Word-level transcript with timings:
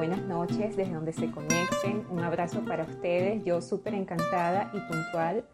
buenas 0.00 0.22
noches 0.22 0.78
desde 0.78 0.94
donde 0.94 1.12
se 1.12 1.30
conecten. 1.30 2.06
Un 2.08 2.20
abrazo 2.20 2.64
para 2.64 2.84
ustedes. 2.84 3.44
Yo 3.44 3.60
súper 3.60 3.92
encantada 3.92 4.70
y 4.72 4.80
puntual 4.90 5.44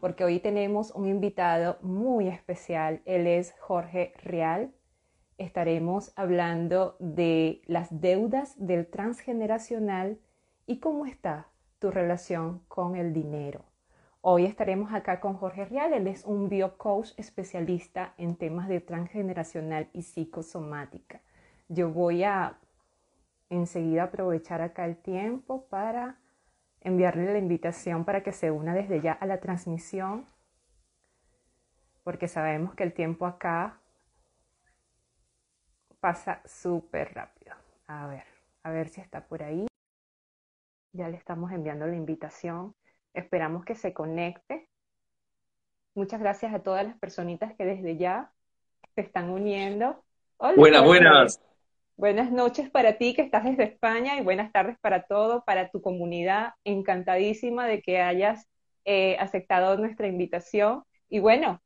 porque 0.00 0.22
hoy 0.22 0.38
tenemos 0.38 0.92
un 0.92 1.08
invitado 1.08 1.78
muy 1.82 2.28
especial. 2.28 3.02
Él 3.06 3.26
es 3.26 3.56
Jorge 3.58 4.12
Real. 4.22 4.72
Estaremos 5.36 6.12
hablando 6.14 6.94
de 7.00 7.60
las 7.66 7.88
deudas 7.90 8.54
del 8.56 8.86
transgeneracional 8.86 10.20
y 10.64 10.78
cómo 10.78 11.04
está 11.04 11.48
tu 11.80 11.90
relación 11.90 12.60
con 12.68 12.94
el 12.94 13.12
dinero. 13.12 13.64
Hoy 14.20 14.44
estaremos 14.44 14.92
acá 14.92 15.18
con 15.18 15.34
Jorge 15.34 15.64
Real. 15.64 15.92
Él 15.92 16.06
es 16.06 16.24
un 16.24 16.48
biocoach 16.48 17.14
especialista 17.16 18.14
en 18.16 18.36
temas 18.36 18.68
de 18.68 18.78
transgeneracional 18.78 19.88
y 19.92 20.02
psicosomática. 20.02 21.20
Yo 21.68 21.90
voy 21.90 22.22
a 22.22 22.58
enseguida 23.50 24.04
aprovechar 24.04 24.60
acá 24.60 24.84
el 24.84 24.96
tiempo 24.96 25.66
para 25.68 26.18
enviarle 26.80 27.32
la 27.32 27.38
invitación 27.38 28.04
para 28.04 28.22
que 28.22 28.32
se 28.32 28.50
una 28.50 28.74
desde 28.74 29.00
ya 29.00 29.12
a 29.12 29.26
la 29.26 29.40
transmisión, 29.40 30.26
porque 32.04 32.28
sabemos 32.28 32.74
que 32.74 32.84
el 32.84 32.92
tiempo 32.92 33.26
acá 33.26 33.80
pasa 36.00 36.40
súper 36.44 37.14
rápido. 37.14 37.54
A 37.86 38.06
ver, 38.06 38.24
a 38.62 38.70
ver 38.70 38.88
si 38.88 39.00
está 39.00 39.26
por 39.26 39.42
ahí. 39.42 39.66
Ya 40.92 41.08
le 41.08 41.16
estamos 41.16 41.52
enviando 41.52 41.86
la 41.86 41.96
invitación. 41.96 42.74
Esperamos 43.12 43.64
que 43.64 43.74
se 43.74 43.92
conecte. 43.92 44.68
Muchas 45.94 46.20
gracias 46.20 46.54
a 46.54 46.60
todas 46.60 46.86
las 46.86 46.96
personitas 46.98 47.54
que 47.56 47.64
desde 47.64 47.96
ya 47.96 48.30
se 48.94 49.00
están 49.00 49.30
uniendo. 49.30 50.02
Hola, 50.38 50.56
buenas, 50.56 50.84
buenas. 50.84 51.47
Buenas 51.98 52.30
noches 52.30 52.70
para 52.70 52.96
ti 52.96 53.12
que 53.12 53.22
estás 53.22 53.42
desde 53.42 53.64
España 53.64 54.16
y 54.16 54.22
buenas 54.22 54.52
tardes 54.52 54.76
para 54.80 55.02
todo, 55.02 55.42
para 55.44 55.68
tu 55.68 55.82
comunidad. 55.82 56.52
Encantadísima 56.62 57.66
de 57.66 57.82
que 57.82 58.00
hayas 58.00 58.46
eh, 58.84 59.16
aceptado 59.18 59.76
nuestra 59.76 60.06
invitación. 60.06 60.84
Y 61.08 61.18
bueno. 61.18 61.60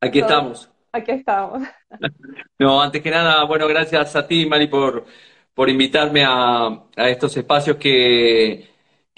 Aquí 0.00 0.20
estamos. 0.20 0.70
Aquí 0.92 1.10
estamos. 1.10 1.60
No, 2.56 2.80
antes 2.80 3.02
que 3.02 3.10
nada, 3.10 3.42
bueno, 3.42 3.66
gracias 3.66 4.14
a 4.14 4.28
ti, 4.28 4.46
Mari, 4.46 4.68
por, 4.68 5.04
por 5.54 5.68
invitarme 5.68 6.22
a, 6.24 6.84
estos 6.96 7.36
espacios 7.36 7.76
que, 7.78 8.68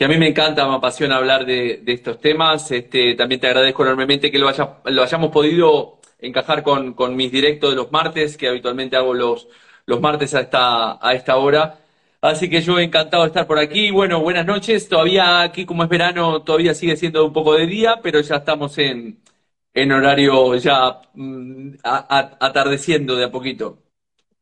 a 0.01 0.09
mí 0.09 0.17
me 0.17 0.29
encanta, 0.29 0.67
me 0.67 0.77
apasiona 0.77 1.17
hablar 1.17 1.45
de, 1.45 1.83
estos 1.87 2.19
temas. 2.19 2.71
Este, 2.71 3.15
también 3.15 3.43
te 3.43 3.49
agradezco 3.49 3.83
enormemente 3.83 4.31
que 4.31 4.39
lo, 4.39 4.51
lo 4.87 5.03
hayamos 5.03 5.31
podido 5.31 5.99
encajar 6.19 6.63
con, 6.63 6.95
con 6.95 7.15
mis 7.15 7.31
directos 7.31 7.69
de 7.69 7.77
los 7.77 7.93
martes, 7.93 8.39
que 8.39 8.49
habitualmente 8.49 8.97
hago 8.97 9.13
los 9.13 9.49
los 9.87 10.01
martes 10.01 10.35
a 10.35 10.41
esta, 10.41 11.07
a 11.07 11.15
esta 11.15 11.37
hora. 11.37 11.79
Así 12.21 12.49
que 12.49 12.63
yo 12.63 12.79
encantado 12.79 13.23
de 13.25 13.29
estar 13.29 13.47
por 13.47 13.59
aquí. 13.59 13.91
Bueno, 13.91 14.21
buenas 14.21 14.47
noches. 14.47 14.89
Todavía 14.89 15.43
aquí, 15.43 15.67
como 15.67 15.83
es 15.85 15.89
verano, 15.89 16.43
todavía 16.43 16.75
sigue 16.75 16.97
siendo 16.97 17.27
un 17.27 17.33
poco 17.33 17.55
de 17.55 17.67
día, 17.67 18.01
pero 18.03 18.21
ya 18.21 18.37
estamos 18.37 18.79
en, 18.79 19.21
en 19.75 19.93
horario 19.93 20.55
ya 20.57 21.03
mm, 21.13 21.75
atardeciendo 21.83 23.17
de 23.17 23.25
a 23.25 23.31
poquito. 23.31 23.79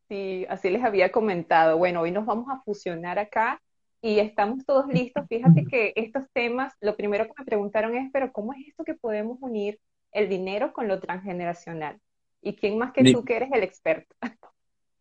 Sí, 0.09 0.47
así 0.49 0.71
les 0.71 0.85
había 0.85 1.11
comentado. 1.11 1.79
Bueno, 1.79 2.03
hoy 2.03 2.13
nos 2.13 2.27
vamos 2.27 2.47
a 2.51 2.61
fusionar 2.63 3.19
acá 3.19 3.61
y 4.03 4.19
estamos 4.19 4.65
todos 4.67 4.87
listos. 4.89 5.25
Fíjate 5.29 5.65
que 5.65 5.93
estos 5.97 6.25
temas, 6.35 6.75
lo 6.81 6.97
primero 6.97 7.25
que 7.27 7.33
me 7.39 7.45
preguntaron 7.45 7.97
es, 7.97 8.11
pero 8.13 8.31
¿cómo 8.33 8.53
es 8.53 8.69
esto 8.69 8.85
que 8.85 8.95
podemos 8.95 9.39
unir 9.41 9.81
el 10.13 10.29
dinero 10.29 10.73
con 10.73 10.87
lo 10.87 11.01
transgeneracional? 11.01 11.99
¿Y 12.43 12.55
quién 12.55 12.77
más 12.77 12.93
que 12.93 13.11
tú 13.11 13.25
que 13.25 13.37
eres 13.37 13.51
el 13.53 13.63
experto? 13.63 14.15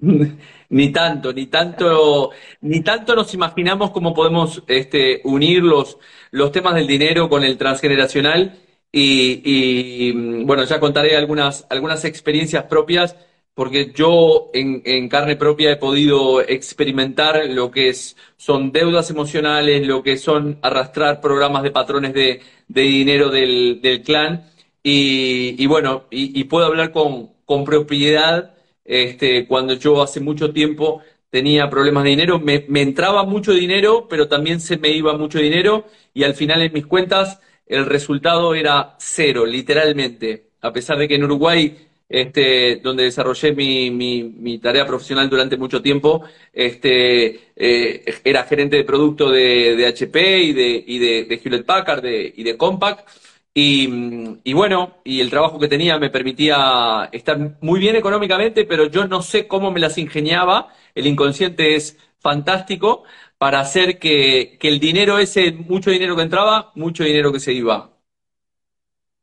Ni 0.69 0.91
tanto, 0.91 1.34
ni 1.34 1.47
tanto, 1.47 2.31
ni 2.62 2.81
tanto 2.81 3.16
nos 3.16 3.34
imaginamos 3.34 3.91
cómo 3.91 4.13
podemos 4.13 4.63
este, 4.67 5.22
unir 5.25 5.63
los, 5.63 5.97
los 6.31 6.51
temas 6.51 6.75
del 6.75 6.88
dinero 6.88 7.29
con 7.29 7.44
el 7.44 7.57
transgeneracional. 7.57 8.57
Y, 8.91 10.11
mm, 10.16 10.45
bueno, 10.45 10.63
ya 10.63 10.79
contaré 10.79 11.16
algunas, 11.17 11.67
algunas 11.69 12.06
experiencias 12.06 12.63
propias 12.66 13.16
porque 13.53 13.91
yo 13.94 14.50
en, 14.53 15.09
carne 15.09 15.35
propia 15.35 15.72
he 15.72 15.78
podido 15.78 16.41
experimentar 16.41 17.45
lo 17.50 17.69
que 17.69 17.90
es, 17.90 18.16
son 18.38 18.72
deudas 18.72 19.09
emocionales, 19.11 19.85
lo 19.85 20.01
que 20.03 20.17
son 20.17 20.57
arrastrar 20.61 21.22
programas 21.22 21.63
de 21.63 21.72
patrones 21.72 22.13
de, 22.13 22.41
dinero 22.67 23.29
del, 23.29 24.01
clan. 24.06 24.45
Y, 24.84 25.66
bueno, 25.67 26.06
y, 26.09 26.44
puedo 26.45 26.66
hablar 26.66 26.91
con, 26.91 27.31
con 27.45 27.66
propiedad 27.66 28.56
este, 28.86 29.47
cuando 29.47 29.74
yo 29.74 30.02
hace 30.02 30.19
mucho 30.19 30.52
tiempo 30.52 31.02
tenía 31.30 31.69
problemas 31.69 32.03
de 32.03 32.09
dinero, 32.12 32.40
me, 32.40 32.66
entraba 32.81 33.24
mucho 33.24 33.53
dinero, 33.53 34.08
pero 34.09 34.28
también 34.28 34.59
se 34.59 34.78
me 34.78 34.90
iba 34.90 35.18
mucho 35.18 35.40
dinero 35.40 35.86
y 36.14 36.24
al 36.24 36.36
final 36.36 36.62
en 36.62 36.74
mis 36.74 36.86
cuentas 36.86 37.40
el 37.66 37.86
resultado 37.86 38.53
era 38.53 38.96
cero, 39.00 39.46
literalmente. 39.46 40.50
A 40.62 40.74
pesar 40.74 40.97
de 40.97 41.08
que 41.08 41.16
en 41.16 41.24
Uruguay, 41.24 41.78
este, 42.09 42.81
donde 42.84 43.03
desarrollé 43.03 43.53
mi, 43.53 44.59
tarea 44.62 44.86
profesional 44.86 45.30
durante 45.30 45.56
mucho 45.56 45.81
tiempo, 45.81 46.24
este, 46.52 47.53
eh, 47.56 48.03
era 48.25 48.44
gerente 48.44 48.75
de 48.75 48.84
producto 48.84 49.31
de, 49.31 49.86
HP 49.88 50.40
y 50.40 50.53
de, 50.53 50.84
y 50.86 51.00
de, 51.00 51.41
Hewlett 51.44 51.66
Packard 51.66 52.06
y 52.06 52.44
de 52.44 52.58
Compaq. 52.58 53.06
Y, 53.53 54.53
bueno, 54.53 54.95
y 55.03 55.19
el 55.19 55.29
trabajo 55.29 55.59
que 55.59 55.67
tenía 55.67 56.00
me 56.00 56.09
permitía 56.09 57.09
estar 57.12 57.57
muy 57.59 57.79
bien 57.81 57.97
económicamente, 57.97 58.63
pero 58.66 58.85
yo 58.85 59.07
no 59.07 59.22
sé 59.22 59.47
cómo 59.47 59.72
me 59.72 59.81
las 59.81 59.97
ingeniaba. 59.97 60.73
El 60.95 61.07
inconsciente 61.07 61.75
es 61.75 61.97
fantástico 62.19 63.03
para 63.38 63.59
hacer 63.59 64.00
que, 64.00 64.57
el 64.61 64.79
dinero 64.79 65.17
ese, 65.19 65.51
mucho 65.51 65.91
dinero 65.91 66.16
que 66.16 66.22
entraba, 66.22 66.72
mucho 66.75 67.03
dinero 67.03 67.34
que 67.34 67.41
se 67.41 67.51
iba. 67.51 67.91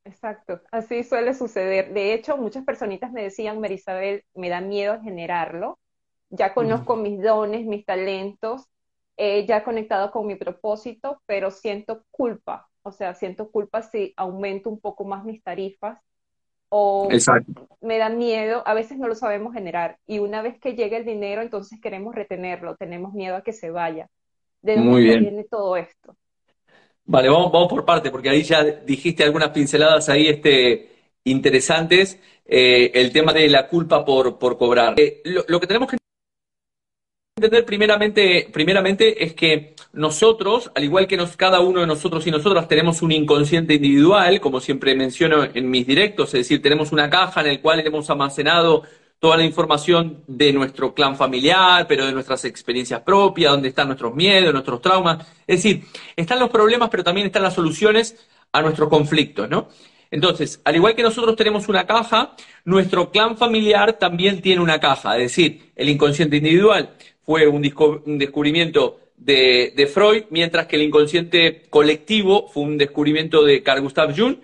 Exacto, 0.05 0.61
así 0.71 1.05
suele 1.05 1.33
suceder. 1.33 1.94
De 1.94 2.12
hecho, 2.12 2.37
muchas 2.37 2.65
personitas 2.65 3.12
me 3.12 3.22
decían, 3.22 3.61
Marisabel, 3.61 4.25
me 4.34 4.50
da 4.50 4.61
miedo 4.61 5.00
generarlo. 5.03 5.78
Ya 6.31 6.53
conozco 6.53 6.97
mis 6.97 7.22
dones, 7.22 7.65
mis 7.65 7.87
talentos, 7.87 8.67
eh, 9.17 9.47
ya 9.47 9.65
conectado 9.65 10.11
con 10.11 10.27
mi 10.27 10.34
propósito, 10.34 11.22
pero 11.27 11.50
siento 11.50 12.05
culpa 12.11 12.68
o 12.88 12.93
sea, 12.93 13.15
siento 13.15 13.50
culpa 13.50 13.82
si 13.82 14.12
aumento 14.16 14.69
un 14.69 14.81
poco 14.81 15.04
más 15.04 15.25
mis 15.25 15.43
tarifas 15.43 15.99
o 16.71 17.09
me 17.81 17.99
da 17.99 18.10
miedo, 18.10 18.62
a 18.66 18.75
veces 18.75 18.99
no 18.99 19.09
lo 19.09 19.15
sabemos 19.15 19.54
generar 19.54 19.99
y 20.06 20.19
una 20.19 20.43
vez 20.43 20.59
que 20.59 20.75
llega 20.75 20.99
el 20.99 21.04
dinero, 21.04 21.41
entonces 21.41 21.81
queremos 21.81 22.15
retenerlo, 22.15 22.76
tenemos 22.76 23.15
miedo 23.15 23.37
a 23.37 23.43
que 23.43 23.53
se 23.53 23.71
vaya. 23.71 24.09
¿De 24.60 24.76
dónde 24.76 25.19
viene 25.19 25.44
todo 25.44 25.76
esto? 25.76 26.16
Vale, 27.04 27.28
vamos, 27.31 27.50
vamos 27.50 27.69
por 27.69 27.84
parte, 27.84 28.10
porque 28.10 28.28
ahí 28.28 28.43
ya 28.43 28.62
dijiste 28.62 29.25
algunas 29.25 29.49
pinceladas 29.50 30.09
ahí 30.09 30.26
este, 30.26 30.91
interesantes. 31.25 32.20
Eh, 32.44 32.91
el 32.94 33.12
tema 33.12 33.32
de 33.32 33.49
la 33.49 33.69
culpa 33.69 34.05
por, 34.05 34.38
por 34.38 34.59
cobrar. 34.59 34.94
Eh, 34.99 35.22
lo, 35.25 35.60
que 35.60 35.66
tenemos 35.66 35.88
que 35.91 35.97
entender 37.38 37.65
primeramente, 37.65 38.49
primeramente 38.53 39.25
es 39.25 39.34
que 39.34 39.75
nosotros, 39.93 40.71
al 40.75 40.84
igual 40.84 41.06
que 41.06 41.19
cada 41.37 41.60
uno 41.60 41.81
de 41.81 41.87
nosotros 41.87 42.26
y 42.26 42.31
nosotras, 42.31 42.69
tenemos 42.69 43.03
un 43.03 43.12
inconsciente 43.12 43.75
individual, 43.75 44.40
como 44.40 44.61
siempre 44.61 44.94
menciono 44.94 45.44
en 45.44 45.70
mis 45.70 45.87
directos, 45.87 46.29
es 46.29 46.40
decir, 46.40 46.61
tenemos 46.61 46.93
una 46.93 47.08
caja 47.08 47.40
en 47.40 47.49
la 47.49 47.61
cual 47.61 47.81
hemos 47.81 48.08
almacenado 48.11 48.82
toda 49.19 49.37
la 49.37 49.44
información 49.44 50.23
de 50.26 50.52
nuestro 50.52 50.94
clan 50.94 51.17
familiar, 51.17 51.87
pero 51.88 52.06
de 52.06 52.12
nuestras 52.12 52.44
experiencias 52.44 53.00
propias, 53.00 53.52
donde 53.52 53.69
están 53.69 53.88
nuestros 53.88 54.14
miedos, 54.14 54.52
nuestros 54.52 54.81
traumas. 54.81 55.26
Es 55.46 55.62
decir, 55.62 55.84
están 56.14 56.38
los 56.38 56.50
problemas, 56.50 56.88
pero 56.88 57.02
también 57.02 57.26
están 57.26 57.43
las 57.43 57.55
soluciones 57.55 58.29
a 58.52 58.62
nuestros 58.62 58.88
conflictos, 58.88 59.49
¿no? 59.49 59.69
Entonces, 60.11 60.61
al 60.64 60.76
igual 60.76 60.94
que 60.94 61.02
nosotros 61.02 61.37
tenemos 61.37 61.69
una 61.69 61.87
caja, 61.87 62.34
nuestro 62.64 63.11
clan 63.11 63.37
familiar 63.37 63.94
también 63.94 64.41
tiene 64.41 64.62
una 64.62 64.81
caja, 64.81 65.17
es 65.17 65.25
decir, 65.25 65.73
el 65.75 65.88
inconsciente 65.88 66.37
individual 66.37 66.94
fue 67.29 67.47
un, 67.47 67.61
descubrimiento 68.19 69.01
de, 69.19 69.91
Freud, 69.93 70.23
mientras 70.31 70.67
que 70.67 70.77
el 70.77 70.83
inconsciente 70.83 71.65
colectivo 71.69 72.49
fue 72.49 72.63
un 72.63 72.79
descubrimiento 72.79 73.45
de 73.45 73.63
Carl 73.63 73.83
Gustav 73.83 74.17
Jung, 74.17 74.37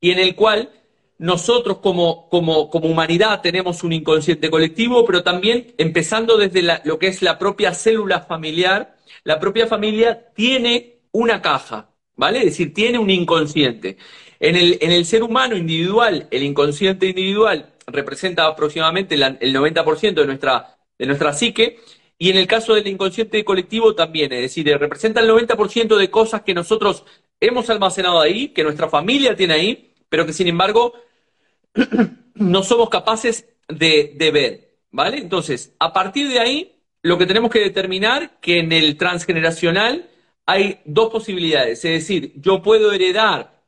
y 0.00 0.10
en 0.10 0.18
el 0.18 0.34
cual 0.34 0.70
nosotros 1.18 1.80
como, 1.80 2.30
como, 2.30 2.70
como 2.70 2.88
humanidad 2.88 3.42
tenemos 3.42 3.84
un 3.84 3.92
inconsciente 3.92 4.48
colectivo, 4.48 5.04
pero 5.04 5.22
también 5.22 5.74
empezando 5.76 6.38
desde 6.38 6.62
lo 6.84 6.98
que 6.98 7.08
es 7.08 7.20
la 7.20 7.38
propia 7.38 7.74
célula 7.74 8.20
familiar, 8.20 8.96
la 9.22 9.38
propia 9.38 9.66
familia 9.66 10.32
tiene 10.34 11.00
una 11.12 11.42
caja, 11.42 11.90
¿vale? 12.16 12.38
Es 12.38 12.44
decir, 12.46 12.72
tiene 12.72 12.98
un 12.98 13.10
inconsciente. 13.10 13.98
En 14.38 14.56
el, 14.56 14.78
en 14.80 14.92
el 14.92 15.04
ser 15.04 15.22
humano 15.22 15.58
individual, 15.58 16.26
el 16.30 16.42
inconsciente 16.42 17.08
individual 17.08 17.74
representa 17.86 18.46
aproximadamente 18.46 19.14
el 19.14 19.54
90% 19.54 20.14
de 20.14 20.26
nuestra, 20.26 20.78
de 20.98 21.04
nuestra 21.04 21.34
psique, 21.34 21.76
y 22.22 22.28
en 22.28 22.36
el 22.36 22.46
caso 22.46 22.74
del 22.74 22.86
inconsciente 22.86 23.42
colectivo 23.46 23.94
también, 23.94 24.30
es 24.34 24.42
decir, 24.42 24.66
representa 24.78 25.22
el 25.22 25.30
90% 25.30 25.96
de 25.96 26.10
cosas 26.10 26.42
que 26.42 26.52
nosotros 26.52 27.06
hemos 27.40 27.70
almacenado 27.70 28.20
ahí, 28.20 28.48
que 28.48 28.62
nuestra 28.62 28.90
familia 28.90 29.34
tiene 29.34 29.54
ahí, 29.54 29.94
pero 30.10 30.26
que 30.26 30.34
sin 30.34 30.46
embargo 30.46 30.92
no 32.34 32.62
somos 32.62 32.90
capaces 32.90 33.48
de, 33.68 34.30
ver, 34.34 34.68
¿vale? 34.90 35.16
Entonces, 35.16 35.74
a 35.78 35.94
partir 35.94 36.28
de 36.28 36.40
ahí, 36.40 36.76
lo 37.00 37.16
que 37.16 37.24
tenemos 37.24 37.50
que 37.50 37.60
determinar 37.60 38.38
que 38.40 38.58
en 38.58 38.70
el 38.72 38.98
transgeneracional 38.98 40.10
hay 40.44 40.80
dos 40.84 41.10
posibilidades. 41.10 41.82
Es 41.86 42.02
decir, 42.02 42.34
yo 42.36 42.60
puedo 42.60 42.92
heredar 42.92 43.62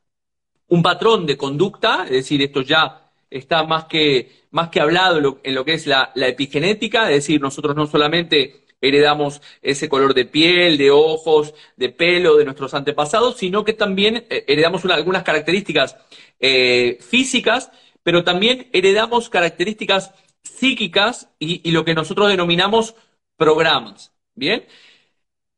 un 0.69 0.83
patrón 0.83 1.25
de 1.25 1.39
conducta, 1.39 2.05
es 2.05 2.11
decir, 2.11 2.43
esto 2.43 2.61
ya 2.61 3.11
está 3.31 3.65
más 3.65 3.87
que, 3.87 4.42
más 4.53 4.69
que 4.69 4.81
hablado 4.81 5.41
en 5.43 5.55
lo 5.55 5.65
que 5.65 5.75
es 5.75 5.87
la, 5.87 6.13
epigenética, 6.15 7.11
es 7.11 7.17
decir, 7.17 7.41
nosotros 7.41 7.75
no 7.75 7.87
solamente 7.87 8.67
heredamos 8.81 9.41
ese 9.63 9.89
color 9.89 10.13
de 10.15 10.27
piel, 10.27 10.77
de 10.77 10.91
ojos, 10.91 11.55
de 11.77 11.89
pelo 11.89 12.37
de 12.37 12.45
nuestros 12.45 12.75
antepasados, 12.75 13.39
sino 13.39 13.65
que 13.65 13.73
también 13.73 14.27
eh, 14.29 14.45
heredamos 14.47 14.85
algunas 14.85 15.23
características 15.23 15.97
eh, 16.39 16.99
físicas, 17.01 17.71
pero 18.03 18.25
también 18.25 18.69
heredamos 18.73 19.31
características 19.31 20.13
psíquicas 20.43 21.29
y, 21.39 21.71
lo 21.71 21.85
que 21.85 21.95
nosotros 21.95 22.29
denominamos 22.29 22.95
programas. 23.37 24.13
¿Bien? 24.35 24.67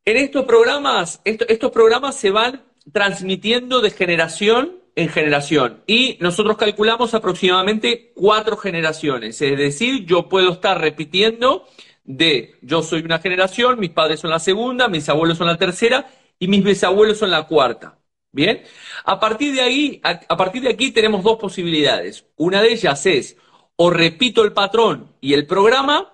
En 0.04 0.16
estos 0.16 0.44
programas, 0.44 1.20
estos 1.24 1.70
programas 1.72 2.16
se 2.16 2.30
van 2.30 2.62
transmitiendo 2.92 3.80
de 3.80 3.90
generación 3.90 4.83
en 4.96 5.08
generación 5.08 5.82
y 5.86 6.16
nosotros 6.20 6.56
calculamos 6.56 7.14
aproximadamente 7.14 8.12
cuatro 8.14 8.56
generaciones. 8.56 9.40
Es 9.42 9.58
decir, 9.58 10.06
yo 10.06 10.28
puedo 10.28 10.52
estar 10.52 10.80
repitiendo 10.80 11.66
de 12.04 12.56
yo 12.62 12.82
soy 12.82 13.00
una 13.02 13.18
generación, 13.18 13.80
mis 13.80 13.90
padres 13.90 14.20
son 14.20 14.30
la 14.30 14.38
segunda, 14.38 14.88
mis 14.88 15.08
abuelos 15.08 15.38
son 15.38 15.46
la 15.46 15.58
tercera 15.58 16.06
y 16.38 16.48
mis 16.48 16.62
bisabuelos 16.62 17.18
son 17.18 17.30
la 17.30 17.46
cuarta. 17.46 17.98
Bien, 18.30 18.62
a 19.04 19.20
partir 19.20 19.54
de 19.54 19.60
ahí, 19.60 20.00
a 20.02 20.36
partir 20.36 20.62
de 20.62 20.70
aquí 20.70 20.90
tenemos 20.90 21.22
dos 21.22 21.38
posibilidades. 21.38 22.26
Una 22.36 22.62
de 22.62 22.72
ellas 22.72 23.06
es 23.06 23.36
o 23.76 23.90
repito 23.90 24.42
el 24.42 24.52
patrón 24.52 25.12
y 25.20 25.34
el 25.34 25.46
programa 25.46 26.12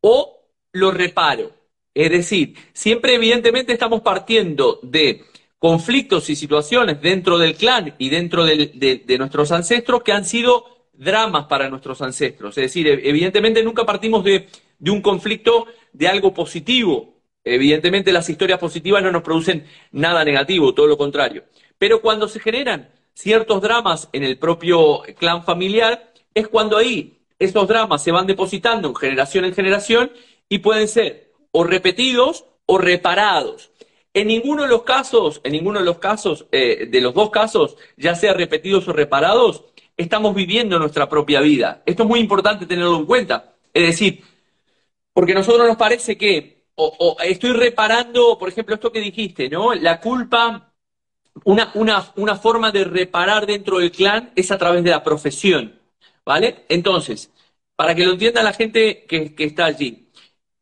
o 0.00 0.46
lo 0.72 0.90
reparo. 0.92 1.52
Es 1.94 2.10
decir, 2.10 2.54
siempre 2.72 3.14
evidentemente 3.14 3.72
estamos 3.72 4.02
partiendo 4.02 4.78
de 4.82 5.24
conflictos 5.58 6.30
y 6.30 6.36
situaciones 6.36 7.00
dentro 7.00 7.38
del 7.38 7.56
clan 7.56 7.94
y 7.98 8.08
dentro 8.10 8.44
de, 8.44 9.16
nuestros 9.18 9.50
ancestros 9.52 10.02
que 10.02 10.12
han 10.12 10.24
sido 10.24 10.86
dramas 10.92 11.46
para 11.46 11.68
nuestros 11.68 12.00
ancestros. 12.02 12.56
Es 12.58 12.62
decir, 12.62 12.86
evidentemente 12.86 13.62
nunca 13.62 13.84
partimos 13.84 14.24
de, 14.24 14.48
de 14.78 14.90
un 14.90 15.02
conflicto 15.02 15.66
de 15.92 16.08
algo 16.08 16.32
positivo. 16.32 17.16
Evidentemente 17.44 18.12
las 18.12 18.28
historias 18.28 18.58
positivas 18.58 19.02
no 19.02 19.10
nos 19.10 19.22
producen 19.22 19.66
nada 19.92 20.24
negativo, 20.24 20.74
todo 20.74 20.86
lo 20.86 20.98
contrario. 20.98 21.44
Pero 21.78 22.00
cuando 22.00 22.28
se 22.28 22.40
generan 22.40 22.90
ciertos 23.14 23.60
dramas 23.60 24.08
en 24.12 24.22
el 24.22 24.38
propio 24.38 25.02
clan 25.18 25.44
familiar, 25.44 26.12
es 26.34 26.46
cuando 26.46 26.76
ahí 26.76 27.18
esos 27.38 27.66
dramas 27.66 28.02
se 28.02 28.12
van 28.12 28.26
depositando 28.26 28.88
en 28.88 28.94
generación 28.94 29.44
en 29.44 29.54
generación 29.54 30.12
y 30.48 30.58
pueden 30.58 30.88
ser 30.88 31.32
o 31.50 31.64
repetidos 31.64 32.44
o 32.66 32.78
reparados. 32.78 33.70
En 34.18 34.26
ninguno 34.26 34.64
de 34.64 34.68
los 34.68 34.82
casos, 34.82 35.40
en 35.44 35.52
ninguno 35.52 35.78
de 35.78 35.84
los 35.84 35.98
casos, 35.98 36.46
eh, 36.50 36.88
de 36.90 37.00
los 37.00 37.14
dos 37.14 37.30
casos, 37.30 37.76
ya 37.96 38.16
sea 38.16 38.34
repetidos 38.34 38.88
o 38.88 38.92
reparados, 38.92 39.66
estamos 39.96 40.34
viviendo 40.34 40.76
nuestra 40.76 41.08
propia 41.08 41.40
vida. 41.40 41.84
Esto 41.86 42.02
es 42.02 42.08
muy 42.08 42.18
importante 42.18 42.66
tenerlo 42.66 42.96
en 42.96 43.06
cuenta. 43.06 43.54
Es 43.72 43.86
decir, 43.86 44.24
porque 45.12 45.30
a 45.30 45.36
nosotros 45.36 45.68
nos 45.68 45.76
parece 45.76 46.18
que, 46.18 46.64
o, 46.74 47.16
estoy 47.22 47.52
reparando, 47.52 48.36
por 48.38 48.48
ejemplo, 48.48 48.74
esto 48.74 48.90
que 48.90 49.00
dijiste, 49.00 49.48
¿no? 49.48 49.72
La 49.72 50.00
culpa, 50.00 50.72
una, 51.44 52.36
forma 52.42 52.72
de 52.72 52.82
reparar 52.82 53.46
dentro 53.46 53.78
del 53.78 53.92
clan 53.92 54.32
es 54.34 54.50
a 54.50 54.58
través 54.58 54.82
de 54.82 54.90
la 54.90 55.04
profesión. 55.04 55.78
¿Vale? 56.24 56.64
Entonces, 56.68 57.30
para 57.76 57.94
que 57.94 58.04
lo 58.04 58.14
entienda 58.14 58.42
la 58.42 58.52
gente 58.52 59.04
que, 59.06 59.32
está 59.38 59.66
allí, 59.66 60.07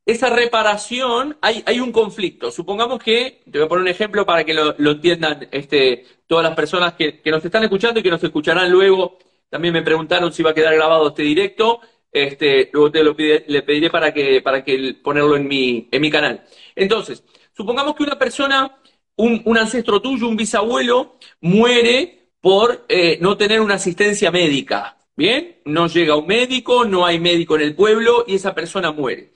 esa 0.06 0.30
reparación, 0.30 1.36
hay, 1.42 1.64
hay, 1.66 1.80
un 1.80 1.90
conflicto. 1.90 2.52
Supongamos 2.52 3.02
que, 3.02 3.42
te 3.50 3.58
voy 3.58 3.66
a 3.66 3.68
poner 3.68 3.82
un 3.82 3.88
ejemplo 3.88 4.24
para 4.24 4.44
que 4.44 4.54
lo, 4.54 4.76
entiendan 4.78 5.48
este, 5.50 6.06
todas 6.28 6.44
las 6.44 6.54
personas 6.54 6.94
que, 6.94 7.20
nos 7.26 7.44
están 7.44 7.64
escuchando 7.64 7.98
y 7.98 8.04
que 8.04 8.10
nos 8.10 8.22
escucharán 8.22 8.70
luego. 8.70 9.18
También 9.50 9.74
me 9.74 9.82
preguntaron 9.82 10.32
si 10.32 10.44
va 10.44 10.50
a 10.50 10.54
quedar 10.54 10.74
grabado 10.76 11.08
este 11.08 11.24
directo. 11.24 11.80
Este, 12.12 12.70
luego 12.72 12.92
te 12.92 13.02
lo 13.02 13.16
le 13.18 13.62
pediré 13.62 13.90
para 13.90 14.14
que, 14.14 14.40
para 14.42 14.62
que 14.64 14.94
ponerlo 15.02 15.36
en 15.36 15.48
mi, 15.48 15.88
en 15.90 16.00
mi 16.00 16.10
canal. 16.10 16.44
Entonces, 16.76 17.24
supongamos 17.52 17.96
que 17.96 18.04
una 18.04 18.18
persona, 18.18 18.78
un, 19.16 19.42
un 19.44 19.58
ancestro 19.58 20.00
tuyo, 20.00 20.28
un 20.28 20.36
bisabuelo, 20.36 21.18
muere 21.40 22.30
por 22.40 22.86
eh, 22.88 23.18
no 23.20 23.36
tener 23.36 23.60
una 23.60 23.74
asistencia 23.74 24.30
médica. 24.30 24.98
Bien, 25.16 25.62
no 25.64 25.88
llega 25.88 26.14
un 26.14 26.26
médico, 26.26 26.84
no 26.84 27.04
hay 27.06 27.18
médico 27.18 27.56
en 27.56 27.62
el 27.62 27.74
pueblo 27.74 28.24
y 28.26 28.36
esa 28.36 28.54
persona 28.54 28.92
muere. 28.92 29.32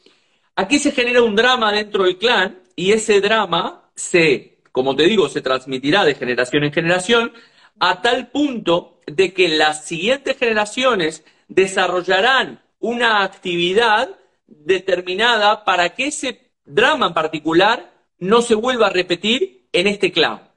Aquí 0.57 0.79
se 0.79 0.93
genera 0.93 1.23
un 1.23 1.37
drama 1.37 1.73
dentro 1.73 2.05
del 2.05 2.19
clan 2.19 2.61
y 2.77 2.93
ese 2.93 3.21
drama 3.21 3.91
se, 3.95 4.59
como 4.73 4.97
te 4.97 5.05
digo, 5.05 5.29
se 5.29 5.41
transmitirá 5.41 6.05
de 6.05 6.15
generación 6.15 6.65
en 6.65 6.73
generación 6.73 7.33
a 7.79 8.03
tal 8.03 8.29
punto 8.29 9.01
de 9.07 9.33
que 9.33 9.49
las 9.49 9.87
siguientes 9.87 10.37
generaciones 10.37 11.25
desarrollarán 11.49 12.63
una 12.79 13.23
actividad 13.23 14.19
determinada 14.47 15.65
para 15.65 15.91
que 15.91 16.09
ese 16.09 16.53
drama 16.65 17.09
en 17.09 17.15
particular 17.15 17.93
no 18.19 18.43
se 18.43 18.55
vuelva 18.55 18.89
a 18.89 18.91
repetir 18.91 19.69
en 19.73 19.87
este 19.87 20.13
clan. 20.13 20.51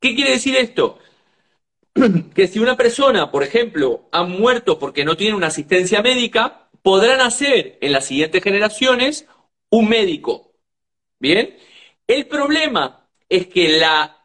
¿Qué 0.00 0.14
quiere 0.14 0.32
decir 0.32 0.56
esto? 0.56 0.98
que 2.34 2.46
si 2.46 2.58
una 2.58 2.76
persona, 2.76 3.30
por 3.30 3.42
ejemplo, 3.42 4.08
ha 4.12 4.22
muerto 4.22 4.78
porque 4.78 5.04
no 5.04 5.16
tiene 5.16 5.36
una 5.36 5.48
asistencia 5.48 6.02
médica, 6.02 6.68
podrán 6.82 7.20
hacer 7.20 7.78
en 7.80 7.92
las 7.92 8.06
siguientes 8.06 8.42
generaciones 8.42 9.26
un 9.70 9.88
médico. 9.88 10.52
¿Bien? 11.18 11.56
El 12.06 12.26
problema 12.26 13.06
es 13.28 13.46
que 13.46 13.66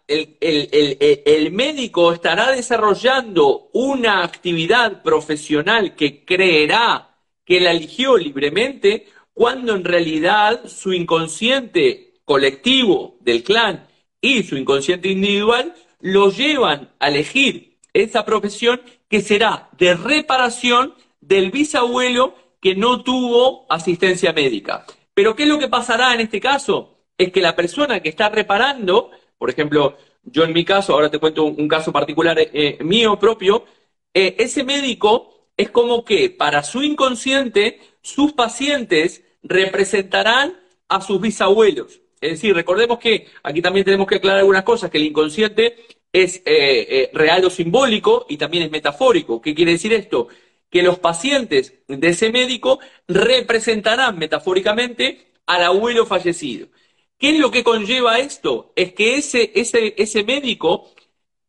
el, 0.07 0.37
el, 0.39 1.51
médico 1.51 2.13
estará 2.13 2.51
desarrollando 2.51 3.69
una 3.73 4.23
actividad 4.23 5.03
profesional 5.03 5.95
que 5.95 6.23
creerá 6.25 7.17
que 7.43 7.59
la 7.59 7.71
eligió 7.71 8.17
libremente, 8.17 9.07
cuando 9.33 9.75
en 9.75 9.83
realidad 9.83 10.67
su 10.67 10.93
inconsciente 10.93 12.15
colectivo 12.23 13.17
del 13.19 13.43
clan 13.43 13.87
y 14.21 14.43
su 14.43 14.57
inconsciente 14.57 15.09
individual 15.09 15.75
lo 15.99 16.31
llevan 16.31 16.89
a 16.99 17.09
elegir 17.09 17.77
esa 17.93 18.25
profesión 18.25 18.81
que 19.07 19.21
será 19.21 19.69
de 19.77 19.95
reparación 19.95 20.95
del 21.21 21.51
bisabuelo 21.51 22.35
que 22.59 22.75
no 22.75 23.03
tuvo 23.03 23.65
asistencia 23.69 24.33
médica. 24.33 24.85
Pero 25.15 25.35
¿qué 25.35 25.43
es 25.43 25.49
lo 25.49 25.57
que 25.57 25.67
pasará 25.67 26.13
en 26.13 26.19
este 26.19 26.39
caso? 26.39 26.99
Es 27.17 27.31
que 27.31 27.41
la 27.41 27.55
persona 27.55 28.01
que 28.01 28.09
está 28.09 28.29
reparando, 28.29 29.09
por 29.39 29.49
ejemplo, 29.49 29.97
yo 30.23 30.43
en 30.43 30.53
mi 30.53 30.63
caso, 30.63 30.93
ahora 30.93 31.09
te 31.09 31.17
cuento 31.17 31.45
un, 31.45 31.67
caso 31.67 31.91
particular 31.91 32.37
eh, 32.39 32.77
mío 32.81 33.17
propio, 33.17 33.65
eh, 34.13 34.35
ese 34.37 34.63
médico 34.63 35.49
es 35.57 35.71
como 35.71 36.05
que 36.05 36.29
para 36.29 36.61
su 36.61 36.83
inconsciente, 36.83 37.79
sus 38.01 38.33
pacientes 38.33 39.23
representarán 39.41 40.59
a 40.89 41.01
sus 41.01 41.19
bisabuelos. 41.21 42.01
Es 42.19 42.31
decir, 42.31 42.53
recordemos 42.53 42.99
que 42.99 43.27
aquí 43.43 43.61
también 43.61 43.85
tenemos 43.85 44.07
que 44.07 44.15
aclarar 44.15 44.39
algunas 44.39 44.63
cosas, 44.63 44.89
que 44.89 44.97
el 44.97 45.05
inconsciente 45.05 45.75
es 46.11 46.37
eh, 46.37 46.41
eh, 46.45 47.09
real 47.13 47.43
o 47.45 47.49
simbólico 47.49 48.25
y 48.29 48.37
también 48.37 48.63
es 48.63 48.71
metafórico. 48.71 49.41
¿Qué 49.41 49.53
quiere 49.53 49.73
decir 49.73 49.93
esto? 49.93 50.29
Que 50.69 50.83
los 50.83 50.99
pacientes 50.99 51.73
de 51.87 52.07
ese 52.09 52.31
médico 52.31 52.79
representarán 53.07 54.17
metafóricamente 54.17 55.33
al 55.45 55.63
abuelo 55.63 56.05
fallecido. 56.05 56.67
¿Qué 57.17 57.31
es 57.31 57.39
lo 57.39 57.51
que 57.51 57.63
conlleva 57.63 58.19
esto? 58.19 58.73
Es 58.75 58.93
que 58.93 59.17
ese, 59.17 59.51
ese, 59.55 59.95
ese 59.97 60.23
médico, 60.23 60.91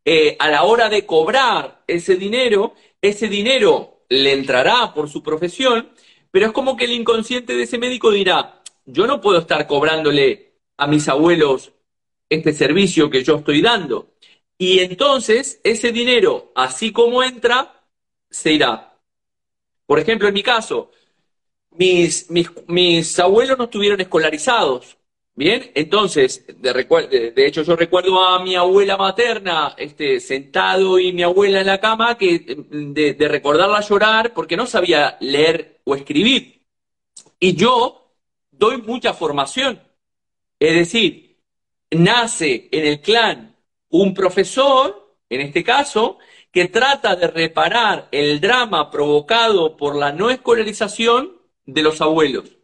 eh, 0.05 0.37
a 0.39 0.49
la 0.49 0.63
hora 0.65 0.89
de 0.89 1.05
cobrar 1.07 1.83
ese 1.87 2.17
dinero, 2.17 2.75
ese 3.03 3.29
dinero 3.29 4.05
le 4.09 4.33
entrará 4.33 4.95
por 4.95 5.09
su 5.11 5.23
profesión, 5.23 5.91
pero 6.31 6.47
es 6.47 6.53
como 6.53 6.77
que 6.77 6.85
el 6.85 6.93
inconsciente 6.93 7.57
de 7.57 7.65
ese 7.65 7.79
médico 7.79 8.11
dirá, 8.11 8.63
yo 8.85 9.07
no 9.07 9.21
puedo 9.21 9.39
estar 9.39 9.67
cobrándole 9.67 10.55
a 10.77 10.87
mis 10.87 11.09
abuelos 11.09 11.73
este 12.29 12.53
servicio 12.53 13.11
que 13.11 13.25
yo 13.25 13.37
estoy 13.37 13.63
dando. 13.63 14.15
Y 14.59 14.81
entonces 14.81 15.61
ese 15.65 15.93
dinero, 15.93 16.53
así 16.55 16.93
como 16.93 17.23
entra, 17.23 17.85
se 18.31 18.53
irá. 18.53 18.96
Por 19.87 19.99
ejemplo, 19.99 20.29
en 20.29 20.35
mi 20.35 20.43
caso, 20.43 20.91
mis, 21.73 22.31
mis, 22.31 23.19
abuelos 23.19 23.59
no 23.59 23.65
estuvieron 23.65 24.01
escolarizados. 24.01 24.99
Bien, 25.35 25.71
entonces, 25.75 26.47
de, 26.49 27.35
hecho 27.37 27.63
yo 27.63 27.77
recuerdo 27.77 28.23
a 28.23 28.43
mi 28.43 28.55
abuela 28.57 28.97
materna 28.97 29.75
este, 29.77 30.19
sentado 30.21 30.99
y 30.99 31.13
mi 31.13 31.23
abuela 31.23 31.61
en 31.61 31.67
la 31.67 31.79
cama 31.79 32.17
que 32.17 32.39
de 32.71 33.29
recordarla 33.29 33.81
llorar 33.83 34.33
porque 34.33 34.57
no 34.57 34.67
sabía 34.67 35.19
leer 35.21 35.81
o 35.85 35.95
escribir. 35.95 36.63
Y 37.39 37.55
yo 37.55 38.15
doy 38.51 38.79
mucha 38.79 39.13
formación. 39.13 39.81
Es 40.59 40.75
decir, 40.75 41.39
nace 41.91 42.69
en 42.73 42.87
el 42.87 43.01
clan 43.01 43.57
un 43.91 44.15
profesor, 44.15 45.17
en 45.29 45.41
este 45.43 45.65
caso, 45.65 46.19
que 46.57 46.69
trata 46.69 47.17
de 47.17 47.27
reparar 47.27 48.09
el 48.13 48.41
drama 48.41 48.91
provocado 48.91 49.77
por 49.77 49.95
la 49.95 50.11
no 50.11 50.31
escolarización 50.31 51.33
de 51.67 51.83
los 51.83 52.01
abuelos. 52.01 52.57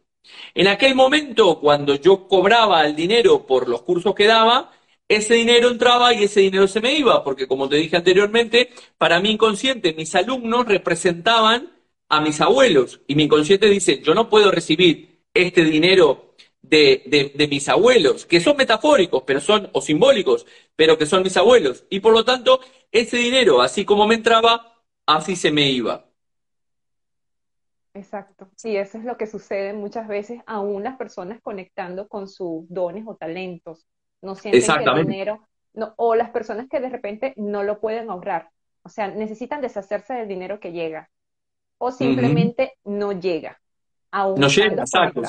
En 0.55 0.67
aquel 0.67 0.95
momento, 0.95 1.59
cuando 1.59 1.93
yo 1.93 2.27
cobraba 2.27 2.87
el 2.87 2.95
dinero 2.95 3.45
por 3.45 3.69
los 3.69 3.83
cursos 3.83 4.15
que 4.15 4.25
daba, 4.25 4.71
ese 5.07 5.35
dinero 5.35 5.69
entraba 5.69 6.11
y 6.11 6.23
ese 6.23 6.39
dinero 6.39 6.67
se 6.67 6.81
me 6.81 6.97
iba, 6.97 7.23
porque 7.23 7.47
como 7.47 7.69
te 7.69 7.75
dije 7.75 7.95
anteriormente, 7.95 8.71
para 8.97 9.19
mi 9.19 9.29
inconsciente, 9.29 9.93
mis 9.93 10.15
alumnos 10.15 10.65
representaban 10.65 11.71
a 12.09 12.19
mis 12.19 12.41
abuelos 12.41 13.01
y 13.05 13.13
mi 13.13 13.25
inconsciente 13.25 13.69
dice, 13.69 14.01
yo 14.01 14.15
no 14.15 14.27
puedo 14.27 14.49
recibir 14.49 15.19
este 15.35 15.63
dinero 15.65 16.32
de, 16.63 17.33
de, 17.35 17.47
mis 17.47 17.67
abuelos, 17.69 18.25
que 18.25 18.39
son 18.39 18.57
metafóricos, 18.57 19.23
pero 19.27 19.39
son, 19.41 19.69
o 19.73 19.81
simbólicos, 19.81 20.45
pero 20.75 20.97
que 20.97 21.05
son 21.05 21.21
mis 21.21 21.37
abuelos. 21.37 21.85
Y 21.89 21.99
por 21.99 22.13
lo 22.13 22.23
tanto, 22.23 22.59
ese 22.91 23.17
dinero, 23.17 23.61
así 23.61 23.85
como 23.85 24.07
me 24.07 24.15
entraba, 24.15 24.73
así 25.05 25.35
se 25.35 25.51
me 25.51 25.69
iba. 25.69 26.05
Exacto, 27.93 28.49
sí, 28.55 28.75
eso 28.75 28.97
es 28.97 29.03
lo 29.03 29.17
que 29.17 29.27
sucede 29.27 29.73
muchas 29.73 30.07
veces, 30.07 30.41
aún 30.47 30.83
las 30.83 30.97
personas 30.97 31.39
conectando 31.43 32.07
con 32.07 32.27
sus 32.27 32.67
dones 32.67 33.03
o 33.05 33.15
talentos, 33.15 33.85
no 34.21 34.33
sienten 34.33 34.63
que 34.63 34.83
el 34.83 35.05
dinero, 35.05 35.47
no, 35.73 35.93
o 35.97 36.15
las 36.15 36.31
personas 36.31 36.67
que 36.69 36.79
de 36.79 36.89
repente 36.89 37.33
no 37.35 37.61
lo 37.61 37.79
pueden 37.79 38.09
ahorrar, 38.09 38.49
o 38.81 38.89
sea, 38.89 39.09
necesitan 39.09 39.61
deshacerse 39.61 40.13
del 40.13 40.27
dinero 40.27 40.59
que 40.59 40.71
llega, 40.71 41.11
o 41.77 41.91
simplemente 41.91 42.73
no 42.83 43.11
llega. 43.11 43.61
Aún 44.09 44.39
no 44.39 44.47
llega, 44.47 44.81
exacto. 44.81 45.21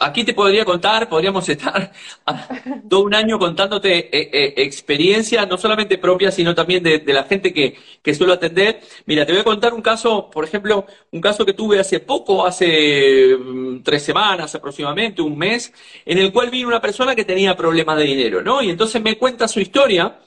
Aquí 0.00 0.24
te 0.24 0.34
podría 0.34 0.64
contar, 0.64 1.08
podríamos 1.08 1.48
estar 1.48 1.92
todo 2.88 3.00
un 3.04 3.14
año 3.14 3.38
contándote 3.38 3.96
eh, 4.16 4.30
eh, 4.32 4.54
experiencias, 4.56 5.46
no 5.48 5.56
solamente 5.56 5.98
propias, 5.98 6.34
sino 6.34 6.52
también 6.54 6.82
de, 6.82 7.02
la 7.06 7.24
gente 7.24 7.52
que, 7.52 7.76
que, 8.02 8.14
suelo 8.14 8.32
atender. 8.32 8.80
Mira, 9.06 9.24
te 9.24 9.32
voy 9.32 9.40
a 9.40 9.44
contar 9.44 9.72
un 9.72 9.80
caso, 9.80 10.28
por 10.30 10.44
ejemplo, 10.44 10.84
un 11.12 11.20
caso 11.20 11.46
que 11.46 11.52
tuve 11.52 11.78
hace 11.78 12.00
poco, 12.00 12.44
hace 12.44 13.36
mm, 13.36 13.82
tres 13.84 14.02
semanas 14.02 14.54
aproximadamente, 14.54 15.22
un 15.22 15.38
mes, 15.38 15.72
en 16.04 16.18
el 16.18 16.32
cual 16.32 16.50
vino 16.50 16.66
una 16.66 16.80
persona 16.80 17.14
que 17.14 17.24
tenía 17.24 17.56
problemas 17.56 17.98
de 17.98 18.04
dinero, 18.04 18.42
¿no? 18.42 18.62
Y 18.62 18.70
entonces 18.70 19.00
me 19.00 19.16
cuenta 19.16 19.46
su 19.46 19.60
historia, 19.60 20.18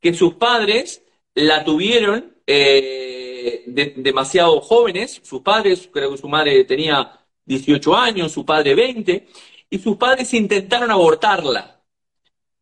que 0.00 0.14
sus 0.14 0.34
padres 0.34 1.02
la 1.34 1.64
tuvieron 1.64 2.36
eh, 2.46 3.64
demasiado 3.96 4.60
jóvenes, 4.60 5.20
sus 5.24 5.40
padres, 5.42 5.88
creo 5.92 6.12
que 6.12 6.18
su 6.18 6.28
madre 6.28 6.64
tenía 6.64 7.23
18 7.46 7.96
años, 7.96 8.32
su 8.32 8.44
padre 8.44 8.74
20, 8.74 9.28
y 9.70 9.78
sus 9.78 9.96
padres 9.96 10.32
intentaron 10.34 10.90
abortarla. 10.90 11.80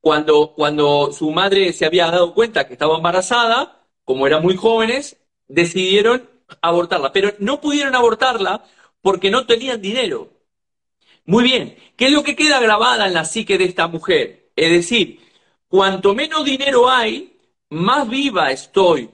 Cuando, 0.00 0.52
cuando 0.54 1.12
su 1.12 1.30
madre 1.30 1.72
se 1.72 1.86
había 1.86 2.10
dado 2.10 2.34
cuenta 2.34 2.66
que 2.66 2.72
estaba 2.72 2.96
embarazada, 2.96 3.86
como 4.04 4.26
eran 4.26 4.42
muy 4.42 4.56
jóvenes, 4.56 5.16
decidieron 5.46 6.28
abortarla, 6.60 7.12
pero 7.12 7.32
no 7.38 7.60
pudieron 7.60 7.94
abortarla 7.94 8.64
porque 9.00 9.30
no 9.30 9.46
tenían 9.46 9.80
dinero. 9.80 10.30
Muy 11.24 11.44
bien, 11.44 11.76
¿qué 11.96 12.06
es 12.06 12.12
lo 12.12 12.24
que 12.24 12.34
queda 12.34 12.60
grabada 12.60 13.06
en 13.06 13.14
la 13.14 13.24
psique 13.24 13.58
de 13.58 13.64
esta 13.64 13.86
mujer? 13.86 14.50
Es 14.56 14.70
decir, 14.70 15.20
cuanto 15.68 16.14
menos 16.14 16.44
dinero 16.44 16.90
hay, 16.90 17.38
más 17.70 18.08
viva 18.08 18.50
estoy. 18.50 19.10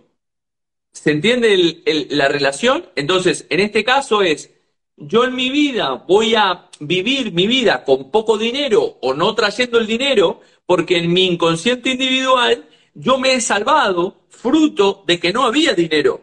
¿Se 0.91 1.11
entiende 1.11 1.83
la 2.11 2.29
relación? 2.29 2.87
Entonces, 2.97 3.47
en 3.51 3.61
este 3.61 3.85
caso 3.85 4.23
es, 4.23 4.51
yo 5.01 5.25
en 5.25 5.35
mi 5.35 5.51
vida 5.51 6.05
voy 6.07 6.35
a 6.35 6.69
vivir 6.81 7.33
mi 7.33 7.47
vida 7.47 7.85
con 7.85 8.11
poco 8.11 8.37
dinero 8.37 8.99
o 9.01 9.15
no 9.15 9.35
trayendo 9.35 9.79
el 9.79 9.87
dinero 9.87 10.41
porque 10.67 10.99
en 10.99 11.13
mi 11.13 11.27
inconsciente 11.27 11.91
individual 11.91 12.69
yo 12.95 13.19
me 13.19 13.35
he 13.35 13.41
salvado 13.41 14.23
fruto 14.29 15.05
de 15.07 15.19
que 15.21 15.33
no 15.33 15.45
había 15.45 15.75
dinero. 15.75 16.21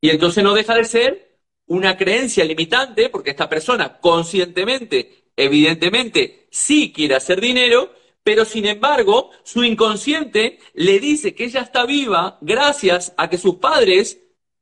Y 0.00 0.10
entonces 0.10 0.42
no 0.42 0.54
deja 0.54 0.74
de 0.74 0.84
ser 0.84 1.38
una 1.66 1.96
creencia 1.96 2.44
limitante 2.44 3.10
porque 3.10 3.30
esta 3.30 3.48
persona 3.48 3.98
conscientemente, 3.98 5.32
evidentemente, 5.36 6.48
sí 6.50 6.92
quiere 6.92 7.16
hacer 7.16 7.40
dinero, 7.40 7.92
pero 8.22 8.44
sin 8.44 8.66
embargo 8.66 9.30
su 9.42 9.64
inconsciente 9.64 10.58
le 10.74 11.00
dice 11.00 11.34
que 11.34 11.44
ella 11.44 11.60
está 11.60 11.84
viva 11.84 12.38
gracias 12.40 13.12
a 13.16 13.28
que 13.28 13.38
sus 13.38 13.56
padres 13.56 14.20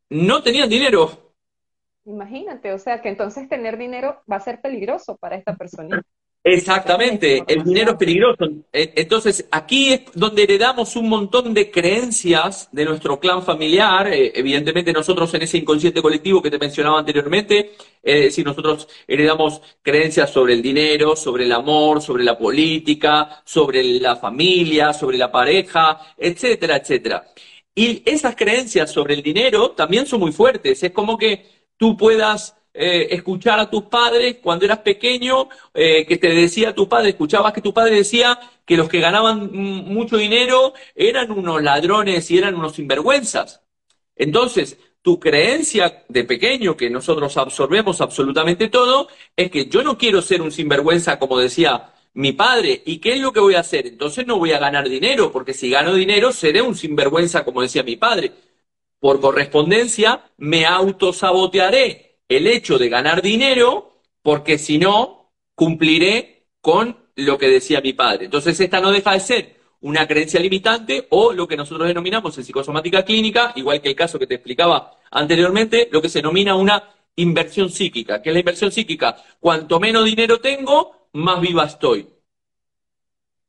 no 0.09 0.42
tenían 0.42 0.68
dinero. 0.68 1.25
Imagínate, 2.06 2.72
o 2.72 2.78
sea 2.78 3.02
que 3.02 3.08
entonces 3.08 3.48
tener 3.48 3.76
dinero 3.76 4.22
va 4.30 4.36
a 4.36 4.40
ser 4.40 4.60
peligroso 4.60 5.16
para 5.16 5.36
esta 5.36 5.56
persona. 5.56 6.02
Exactamente, 6.48 7.42
el 7.48 7.64
dinero 7.64 7.90
es 7.90 7.96
peligroso. 7.96 8.44
E, 8.72 8.92
entonces, 8.94 9.48
aquí 9.50 9.92
es 9.92 10.02
donde 10.14 10.44
heredamos 10.44 10.94
un 10.94 11.08
montón 11.08 11.52
de 11.52 11.72
creencias 11.72 12.68
de 12.70 12.84
nuestro 12.84 13.18
clan 13.18 13.42
familiar. 13.42 14.06
Eh, 14.12 14.30
evidentemente, 14.32 14.92
nosotros 14.92 15.34
en 15.34 15.42
ese 15.42 15.58
inconsciente 15.58 16.00
colectivo 16.00 16.40
que 16.40 16.52
te 16.52 16.58
mencionaba 16.60 17.00
anteriormente, 17.00 17.72
es 18.00 18.20
decir, 18.26 18.46
nosotros 18.46 18.86
heredamos 19.08 19.60
creencias 19.82 20.30
sobre 20.30 20.52
el 20.52 20.62
dinero, 20.62 21.16
sobre 21.16 21.42
el 21.42 21.50
amor, 21.50 22.00
sobre 22.00 22.22
la 22.22 22.38
política, 22.38 23.42
sobre 23.44 23.82
la 23.98 24.14
familia, 24.14 24.92
sobre 24.92 25.18
la 25.18 25.32
pareja, 25.32 25.98
etcétera, 26.16 26.76
etcétera. 26.76 27.26
Y 27.75 28.02
esas 28.06 28.36
creencias 28.36 28.92
sobre 28.92 29.14
el 29.14 29.22
dinero 29.22 29.72
también 29.72 30.06
son 30.06 30.20
muy 30.20 30.30
fuertes. 30.30 30.82
Es 30.82 30.92
como 30.92 31.18
que 31.18 31.55
tú 31.76 31.97
puedas 31.97 32.56
eh, 32.78 33.09
escuchar 33.14 33.59
a 33.59 33.71
tus 33.71 33.85
padres 33.85 34.37
cuando 34.42 34.66
eras 34.66 34.80
pequeño, 34.80 35.49
eh, 35.73 36.04
que 36.06 36.18
te 36.18 36.28
decía 36.28 36.75
tu 36.75 36.88
padre, 36.88 37.11
escuchabas 37.11 37.54
que 37.54 37.62
tu 37.62 37.73
padre 37.73 37.97
decía 37.97 38.38
que 38.66 38.76
los 38.76 38.88
que 38.88 39.00
ganaban 39.00 39.50
mucho 39.50 40.18
dinero 40.18 40.75
eran 40.95 41.30
unos 41.30 41.62
ladrones 41.62 42.30
y 42.30 42.37
eran 42.37 42.54
unos 42.54 42.75
sinvergüenzas. 42.75 43.62
Entonces, 44.14 44.78
tu 45.00 45.21
creencia 45.21 46.04
de 46.09 46.25
pequeño, 46.25 46.76
que 46.76 46.90
nosotros 46.90 47.37
absorbemos 47.37 48.00
absolutamente 48.00 48.68
todo, 48.68 49.09
es 49.35 49.50
que 49.50 49.66
yo 49.66 49.83
no 49.83 49.97
quiero 49.97 50.21
ser 50.21 50.42
un 50.42 50.52
sinvergüenza, 50.52 51.18
como 51.18 51.38
decía 51.38 51.92
mi 52.12 52.33
padre, 52.33 52.83
¿y 52.85 52.99
qué 52.99 53.12
es 53.14 53.21
lo 53.21 53.33
que 53.33 53.40
voy 53.40 53.54
a 53.54 53.61
hacer? 53.61 53.87
Entonces 53.87 54.26
no 54.26 54.38
voy 54.38 54.52
a 54.52 54.59
ganar 54.59 54.88
dinero, 54.88 55.30
porque 55.30 55.54
si 55.54 55.71
gano 55.71 55.95
dinero 55.95 56.33
seré 56.33 56.61
un 56.61 56.75
sinvergüenza, 56.75 57.45
como 57.45 57.62
decía 57.62 57.83
mi 57.83 57.97
padre. 57.97 58.33
Por 58.99 59.21
correspondencia, 59.21 60.25
me 60.38 60.65
autosabotearé 60.67 62.19
el 62.29 62.47
hecho 62.47 62.79
de 62.79 62.88
ganar 62.88 63.23
dinero 63.23 64.00
porque 64.23 64.59
si 64.59 64.79
no, 64.79 65.33
cumpliré 65.55 66.49
con 66.61 66.97
lo 67.15 67.38
que 67.38 67.49
decía 67.49 67.81
mi 67.81 67.93
padre. 67.93 68.25
Entonces, 68.25 68.59
esta 68.59 68.81
no 68.81 68.91
deja 68.91 69.12
de 69.12 69.21
ser 69.21 69.57
una 69.83 70.07
creencia 70.09 70.41
limitante 70.41 71.07
o 71.11 71.33
lo 71.33 71.47
que 71.47 71.57
nosotros 71.57 71.87
denominamos 71.87 72.37
en 72.37 72.45
psicosomática 72.45 73.05
clínica, 73.05 73.53
igual 73.55 73.81
que 73.81 73.91
el 73.91 73.95
caso 73.95 74.19
que 74.19 74.26
te 74.26 74.35
explicaba 74.35 74.99
anteriormente, 75.11 75.88
lo 75.93 76.03
que 76.03 76.09
se 76.09 76.19
denomina 76.19 76.57
una 76.57 76.83
inversión 77.15 77.71
psíquica. 77.71 78.21
¿Qué 78.21 78.31
es 78.31 78.35
la 78.35 78.41
inversión 78.41 78.73
psíquica? 78.73 79.17
Cuanto 79.38 79.79
menos 79.79 80.05
dinero 80.05 80.41
tengo, 80.41 81.09
más 81.12 81.41
viva 81.41 81.65
estoy. 81.65 82.09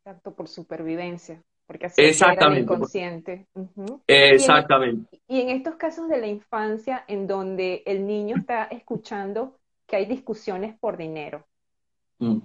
Exacto, 0.04 0.36
por 0.36 0.48
supervivencia 0.48 1.44
porque 1.68 1.88
así 1.88 2.02
Exactamente. 2.02 2.62
inconsciente. 2.62 3.46
Exactamente. 4.08 5.20
Y 5.28 5.42
en, 5.42 5.50
estos 5.50 5.76
casos 5.76 6.08
de 6.08 6.18
la 6.18 6.28
infancia 6.28 7.04
en 7.08 7.28
donde 7.28 7.84
el 7.86 8.08
niño 8.08 8.38
está 8.38 8.64
escuchando 8.66 9.60
que 9.86 9.98
hay 9.98 10.06
discusiones 10.06 10.76
por 10.80 10.98
dinero. 10.98 11.46
Mm. 12.20 12.40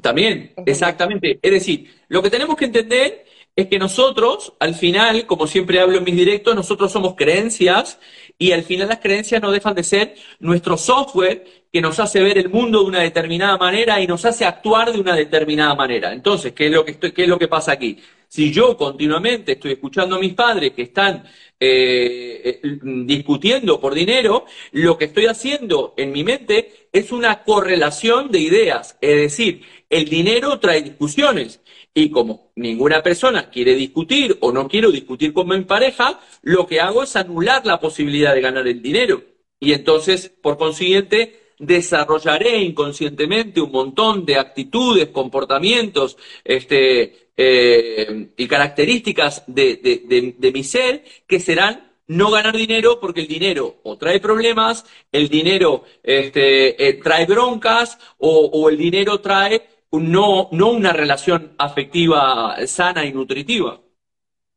También, 0.00 0.52
exactamente. 0.66 1.38
Es 1.40 1.52
decir, 1.52 1.90
lo 2.08 2.22
que 2.22 2.30
tenemos 2.30 2.56
que 2.56 2.64
entender 2.64 3.24
es 3.54 3.66
que 3.66 3.78
nosotros, 3.78 4.54
al 4.58 4.74
final, 4.74 5.26
como 5.26 5.46
siempre 5.46 5.78
hablo 5.78 5.98
en 5.98 6.04
mis 6.04 6.16
directos, 6.16 6.54
nosotros 6.54 6.90
somos 6.90 7.14
creencias 7.14 7.98
y 8.38 8.52
al 8.52 8.62
final 8.62 8.88
las 8.88 9.00
creencias 9.00 9.42
no 9.42 9.52
dejan 9.52 9.74
de 9.74 9.84
ser 9.84 10.14
nuestro 10.40 10.78
software 10.78 11.44
que 11.70 11.82
nos 11.82 12.00
hace 12.00 12.22
ver 12.22 12.38
el 12.38 12.48
mundo 12.48 12.80
de 12.80 12.86
una 12.86 13.00
determinada 13.00 13.58
manera 13.58 14.00
y 14.00 14.06
nos 14.06 14.24
hace 14.24 14.46
actuar 14.46 14.92
de 14.92 15.00
una 15.00 15.14
determinada 15.14 15.74
manera. 15.74 16.12
Entonces, 16.12 16.52
¿qué 16.52 16.66
es 16.66 16.72
lo 16.72 16.84
que, 16.84 16.92
estoy, 16.92 17.12
qué 17.12 17.24
es 17.24 17.28
lo 17.28 17.38
que 17.38 17.48
pasa 17.48 17.72
aquí? 17.72 17.98
Si 18.32 18.50
yo 18.50 18.78
continuamente 18.78 19.52
estoy 19.52 19.72
escuchando 19.72 20.16
a 20.16 20.18
mis 20.18 20.32
padres 20.32 20.72
que 20.72 20.80
están 20.80 21.22
eh, 21.60 22.60
eh, 22.62 22.78
discutiendo 23.04 23.78
por 23.78 23.92
dinero, 23.92 24.46
lo 24.70 24.96
que 24.96 25.04
estoy 25.04 25.26
haciendo 25.26 25.92
en 25.98 26.12
mi 26.12 26.24
mente 26.24 26.88
es 26.90 27.12
una 27.12 27.42
correlación 27.44 28.30
de 28.30 28.38
ideas. 28.38 28.96
Es 29.02 29.16
decir, 29.20 29.60
el 29.90 30.08
dinero 30.08 30.58
trae 30.60 30.80
discusiones. 30.80 31.60
Y 31.92 32.08
como 32.08 32.52
ninguna 32.56 33.02
persona 33.02 33.50
quiere 33.50 33.74
discutir 33.74 34.38
o 34.40 34.50
no 34.50 34.66
quiero 34.66 34.90
discutir 34.90 35.34
con 35.34 35.46
mi 35.48 35.60
pareja, 35.66 36.18
lo 36.40 36.66
que 36.66 36.80
hago 36.80 37.02
es 37.02 37.14
anular 37.16 37.66
la 37.66 37.80
posibilidad 37.80 38.32
de 38.34 38.40
ganar 38.40 38.66
el 38.66 38.80
dinero. 38.80 39.22
Y 39.60 39.74
entonces, 39.74 40.32
por 40.40 40.56
consiguiente, 40.56 41.41
desarrollaré 41.62 42.58
inconscientemente 42.58 43.60
un 43.60 43.70
montón 43.70 44.26
de 44.26 44.36
actitudes, 44.36 45.08
comportamientos, 45.08 46.18
este, 46.42 47.30
eh, 47.36 48.32
y 48.36 48.48
características 48.48 49.44
de, 49.46 50.50
mi 50.52 50.64
ser 50.64 51.04
que 51.26 51.38
serán 51.38 51.92
no 52.08 52.32
ganar 52.32 52.56
dinero 52.56 52.98
porque 53.00 53.20
el 53.20 53.28
dinero 53.28 53.76
o 53.84 53.96
trae 53.96 54.18
problemas, 54.18 54.84
el 55.12 55.28
dinero 55.28 55.84
este, 56.02 56.88
eh, 56.88 56.94
trae 56.94 57.26
broncas 57.26 57.96
o, 58.18 58.68
el 58.68 58.76
dinero 58.76 59.20
trae 59.20 59.62
no, 59.92 60.48
no 60.50 60.70
una 60.70 60.92
relación 60.92 61.54
afectiva 61.58 62.56
sana 62.66 63.04
y 63.04 63.12
nutritiva. 63.12 63.80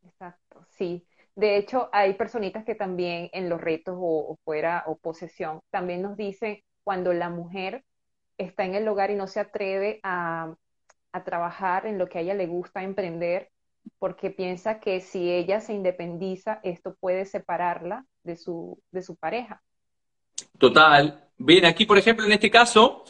Exacto, 0.03 0.65
sí. 0.71 1.05
De 1.35 1.57
hecho, 1.57 1.89
hay 1.91 2.13
personitas 2.15 2.63
que 2.65 2.75
también 2.75 3.29
en 3.31 3.47
los 3.47 3.61
retos 3.61 3.95
o, 3.99 4.37
fuera 4.43 4.85
o 4.87 4.97
posesión, 4.97 5.59
también 5.69 6.01
nos 6.01 6.17
dicen 6.17 6.63
cuando 6.85 7.11
la 7.11 7.29
mujer 7.29 7.83
está 8.37 8.63
en 8.63 8.75
el 8.75 8.87
hogar 8.87 9.11
y 9.11 9.15
no 9.15 9.27
se 9.27 9.41
atreve 9.41 9.99
a, 10.03 10.55
a 11.11 11.23
trabajar 11.23 11.87
en 11.87 11.97
lo 11.97 12.07
que 12.07 12.19
a 12.19 12.21
ella 12.21 12.33
le 12.35 12.45
gusta 12.45 12.83
emprender, 12.83 13.49
porque 13.99 14.29
piensa 14.29 14.79
que 14.79 15.01
si 15.01 15.31
ella 15.31 15.61
se 15.61 15.73
independiza, 15.73 16.59
esto 16.63 16.95
puede 16.99 17.25
separarla 17.25 18.05
de 18.23 18.35
su, 18.35 18.79
de 18.91 19.01
su 19.01 19.15
pareja. 19.15 19.61
Total. 20.57 21.27
Bien, 21.37 21.65
aquí, 21.65 21.85
por 21.85 21.97
ejemplo, 21.97 22.25
en 22.25 22.31
este 22.33 22.49
caso, 22.49 23.03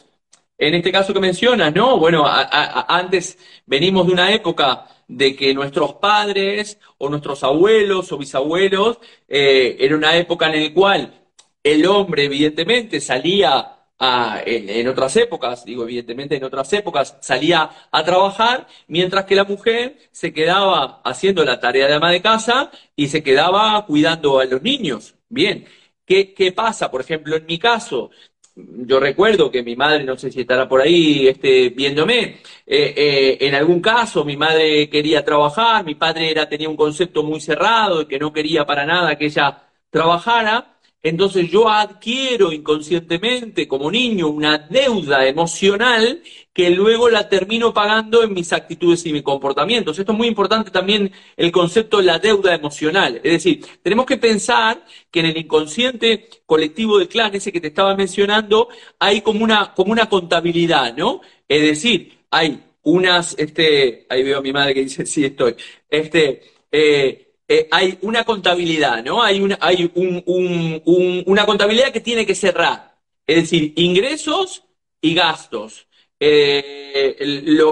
en 0.58 0.74
este 0.74 0.90
caso 0.90 1.12
que 1.12 1.20
mencionas, 1.20 1.74
¿no? 1.74 1.98
Bueno, 1.98 2.24
antes 2.26 3.38
venimos 3.66 4.06
de 4.06 4.12
una 4.12 4.32
época 4.32 4.86
de 5.08 5.36
que 5.36 5.54
nuestros 5.54 5.94
padres 5.94 6.78
o 6.98 7.08
nuestros 7.08 7.44
abuelos 7.44 8.10
o 8.12 8.18
bisabuelos, 8.18 8.98
eh, 9.28 9.76
era 9.78 9.96
una 9.96 10.16
época 10.16 10.46
en 10.52 10.64
la 10.64 10.74
cual 10.74 11.25
el 11.66 11.84
hombre, 11.86 12.24
evidentemente, 12.24 13.00
salía 13.00 13.72
a, 13.98 14.40
en, 14.46 14.86
otras 14.86 15.16
épocas, 15.16 15.64
digo 15.64 15.82
evidentemente 15.82 16.36
en 16.36 16.44
otras 16.44 16.72
épocas, 16.72 17.18
salía 17.20 17.70
a 17.90 18.04
trabajar, 18.04 18.68
mientras 18.86 19.24
que 19.24 19.34
la 19.34 19.44
mujer 19.44 19.98
se 20.12 20.32
quedaba 20.32 21.00
haciendo 21.04 21.44
la 21.44 21.58
tarea 21.58 21.88
de 21.88 21.94
ama 21.94 22.12
de 22.12 22.22
casa 22.22 22.70
y 22.94 23.08
se 23.08 23.22
quedaba 23.22 23.84
cuidando 23.84 24.38
a 24.38 24.44
los 24.44 24.62
niños. 24.62 25.16
Bien, 25.28 25.66
¿qué, 26.04 26.52
pasa? 26.54 26.88
Por 26.88 27.00
ejemplo, 27.00 27.34
en 27.34 27.46
mi 27.46 27.58
caso, 27.58 28.10
yo 28.54 29.00
recuerdo 29.00 29.50
que 29.50 29.64
mi 29.64 29.74
madre, 29.74 30.04
no 30.04 30.16
sé 30.16 30.30
si 30.30 30.42
estará 30.42 30.68
por 30.68 30.80
ahí 30.82 31.26
este, 31.26 31.70
viéndome, 31.70 32.42
eh, 32.64 32.94
eh, 32.96 33.38
en 33.40 33.54
algún 33.56 33.80
caso 33.80 34.24
mi 34.24 34.36
madre 34.36 34.88
quería 34.88 35.24
trabajar, 35.24 35.84
mi 35.84 35.96
padre 35.96 36.34
tenía 36.46 36.68
un 36.68 36.76
concepto 36.76 37.24
muy 37.24 37.40
cerrado 37.40 38.00
de 38.00 38.06
que 38.06 38.18
no 38.20 38.32
quería 38.32 38.64
para 38.64 38.86
nada 38.86 39.16
que 39.18 39.26
ella 39.26 39.66
trabajara, 39.90 40.75
entonces 41.02 41.50
yo 41.50 41.68
adquiero 41.68 42.52
inconscientemente 42.52 43.68
como 43.68 43.90
niño 43.90 44.28
una 44.28 44.58
deuda 44.58 45.26
emocional 45.26 46.22
que 46.52 46.70
luego 46.70 47.08
la 47.08 47.28
termino 47.28 47.72
pagando 47.74 48.22
en 48.22 48.32
mis 48.32 48.52
actitudes 48.52 49.04
y 49.06 49.12
mis 49.12 49.22
comportamientos. 49.22 49.98
Esto 49.98 50.12
es 50.12 50.18
muy 50.18 50.26
importante 50.26 50.70
también 50.70 51.12
el 51.36 51.52
concepto 51.52 51.98
de 51.98 52.04
la 52.04 52.18
deuda 52.18 52.54
emocional. 52.54 53.20
Es 53.22 53.32
decir, 53.32 53.64
tenemos 53.82 54.06
que 54.06 54.16
pensar 54.16 54.84
que 55.10 55.20
en 55.20 55.26
el 55.26 55.36
inconsciente 55.36 56.28
colectivo 56.46 56.98
de 56.98 57.08
clan, 57.08 57.34
ese 57.34 57.52
que 57.52 57.60
te 57.60 57.68
estaba 57.68 57.94
mencionando, 57.94 58.68
hay 58.98 59.20
como 59.20 59.44
una, 59.44 59.74
como 59.74 59.92
una 59.92 60.08
contabilidad, 60.08 60.96
¿no? 60.96 61.20
Es 61.46 61.62
decir, 61.62 62.20
hay 62.30 62.62
unas, 62.82 63.34
este, 63.38 64.06
ahí 64.08 64.22
veo 64.22 64.38
a 64.38 64.42
mi 64.42 64.52
madre 64.52 64.74
que 64.74 64.80
dice, 64.80 65.06
sí 65.06 65.24
estoy, 65.24 65.56
este, 65.90 66.42
eh, 66.72 67.25
eh, 67.48 67.68
hay 67.70 67.98
una 68.02 68.24
contabilidad, 68.24 69.04
¿no? 69.04 69.22
Hay, 69.22 69.40
una, 69.40 69.58
hay 69.60 69.90
una 69.94 71.46
contabilidad 71.46 71.92
que 71.92 72.00
tiene 72.00 72.26
que 72.26 72.34
cerrar. 72.34 72.96
Es 73.26 73.36
decir, 73.42 73.72
ingresos 73.76 74.64
y 75.00 75.14
gastos. 75.14 75.86
Eh, 76.18 77.16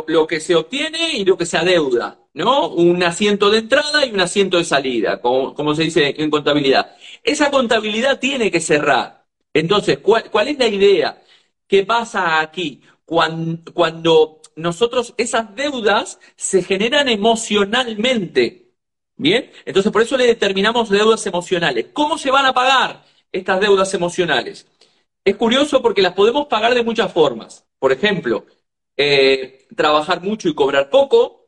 lo, 0.07 0.27
que 0.27 0.39
se 0.39 0.55
obtiene 0.55 1.17
y 1.17 1.25
lo 1.25 1.39
que 1.39 1.47
se 1.47 1.57
adeuda, 1.57 2.21
¿no? 2.35 2.69
Un 2.69 3.03
asiento 3.03 3.51
de 3.51 3.59
entrada 3.59 4.05
y 4.05 4.11
un 4.13 4.21
asiento 4.21 4.59
de 4.59 4.65
salida, 4.65 5.21
como, 5.21 5.75
se 5.75 5.85
dice 5.85 6.15
en 6.19 6.31
contabilidad. 6.31 6.95
Esa 7.23 7.51
contabilidad 7.51 8.21
tiene 8.21 8.51
que 8.51 8.61
cerrar. 8.61 9.27
Entonces, 9.53 9.99
¿cuál, 9.99 10.49
es 10.49 10.59
la 10.59 10.69
idea? 10.69 11.23
¿Qué 11.67 11.85
pasa 11.85 12.41
aquí? 12.41 12.83
cuando 13.07 14.41
nosotros, 14.57 15.15
esas 15.17 15.55
deudas 15.55 16.19
se 16.37 16.63
generan 16.63 17.09
emocionalmente. 17.09 18.64
Bien, 19.17 19.51
entonces 19.65 19.93
por 19.93 20.03
eso 20.03 20.17
le 20.17 20.27
determinamos 20.27 20.91
deudas 20.91 21.25
emocionales. 21.27 21.87
¿Cómo 21.93 22.19
se 22.19 22.31
van 22.31 22.47
a 22.47 22.53
pagar 22.53 23.05
estas 23.31 23.61
deudas 23.61 23.95
emocionales? 23.95 24.67
Es 25.25 25.37
curioso 25.37 25.81
porque 25.81 26.03
las 26.03 26.15
podemos 26.15 26.47
pagar 26.47 26.75
de 26.75 26.83
muchas 26.83 27.13
formas. 27.13 27.65
Por 27.79 27.93
ejemplo, 27.93 28.45
eh, 28.97 29.67
trabajar 29.77 30.21
mucho 30.23 30.49
y 30.49 30.55
cobrar 30.55 30.91
poco. 30.91 31.47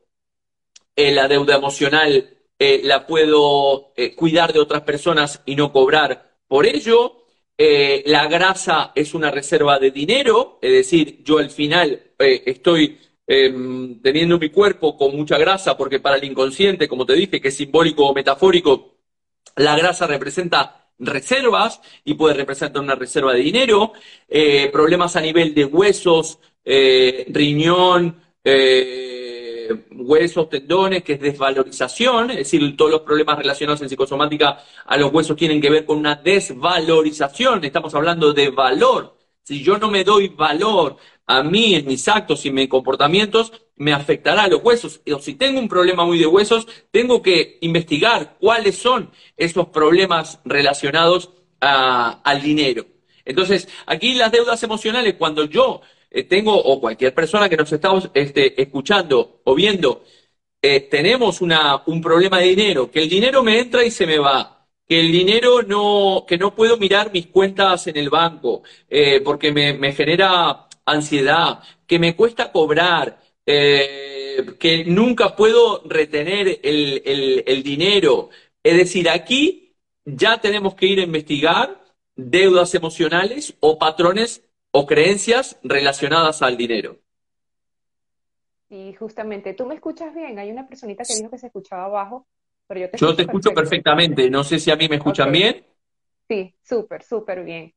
Eh, 0.95 1.11
la 1.11 1.27
deuda 1.27 1.55
emocional 1.55 2.37
eh, 2.57 2.81
la 2.83 3.05
puedo 3.05 3.93
cuidar 4.15 4.53
de 4.53 4.59
otras 4.59 4.81
personas 4.81 5.41
y 5.45 5.55
no 5.55 5.71
cobrar 5.71 6.37
por 6.47 6.65
ello. 6.65 7.23
la 7.57 8.27
grasa 8.27 8.91
es 8.95 9.13
una 9.13 9.31
reserva 9.31 9.79
de 9.79 9.91
dinero, 9.91 10.59
es 10.61 10.71
decir, 10.71 11.23
yo 11.23 11.39
al 11.39 11.49
final 11.49 12.13
estoy 12.19 12.99
Em, 13.29 14.01
teniendo 14.01 14.39
mi 14.39 14.49
cuerpo 14.49 14.95
con 14.97 15.13
mucha 15.15 15.37
grasa, 15.37 15.75
porque 15.75 15.99
para 15.99 16.15
el 16.15 16.23
inconsciente, 16.23 16.87
como 16.87 17.05
te 17.05 17.13
dije, 17.13 17.41
que 17.41 17.49
es 17.49 17.57
simbólico 17.57 18.07
o 18.07 18.13
metafórico, 18.13 18.95
la 19.57 19.75
grasa 19.75 20.07
representa 20.07 20.91
reservas 20.97 21.81
y 22.05 22.13
puede 22.13 22.35
representar 22.35 22.81
una 22.81 22.95
reserva 22.95 23.33
de 23.33 23.41
dinero, 23.41 23.91
eh, 24.29 24.69
problemas 24.71 25.17
a 25.17 25.21
nivel 25.21 25.53
de 25.53 25.65
huesos, 25.65 26.39
eh, 26.63 27.25
riñón, 27.29 28.15
eh, 28.43 29.87
huesos, 29.91 30.49
tendones, 30.49 31.03
que 31.03 31.13
es 31.13 31.19
desvalorización, 31.19 32.31
es 32.31 32.37
decir, 32.37 32.77
todos 32.77 32.91
los 32.91 33.01
problemas 33.01 33.37
relacionados 33.39 33.81
en 33.81 33.89
psicosomática 33.89 34.59
a 34.85 34.97
los 34.97 35.11
huesos 35.11 35.35
tienen 35.35 35.59
que 35.59 35.69
ver 35.69 35.85
con 35.85 35.97
una 35.97 36.15
desvalorización, 36.15 37.63
estamos 37.65 37.93
hablando 37.93 38.31
de 38.31 38.51
valor. 38.51 39.16
Si 39.47 39.63
yo 39.63 39.77
no 39.77 39.89
me 39.89 40.03
doy 40.03 40.27
valor 40.27 40.97
a 41.25 41.41
mí 41.41 41.73
en 41.73 41.85
mis 41.85 42.05
actos 42.09 42.45
y 42.45 42.51
mis 42.51 42.67
comportamientos 42.67 43.53
me 43.77 43.93
afectará 43.93 44.43
a 44.43 44.47
los 44.49 44.61
huesos. 44.61 44.99
O 45.09 45.19
si 45.19 45.35
tengo 45.35 45.57
un 45.61 45.69
problema 45.69 46.03
muy 46.03 46.19
de 46.19 46.27
huesos, 46.27 46.67
tengo 46.91 47.21
que 47.21 47.57
investigar 47.61 48.35
cuáles 48.41 48.77
son 48.77 49.09
esos 49.37 49.69
problemas 49.69 50.41
relacionados 50.43 51.31
al 51.61 52.41
dinero. 52.41 52.87
Entonces, 53.23 53.69
aquí 53.85 54.15
las 54.15 54.33
deudas 54.33 54.61
emocionales, 54.63 55.15
cuando 55.17 55.45
yo 55.45 55.79
eh, 56.11 56.23
tengo, 56.23 56.53
o 56.53 56.81
cualquier 56.81 57.13
persona 57.13 57.47
que 57.47 57.55
nos 57.55 57.71
está 57.71 57.89
este, 58.15 58.61
escuchando 58.61 59.39
o 59.45 59.55
viendo, 59.55 60.03
eh, 60.61 60.81
tenemos 60.91 61.39
un 61.39 62.01
problema 62.01 62.39
de 62.39 62.47
dinero, 62.47 62.91
que 62.91 63.03
el 63.03 63.07
dinero 63.07 63.43
me 63.43 63.59
entra 63.59 63.85
y 63.85 63.91
se 63.91 64.05
me 64.05 64.17
va, 64.17 64.56
que 64.87 64.99
el 65.01 65.11
dinero 65.11 65.63
no, 65.63 66.25
que 66.27 66.37
no 66.37 66.55
puedo 66.55 66.77
mirar 66.77 67.11
mis 67.11 67.27
cuentas 67.27 67.87
en 67.87 67.97
el 67.97 68.09
banco, 68.09 68.63
eh, 68.89 69.21
porque 69.21 69.51
me, 69.51 69.91
genera 69.91 70.67
ansiedad, 70.85 71.61
que 71.85 71.99
me 71.99 72.15
cuesta 72.15 72.51
cobrar, 72.51 73.19
eh, 73.45 74.55
que 74.57 74.85
nunca 74.85 75.35
puedo 75.35 75.83
retener 75.85 76.59
el, 76.63 77.63
dinero. 77.63 78.29
Es 78.63 78.77
decir, 78.77 79.09
aquí 79.09 79.75
ya 80.05 80.39
tenemos 80.39 80.75
que 80.75 80.87
ir 80.87 80.99
a 80.99 81.03
investigar 81.03 81.83
deudas 82.15 82.73
emocionales 82.73 83.55
o 83.59 83.77
patrones 83.77 84.43
o 84.71 84.85
creencias 84.85 85.59
relacionadas 85.63 86.41
al 86.41 86.55
dinero. 86.55 86.97
Y 88.69 88.93
justamente, 88.93 89.53
¿tú 89.53 89.65
me 89.65 89.75
escuchas 89.75 90.13
bien? 90.13 90.39
Hay 90.39 90.49
una 90.49 90.67
personita 90.67 91.03
que 91.03 91.15
dijo 91.15 91.29
que 91.29 91.37
se 91.37 91.47
escuchaba 91.47 91.85
abajo, 91.85 92.25
pero 92.67 92.81
yo 92.81 92.89
te 92.89 92.97
Yo 92.97 93.15
te 93.15 93.21
escucho 93.23 93.51
perfectamente. 93.53 94.29
No 94.29 94.43
sé 94.43 94.59
si 94.59 94.69
a 94.71 94.75
mí 94.75 94.87
me 94.87 94.97
escuchan 94.97 95.31
bien. 95.31 95.65
Sí, 96.27 96.53
súper, 96.61 97.03
súper 97.03 97.43
bien. 97.43 97.73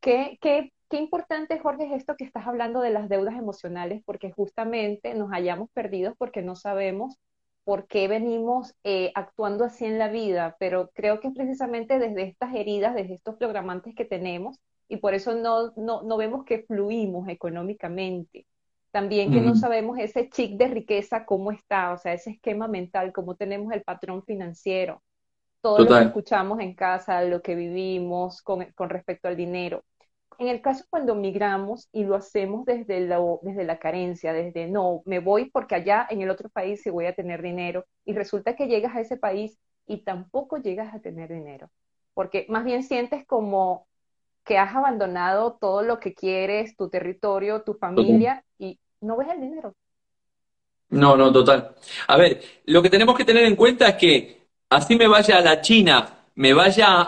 ¿Qué, 0.00 0.38
¿Qué 0.40 0.72
qué 0.92 0.98
importante, 0.98 1.58
Jorge, 1.58 1.86
es 1.86 1.92
esto 1.92 2.16
que 2.18 2.24
estás 2.24 2.46
hablando 2.46 2.82
de 2.82 2.90
las 2.90 3.08
deudas 3.08 3.34
emocionales, 3.34 4.02
porque 4.04 4.30
justamente 4.30 5.14
nos 5.14 5.32
hayamos 5.32 5.70
perdidos 5.70 6.14
porque 6.18 6.42
no 6.42 6.54
sabemos 6.54 7.16
por 7.64 7.86
qué 7.86 8.08
venimos 8.08 8.74
eh, 8.84 9.10
actuando 9.14 9.64
así 9.64 9.86
en 9.86 9.98
la 9.98 10.08
vida, 10.08 10.54
pero 10.58 10.90
creo 10.92 11.18
que 11.18 11.28
es 11.28 11.34
precisamente 11.34 11.98
desde 11.98 12.24
estas 12.24 12.54
heridas, 12.54 12.94
desde 12.94 13.14
estos 13.14 13.36
programantes 13.36 13.94
que 13.94 14.04
tenemos, 14.04 14.60
y 14.86 14.98
por 14.98 15.14
eso 15.14 15.34
no, 15.34 15.72
no, 15.76 16.16
vemos 16.18 16.44
que 16.44 16.64
fluimos 16.64 17.26
económicamente. 17.26 18.44
También 18.92 19.30
que 19.32 19.42
no 19.42 19.56
sabemos 19.56 19.98
ese 19.98 20.30
chic 20.30 20.58
de 20.58 20.68
riqueza, 20.68 21.26
cómo 21.26 21.52
está, 21.52 21.92
o 21.92 21.98
sea, 21.98 22.14
ese 22.14 22.30
esquema 22.32 22.68
mental, 22.68 23.12
cómo 23.12 23.36
tenemos 23.36 23.72
el 23.72 23.82
patrón 23.82 24.24
financiero, 24.24 25.02
todo 25.62 25.82
lo 25.82 25.96
que 25.96 26.04
escuchamos 26.04 26.60
en 26.60 26.74
casa, 26.74 27.22
lo 27.24 27.42
que 27.42 27.54
vivimos 27.54 28.42
con, 28.42 28.66
con 28.74 28.90
respecto 28.90 29.28
al 29.28 29.36
dinero. 29.36 29.84
En 30.38 30.48
el 30.48 30.60
caso 30.62 30.84
cuando 30.90 31.14
migramos 31.14 31.88
y 31.92 32.04
lo 32.04 32.16
hacemos 32.16 32.64
desde, 32.66 33.06
desde 33.42 33.64
la 33.64 33.78
carencia, 33.78 34.32
desde 34.32 34.66
no, 34.68 35.02
me 35.06 35.20
voy 35.20 35.50
porque 35.50 35.76
allá 35.76 36.06
en 36.10 36.22
el 36.22 36.30
otro 36.30 36.48
país 36.50 36.82
sí 36.82 36.90
voy 36.90 37.06
a 37.06 37.14
tener 37.14 37.42
dinero 37.42 37.84
y 38.04 38.14
resulta 38.14 38.56
que 38.56 38.66
llegas 38.66 38.96
a 38.96 39.00
ese 39.00 39.16
país 39.16 39.58
y 39.86 40.04
tampoco 40.04 40.58
llegas 40.58 40.94
a 40.94 41.00
tener 41.00 41.32
dinero, 41.32 41.70
porque 42.14 42.46
más 42.48 42.64
bien 42.64 42.82
sientes 42.82 43.26
como 43.26 43.86
que 44.44 44.58
has 44.58 44.74
abandonado 44.74 45.58
todo 45.60 45.82
lo 45.82 46.00
que 46.00 46.14
quieres, 46.14 46.76
tu 46.76 46.88
territorio, 46.90 47.62
tu 47.62 47.74
familia 47.74 48.44
y 48.58 48.80
no 49.02 49.16
ves 49.16 49.28
el 49.34 49.40
dinero. 49.40 49.74
No, 50.90 51.16
no, 51.16 51.32
total. 51.32 51.74
A 52.06 52.16
ver, 52.16 52.42
lo 52.66 52.82
que 52.82 52.90
tenemos 52.90 53.16
que 53.16 53.24
tener 53.24 53.44
en 53.44 53.56
cuenta 53.56 53.88
es 53.88 53.94
que 53.96 54.46
así 54.70 54.96
me 54.96 55.08
vaya 55.08 55.38
a 55.38 55.40
la 55.40 55.60
China, 55.60 56.26
me 56.34 56.52
vaya 56.52 57.06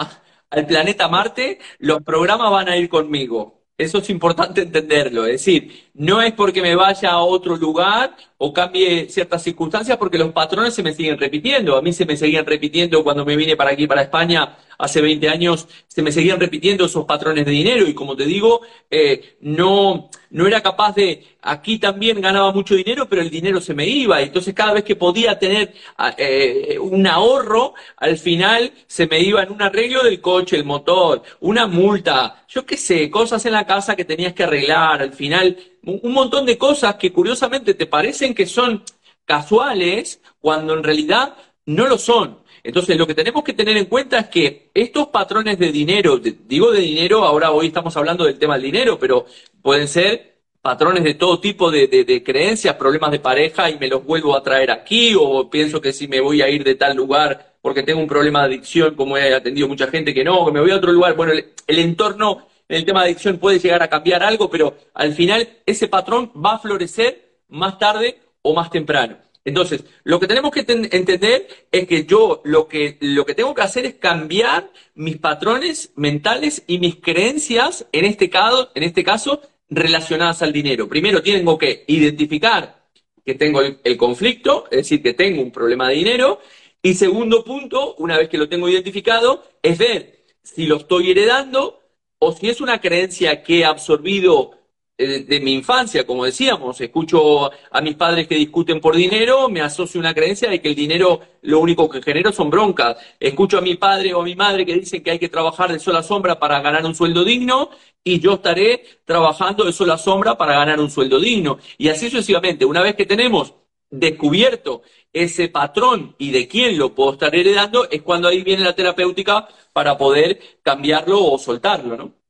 al 0.50 0.66
planeta 0.66 1.08
Marte, 1.08 1.58
los 1.78 2.02
programas 2.02 2.50
van 2.50 2.68
a 2.68 2.76
ir 2.76 2.88
conmigo. 2.88 3.62
Eso 3.76 3.98
es 3.98 4.08
importante 4.08 4.62
entenderlo. 4.62 5.26
Es 5.26 5.44
decir, 5.44 5.90
no 5.94 6.22
es 6.22 6.32
porque 6.32 6.62
me 6.62 6.76
vaya 6.76 7.10
a 7.10 7.22
otro 7.22 7.56
lugar 7.56 8.16
o 8.38 8.52
cambie 8.52 9.08
ciertas 9.10 9.42
circunstancias, 9.42 9.98
porque 9.98 10.16
los 10.16 10.32
patrones 10.32 10.74
se 10.74 10.82
me 10.82 10.92
siguen 10.94 11.18
repitiendo. 11.18 11.76
A 11.76 11.82
mí 11.82 11.92
se 11.92 12.06
me 12.06 12.16
seguían 12.16 12.46
repitiendo 12.46 13.02
cuando 13.02 13.24
me 13.24 13.36
vine 13.36 13.56
para 13.56 13.70
aquí, 13.70 13.86
para 13.88 14.02
España, 14.02 14.56
hace 14.78 15.00
20 15.00 15.28
años, 15.28 15.68
se 15.86 16.02
me 16.02 16.12
seguían 16.12 16.40
repitiendo 16.40 16.84
esos 16.86 17.04
patrones 17.04 17.44
de 17.44 17.52
dinero. 17.52 17.86
Y 17.86 17.94
como 17.94 18.16
te 18.16 18.24
digo, 18.24 18.60
eh, 18.90 19.36
no, 19.40 20.10
no 20.30 20.46
era 20.46 20.62
capaz 20.62 20.94
de. 20.94 21.24
Aquí 21.42 21.78
también 21.78 22.20
ganaba 22.20 22.52
mucho 22.52 22.74
dinero, 22.74 23.06
pero 23.08 23.22
el 23.22 23.30
dinero 23.30 23.60
se 23.60 23.74
me 23.74 23.86
iba. 23.86 24.22
Entonces, 24.22 24.54
cada 24.54 24.72
vez 24.72 24.84
que 24.84 24.96
podía 24.96 25.38
tener 25.38 25.74
ah, 25.98 26.14
eh, 26.16 26.78
un 26.80 27.06
ahorro, 27.06 27.74
al 27.96 28.16
final 28.16 28.72
se 28.86 29.06
me 29.06 29.20
iba 29.20 29.42
en 29.42 29.52
un 29.52 29.62
arreglo 29.62 30.02
del 30.02 30.20
coche, 30.20 30.56
el 30.56 30.64
motor, 30.64 31.22
una 31.40 31.66
multa, 31.66 32.44
yo 32.48 32.64
qué 32.64 32.76
sé, 32.76 33.10
cosas 33.10 33.44
en 33.46 33.52
la 33.52 33.66
casa 33.66 33.94
que 33.96 34.04
tenías 34.04 34.32
que 34.32 34.44
arreglar. 34.44 35.02
Al 35.02 35.12
final 35.12 35.56
un 35.86 36.12
montón 36.12 36.46
de 36.46 36.56
cosas 36.56 36.96
que 36.96 37.12
curiosamente 37.12 37.74
te 37.74 37.86
parecen 37.86 38.34
que 38.34 38.46
son 38.46 38.82
casuales 39.24 40.20
cuando 40.40 40.74
en 40.74 40.82
realidad 40.82 41.34
no 41.66 41.86
lo 41.86 41.98
son. 41.98 42.43
Entonces, 42.64 42.96
lo 42.96 43.06
que 43.06 43.14
tenemos 43.14 43.44
que 43.44 43.52
tener 43.52 43.76
en 43.76 43.84
cuenta 43.84 44.20
es 44.20 44.28
que 44.28 44.70
estos 44.72 45.08
patrones 45.08 45.58
de 45.58 45.70
dinero, 45.70 46.18
digo 46.18 46.72
de 46.72 46.80
dinero, 46.80 47.22
ahora 47.22 47.50
hoy 47.52 47.66
estamos 47.66 47.94
hablando 47.94 48.24
del 48.24 48.38
tema 48.38 48.54
del 48.54 48.62
dinero, 48.62 48.98
pero 48.98 49.26
pueden 49.60 49.86
ser 49.86 50.38
patrones 50.62 51.04
de 51.04 51.12
todo 51.12 51.40
tipo 51.40 51.70
de, 51.70 52.22
creencias, 52.24 52.74
problemas 52.76 53.10
de 53.10 53.20
pareja 53.20 53.68
y 53.68 53.78
me 53.78 53.86
los 53.86 54.02
vuelvo 54.02 54.34
a 54.34 54.42
traer 54.42 54.70
aquí, 54.70 55.14
o 55.14 55.50
pienso 55.50 55.78
que 55.78 55.92
si 55.92 56.08
me 56.08 56.22
voy 56.22 56.40
a 56.40 56.48
ir 56.48 56.64
de 56.64 56.74
tal 56.74 56.96
lugar 56.96 57.54
porque 57.60 57.82
tengo 57.82 58.00
un 58.00 58.08
problema 58.08 58.40
de 58.40 58.54
adicción, 58.54 58.94
como 58.94 59.18
he 59.18 59.34
atendido 59.34 59.68
mucha 59.68 59.88
gente 59.88 60.14
que 60.14 60.24
no, 60.24 60.46
que 60.46 60.52
me 60.52 60.60
voy 60.60 60.70
a 60.70 60.76
otro 60.76 60.90
lugar. 60.90 61.14
Bueno, 61.16 61.34
el 61.34 61.78
entorno 61.78 62.46
en 62.66 62.76
el 62.78 62.86
tema 62.86 63.00
de 63.00 63.10
adicción 63.10 63.36
puede 63.36 63.58
llegar 63.58 63.82
a 63.82 63.88
cambiar 63.88 64.22
algo, 64.22 64.48
pero 64.48 64.74
al 64.94 65.12
final 65.12 65.46
ese 65.66 65.88
patrón 65.88 66.32
va 66.34 66.54
a 66.54 66.58
florecer 66.58 67.40
más 67.48 67.78
tarde 67.78 68.20
o 68.40 68.54
más 68.54 68.70
temprano. 68.70 69.18
Entonces, 69.44 69.84
lo 70.04 70.18
que 70.18 70.26
tenemos 70.26 70.50
que 70.50 70.64
entender 70.66 71.46
es 71.70 71.86
que 71.86 72.04
yo 72.06 72.40
lo 72.44 72.66
que, 72.66 72.96
lo 73.00 73.26
que 73.26 73.34
tengo 73.34 73.54
que 73.54 73.62
hacer 73.62 73.84
es 73.84 73.94
cambiar 73.94 74.72
mis 74.94 75.18
patrones 75.18 75.92
mentales 75.96 76.64
y 76.66 76.78
mis 76.78 76.96
creencias, 76.96 77.86
en 77.92 78.06
este 78.06 78.30
caso, 78.30 78.70
en 78.74 78.84
este 78.84 79.04
caso 79.04 79.42
relacionadas 79.68 80.40
al 80.42 80.52
dinero. 80.52 80.88
Primero 80.88 81.22
tengo 81.22 81.58
que 81.58 81.84
identificar 81.88 82.84
que 83.24 83.34
tengo 83.34 83.60
el 83.60 83.96
conflicto, 83.96 84.66
es 84.70 84.78
decir, 84.78 85.02
que 85.02 85.14
tengo 85.14 85.42
un 85.42 85.50
problema 85.50 85.88
de 85.88 85.96
dinero. 85.96 86.40
Y 86.82 86.94
segundo 86.94 87.44
punto, 87.44 87.94
una 87.96 88.18
vez 88.18 88.28
que 88.28 88.38
lo 88.38 88.48
tengo 88.48 88.68
identificado, 88.68 89.42
es 89.62 89.78
ver 89.78 90.24
si 90.42 90.66
lo 90.66 90.76
estoy 90.76 91.10
heredando 91.10 91.80
o 92.18 92.32
si 92.32 92.48
es 92.48 92.60
una 92.60 92.80
creencia 92.80 93.42
que 93.42 93.60
he 93.60 93.64
absorbido 93.64 94.63
eh, 94.96 95.24
de, 95.24 95.40
mi 95.40 95.54
infancia, 95.54 96.06
como 96.06 96.24
decíamos, 96.24 96.80
escucho 96.80 97.50
a 97.70 97.80
mis 97.80 97.96
padres 97.96 98.28
que 98.28 98.36
discuten 98.36 98.80
por 98.80 98.94
dinero, 98.94 99.48
me 99.48 99.60
asocio 99.60 99.98
una 99.98 100.14
creencia 100.14 100.48
de 100.48 100.60
que 100.60 100.68
el 100.68 100.76
dinero 100.76 101.20
lo 101.42 101.58
único 101.58 101.88
que 101.88 102.00
genera 102.00 102.30
son 102.32 102.48
broncas. 102.48 102.96
Escucho 103.18 103.58
a 103.58 103.60
mi 103.60 103.74
padre 103.74 104.14
o 104.14 104.20
a 104.20 104.24
mi 104.24 104.36
madre 104.36 104.64
que 104.64 104.74
dicen 104.74 105.02
que 105.02 105.10
hay 105.10 105.18
que 105.18 105.28
trabajar 105.28 105.72
de 105.72 105.80
sola 105.80 106.02
sombra 106.04 106.38
para 106.38 106.60
ganar 106.60 106.84
un 106.86 106.94
sueldo 106.94 107.24
digno 107.24 107.70
y 108.04 108.20
yo 108.20 108.34
estaré 108.34 108.84
trabajando 109.04 109.64
de 109.64 109.72
sola 109.72 109.98
sombra 109.98 110.36
para 110.38 110.54
ganar 110.54 110.78
un 110.78 110.90
sueldo 110.90 111.18
digno. 111.18 111.58
Y 111.76 111.88
así 111.88 112.08
sucesivamente, 112.08 112.64
una 112.64 112.82
vez 112.82 112.94
que 112.94 113.06
tenemos 113.06 113.54
descubierto 113.90 114.82
ese 115.12 115.48
patrón 115.48 116.14
y 116.18 116.30
de 116.30 116.46
quién 116.48 116.78
lo 116.78 116.94
puedo 116.94 117.14
estar 117.14 117.34
heredando, 117.34 117.88
es 117.90 118.02
cuando 118.02 118.28
ahí 118.28 118.42
viene 118.44 118.62
la 118.64 118.74
terapéutica 118.76 119.48
para 119.72 119.98
poder 119.98 120.40
cambiarlo 120.62 121.24
o 121.24 121.38
soltarlo, 121.38 121.96
¿no? 121.96 122.23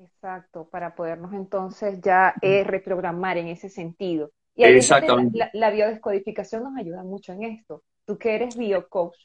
Exacto, 0.00 0.68
para 0.70 0.94
podernos 0.94 1.32
entonces 1.32 2.00
ya 2.00 2.34
eh, 2.40 2.62
reprogramar 2.64 3.36
en 3.36 3.48
ese 3.48 3.68
sentido. 3.68 4.30
Y 4.54 4.64
Exactamente. 4.64 5.36
La, 5.38 5.50
la, 5.52 5.70
biodescodificación 5.70 6.62
nos 6.62 6.76
ayuda 6.76 7.02
mucho 7.02 7.32
en 7.32 7.44
esto. 7.44 7.82
Tú 8.04 8.16
que 8.16 8.34
eres 8.34 8.56
biocoach. 8.56 9.16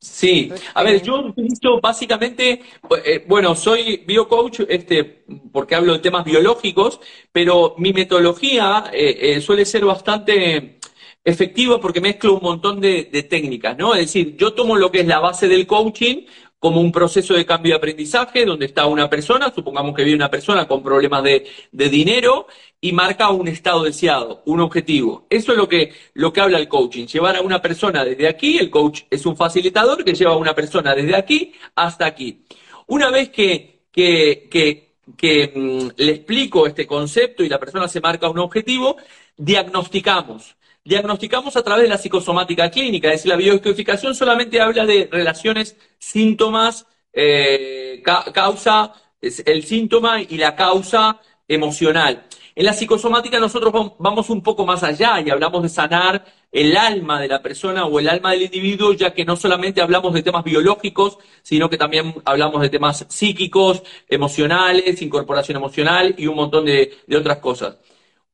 Sí, 0.00 0.52
a 0.74 0.82
ver, 0.82 1.00
yo 1.00 1.20
utilizo 1.20 1.80
básicamente, 1.80 2.60
eh, 3.04 3.24
bueno, 3.28 3.54
soy 3.54 3.98
biocoach 4.04 4.60
este, 4.68 5.24
porque 5.52 5.76
hablo 5.76 5.92
de 5.92 6.00
temas 6.00 6.24
biológicos, 6.24 7.00
pero 7.30 7.76
mi 7.78 7.92
metodología 7.92 8.90
eh, 8.92 9.40
suele 9.40 9.64
ser 9.64 9.84
bastante 9.84 10.80
efectiva 11.24 11.80
porque 11.80 12.00
mezclo 12.00 12.34
un 12.34 12.42
montón 12.42 12.80
de, 12.80 13.08
de, 13.12 13.22
técnicas, 13.22 13.78
¿no? 13.78 13.94
Es 13.94 14.00
decir, 14.00 14.36
yo 14.36 14.54
tomo 14.54 14.76
lo 14.76 14.90
que 14.90 15.00
es 15.00 15.06
la 15.06 15.20
base 15.20 15.46
del 15.46 15.68
coaching, 15.68 16.26
como 16.62 16.80
un 16.80 16.92
proceso 16.92 17.34
de 17.34 17.44
cambio 17.44 17.72
de 17.72 17.78
aprendizaje 17.78 18.44
donde 18.44 18.66
está 18.66 18.86
una 18.86 19.10
persona, 19.10 19.52
supongamos 19.52 19.96
que 19.96 20.04
vive 20.04 20.14
una 20.14 20.30
persona 20.30 20.68
con 20.68 20.80
problemas 20.80 21.24
de, 21.24 21.44
dinero 21.72 22.46
y 22.80 22.92
marca 22.92 23.30
un 23.30 23.48
estado 23.48 23.82
deseado, 23.82 24.44
un 24.46 24.60
objetivo. 24.60 25.26
Eso 25.28 25.50
es 25.50 25.58
lo 25.58 25.68
que, 25.68 25.92
lo 26.14 26.32
que 26.32 26.40
habla 26.40 26.58
el 26.58 26.68
coaching, 26.68 27.06
llevar 27.06 27.34
a 27.34 27.40
una 27.40 27.60
persona 27.60 28.04
desde 28.04 28.28
aquí, 28.28 28.58
el 28.58 28.70
coach 28.70 29.02
es 29.10 29.26
un 29.26 29.36
facilitador 29.36 30.04
que 30.04 30.14
lleva 30.14 30.34
a 30.34 30.36
una 30.36 30.54
persona 30.54 30.94
desde 30.94 31.16
aquí 31.16 31.52
hasta 31.74 32.06
aquí. 32.06 32.44
Una 32.86 33.10
vez 33.10 33.30
que, 33.30 33.86
que, 33.90 34.46
que, 34.48 34.94
que 35.16 35.52
mm, 35.52 36.00
le 36.00 36.12
explico 36.12 36.68
este 36.68 36.86
concepto 36.86 37.42
y 37.42 37.48
la 37.48 37.58
persona 37.58 37.88
se 37.88 38.00
marca 38.00 38.30
un 38.30 38.38
objetivo, 38.38 38.98
diagnosticamos 39.36 40.54
diagnosticamos 40.84 41.56
a 41.56 41.62
través 41.62 41.84
de 41.84 41.88
la 41.88 41.98
psicosomática 41.98 42.70
clínica, 42.70 43.08
es 43.08 43.14
decir, 43.14 43.30
la 43.30 43.36
biodescodificación 43.36 44.14
solamente 44.14 44.60
habla 44.60 44.84
de 44.84 45.08
relaciones, 45.10 45.76
síntomas, 45.98 46.86
eh, 47.12 48.02
causa, 48.32 48.92
el 49.20 49.64
síntoma 49.64 50.20
y 50.20 50.36
la 50.38 50.56
causa 50.56 51.20
emocional. 51.46 52.24
En 52.54 52.66
la 52.66 52.74
psicosomática 52.74 53.38
nosotros 53.38 53.72
vamos 53.98 54.28
un 54.28 54.42
poco 54.42 54.66
más 54.66 54.82
allá 54.82 55.20
y 55.20 55.30
hablamos 55.30 55.62
de 55.62 55.70
sanar 55.70 56.24
el 56.50 56.76
alma 56.76 57.18
de 57.18 57.28
la 57.28 57.40
persona 57.40 57.86
o 57.86 57.98
el 57.98 58.08
alma 58.08 58.32
del 58.32 58.42
individuo, 58.42 58.92
ya 58.92 59.14
que 59.14 59.24
no 59.24 59.36
solamente 59.36 59.80
hablamos 59.80 60.12
de 60.12 60.22
temas 60.22 60.44
biológicos, 60.44 61.16
sino 61.42 61.70
que 61.70 61.78
también 61.78 62.14
hablamos 62.26 62.60
de 62.60 62.68
temas 62.68 63.06
psíquicos, 63.08 63.82
emocionales, 64.06 65.00
incorporación 65.00 65.56
emocional 65.56 66.14
y 66.18 66.26
un 66.26 66.36
montón 66.36 66.66
de 66.66 67.16
otras 67.16 67.38
cosas. 67.38 67.78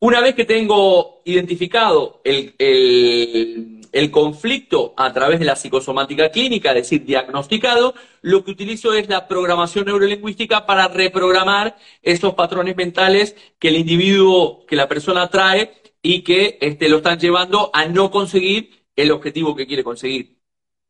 Una 0.00 0.20
vez 0.20 0.36
que 0.36 0.44
tengo 0.44 1.22
identificado 1.24 2.20
el, 2.22 2.54
conflicto 4.12 4.94
a 4.96 5.12
través 5.12 5.40
de 5.40 5.44
la 5.44 5.56
psicosomática 5.56 6.30
clínica, 6.30 6.70
es 6.70 6.76
decir, 6.76 7.04
diagnosticado, 7.04 7.94
lo 8.22 8.44
que 8.44 8.52
utilizo 8.52 8.94
es 8.94 9.08
la 9.08 9.26
programación 9.26 9.86
neurolingüística 9.86 10.66
para 10.66 10.86
reprogramar 10.86 11.76
esos 12.02 12.34
patrones 12.34 12.76
mentales 12.76 13.34
que 13.58 13.68
el 13.68 13.76
individuo, 13.76 14.64
que 14.66 14.76
la 14.76 14.86
persona 14.86 15.28
trae 15.28 15.72
y 16.00 16.22
que 16.22 16.58
este, 16.60 16.88
lo 16.88 16.98
están 16.98 17.18
llevando 17.18 17.70
a 17.72 17.86
no 17.86 18.12
conseguir 18.12 18.70
el 18.94 19.10
objetivo 19.10 19.56
que 19.56 19.66
quiere 19.66 19.82
conseguir. 19.82 20.38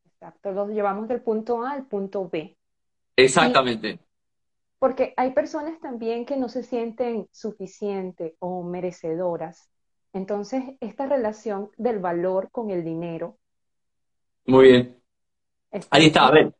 Exacto, 0.04 0.52
los 0.52 0.68
llevamos 0.68 1.08
del 1.08 1.22
punto 1.22 1.62
A 1.64 1.72
al 1.72 1.86
punto 1.86 2.28
B. 2.28 2.54
Exactamente. 3.16 3.98
Porque 4.78 5.14
hay 5.16 5.32
personas 5.32 5.80
también 5.80 6.24
que 6.24 6.36
no 6.36 6.48
se 6.48 6.62
sienten 6.62 7.28
suficientes 7.32 8.34
o 8.38 8.62
merecedoras. 8.62 9.70
Entonces, 10.12 10.62
esta 10.80 11.06
relación 11.06 11.70
del 11.76 11.98
valor 11.98 12.50
con 12.50 12.70
el 12.70 12.84
dinero. 12.84 13.36
Muy 14.46 14.68
bien. 14.68 14.96
Ahí 15.90 16.06
está, 16.06 16.26
a 16.26 16.30
ver. 16.30 16.52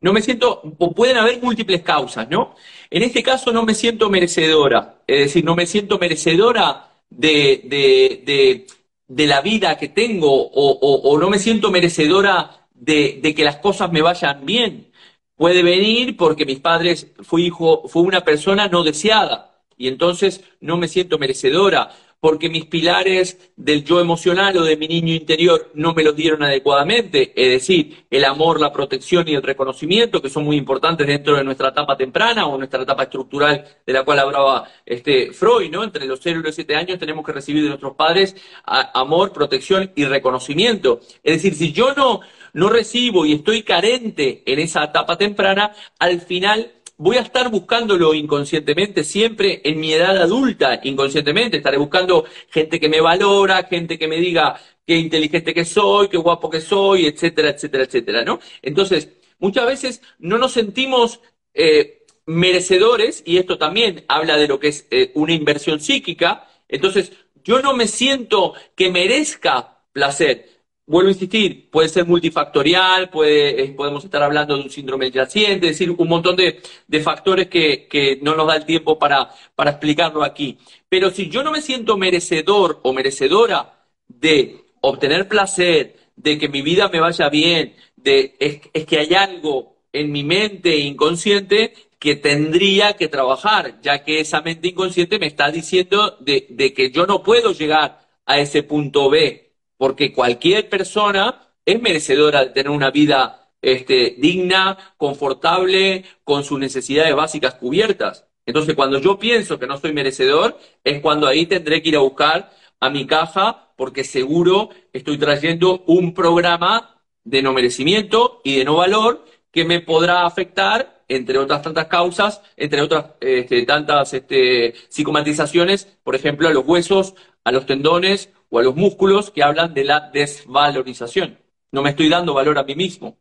No 0.00 0.12
me 0.12 0.20
siento, 0.20 0.60
pueden 0.94 1.16
haber 1.16 1.40
múltiples 1.42 1.82
causas, 1.82 2.28
¿no? 2.28 2.54
En 2.90 3.02
este 3.02 3.22
caso 3.22 3.52
no 3.52 3.64
me 3.64 3.74
siento 3.74 4.10
merecedora, 4.10 4.96
es 5.06 5.18
decir, 5.20 5.44
no 5.44 5.56
me 5.56 5.64
siento 5.64 5.98
merecedora 5.98 6.90
de, 7.08 7.62
de, 7.64 8.66
de, 9.08 9.26
la 9.26 9.40
vida 9.40 9.78
que 9.78 9.88
tengo 9.88 10.30
o, 10.30 11.00
o, 11.10 11.18
no 11.18 11.30
me 11.30 11.38
siento 11.38 11.70
merecedora 11.70 12.68
de, 12.74 13.34
que 13.34 13.44
las 13.44 13.56
cosas 13.56 13.90
me 13.92 14.02
vayan 14.02 14.44
bien 14.44 14.92
puede 15.36 15.62
venir 15.62 16.16
porque 16.16 16.46
mis 16.46 16.60
padres 16.60 17.12
fui 17.22 17.46
hijo, 17.46 17.88
fue 17.88 18.02
una 18.02 18.22
persona 18.22 18.68
no 18.68 18.82
deseada 18.82 19.60
y 19.76 19.88
entonces 19.88 20.44
no 20.60 20.76
me 20.76 20.88
siento 20.88 21.18
merecedora, 21.18 21.90
porque 22.24 22.48
mis 22.48 22.64
pilares 22.64 23.52
del 23.54 23.84
yo 23.84 24.00
emocional 24.00 24.56
o 24.56 24.64
de 24.64 24.78
mi 24.78 24.88
niño 24.88 25.12
interior 25.12 25.70
no 25.74 25.92
me 25.92 26.02
los 26.02 26.16
dieron 26.16 26.42
adecuadamente, 26.42 27.34
es 27.36 27.50
decir, 27.50 28.06
el 28.08 28.24
amor, 28.24 28.58
la 28.60 28.72
protección 28.72 29.28
y 29.28 29.34
el 29.34 29.42
reconocimiento, 29.42 30.22
que 30.22 30.30
son 30.30 30.44
muy 30.44 30.56
importantes 30.56 31.06
dentro 31.06 31.36
de 31.36 31.44
nuestra 31.44 31.68
etapa 31.68 31.98
temprana 31.98 32.46
o 32.46 32.56
nuestra 32.56 32.82
etapa 32.82 33.02
estructural 33.02 33.66
de 33.86 33.92
la 33.92 34.04
cual 34.04 34.20
hablaba 34.20 34.66
este 34.86 35.32
Freud, 35.32 35.70
¿no? 35.70 35.84
Entre 35.84 36.06
los 36.06 36.18
0 36.22 36.40
y 36.40 36.42
los 36.44 36.54
7 36.54 36.74
años 36.74 36.98
tenemos 36.98 37.26
que 37.26 37.32
recibir 37.32 37.62
de 37.62 37.68
nuestros 37.68 37.94
padres 37.94 38.34
amor, 38.64 39.34
protección 39.34 39.92
y 39.94 40.06
reconocimiento. 40.06 41.00
Es 41.22 41.42
decir, 41.42 41.54
si 41.54 41.72
yo 41.72 41.92
no, 41.92 42.22
no 42.54 42.70
recibo 42.70 43.26
y 43.26 43.34
estoy 43.34 43.62
carente 43.62 44.42
en 44.46 44.58
esa 44.58 44.84
etapa 44.84 45.18
temprana, 45.18 45.72
al 45.98 46.20
final 46.20 46.72
voy 46.96 47.16
a 47.16 47.22
estar 47.22 47.50
buscándolo 47.50 48.14
inconscientemente 48.14 49.04
siempre 49.04 49.60
en 49.64 49.80
mi 49.80 49.92
edad 49.92 50.16
adulta, 50.16 50.80
inconscientemente, 50.82 51.58
estaré 51.58 51.76
buscando 51.76 52.24
gente 52.50 52.80
que 52.80 52.88
me 52.88 53.00
valora, 53.00 53.64
gente 53.64 53.98
que 53.98 54.08
me 54.08 54.16
diga 54.16 54.60
qué 54.86 54.96
inteligente 54.96 55.52
que 55.52 55.64
soy, 55.64 56.08
qué 56.08 56.16
guapo 56.16 56.48
que 56.48 56.60
soy, 56.60 57.06
etcétera, 57.06 57.50
etcétera, 57.50 57.84
etcétera, 57.84 58.24
¿no? 58.24 58.38
Entonces, 58.62 59.08
muchas 59.38 59.66
veces 59.66 60.02
no 60.18 60.38
nos 60.38 60.52
sentimos 60.52 61.20
eh, 61.52 62.04
merecedores, 62.26 63.22
y 63.26 63.38
esto 63.38 63.58
también 63.58 64.04
habla 64.08 64.36
de 64.36 64.48
lo 64.48 64.60
que 64.60 64.68
es 64.68 64.86
eh, 64.90 65.10
una 65.14 65.32
inversión 65.32 65.80
psíquica, 65.80 66.48
entonces 66.68 67.12
yo 67.42 67.60
no 67.60 67.74
me 67.74 67.88
siento 67.88 68.54
que 68.74 68.90
merezca 68.90 69.82
placer. 69.92 70.53
Vuelvo 70.86 71.08
a 71.08 71.12
insistir, 71.12 71.70
puede 71.70 71.88
ser 71.88 72.04
multifactorial, 72.06 73.08
puede, 73.08 73.62
eh, 73.62 73.68
podemos 73.72 74.04
estar 74.04 74.22
hablando 74.22 74.56
de 74.56 74.64
un 74.64 74.70
síndrome 74.70 75.10
yaciente, 75.10 75.66
es 75.66 75.72
decir, 75.78 75.90
un 75.90 76.08
montón 76.08 76.36
de, 76.36 76.60
factores 77.00 77.48
que, 77.48 78.18
no 78.22 78.34
nos 78.34 78.46
da 78.46 78.56
el 78.56 78.66
tiempo 78.66 78.98
para, 78.98 79.30
explicarlo 79.66 80.22
aquí. 80.22 80.58
Pero 80.88 81.10
si 81.10 81.30
yo 81.30 81.42
no 81.42 81.52
me 81.52 81.62
siento 81.62 81.96
merecedor 81.96 82.80
o 82.82 82.92
merecedora 82.92 83.86
de 84.08 84.64
obtener 84.82 85.26
placer, 85.28 85.96
de 86.16 86.38
que 86.38 86.48
mi 86.48 86.62
vida 86.62 86.88
me 86.88 87.00
vaya 87.00 87.28
bien, 87.30 87.74
de 87.96 88.36
es 88.38 88.84
que 88.86 88.98
hay 88.98 89.14
algo 89.14 89.74
en 89.94 90.12
mi 90.12 90.24
mente 90.24 90.76
inconsciente 90.76 91.72
que 92.04 92.16
tendría 92.16 92.96
que 92.96 93.08
trabajar, 93.08 93.80
ya 93.80 94.04
que 94.04 94.20
esa 94.20 94.42
mente 94.42 94.68
inconsciente 94.68 95.18
me 95.18 95.26
está 95.26 95.50
diciendo 95.50 96.18
de, 96.20 96.74
que 96.76 96.90
yo 96.90 97.06
no 97.06 97.22
puedo 97.22 97.52
llegar 97.52 98.06
a 98.26 98.38
ese 98.38 98.62
punto 98.62 99.08
B, 99.08 99.43
porque 99.76 100.12
cualquier 100.12 100.68
persona 100.68 101.48
es 101.64 101.80
merecedora 101.80 102.44
de 102.44 102.50
tener 102.50 102.70
una 102.70 102.90
vida 102.90 103.50
este, 103.62 104.14
digna, 104.18 104.94
confortable, 104.96 106.04
con 106.22 106.44
sus 106.44 106.58
necesidades 106.58 107.14
básicas 107.14 107.54
cubiertas. 107.54 108.26
Entonces, 108.46 108.74
cuando 108.74 108.98
yo 108.98 109.18
pienso 109.18 109.58
que 109.58 109.66
no 109.66 109.78
soy 109.78 109.92
merecedor, 109.92 110.58
es 110.82 111.00
cuando 111.00 111.26
ahí 111.26 111.46
tendré 111.46 111.82
que 111.82 111.88
ir 111.88 111.96
a 111.96 112.00
buscar 112.00 112.50
a 112.80 112.90
mi 112.90 113.06
caja, 113.06 113.72
porque 113.76 114.04
seguro 114.04 114.68
estoy 114.92 115.16
trayendo 115.18 115.82
un 115.86 116.12
programa 116.12 117.00
de 117.24 117.42
no 117.42 117.52
merecimiento 117.54 118.40
y 118.44 118.56
de 118.56 118.64
no 118.64 118.76
valor 118.76 119.24
que 119.50 119.64
me 119.64 119.80
podrá 119.80 120.26
afectar 120.26 121.04
entre 121.08 121.38
otras 121.38 121.62
tantas 121.62 121.86
causas, 121.86 122.42
entre 122.56 122.80
otras 122.80 123.06
este, 123.20 123.64
tantas 123.64 124.12
este, 124.14 124.74
psicomatizaciones, 124.88 125.98
por 126.02 126.14
ejemplo, 126.14 126.48
a 126.48 126.52
los 126.52 126.66
huesos, 126.66 127.14
a 127.44 127.52
los 127.52 127.66
tendones 127.66 128.32
o 128.50 128.58
a 128.58 128.62
los 128.62 128.74
músculos 128.74 129.30
que 129.30 129.42
hablan 129.42 129.74
de 129.74 129.84
la 129.84 130.10
desvalorización. 130.10 131.38
No 131.70 131.82
me 131.82 131.90
estoy 131.90 132.08
dando 132.08 132.34
valor 132.34 132.58
a 132.58 132.64
mí 132.64 132.74
mismo. 132.74 133.16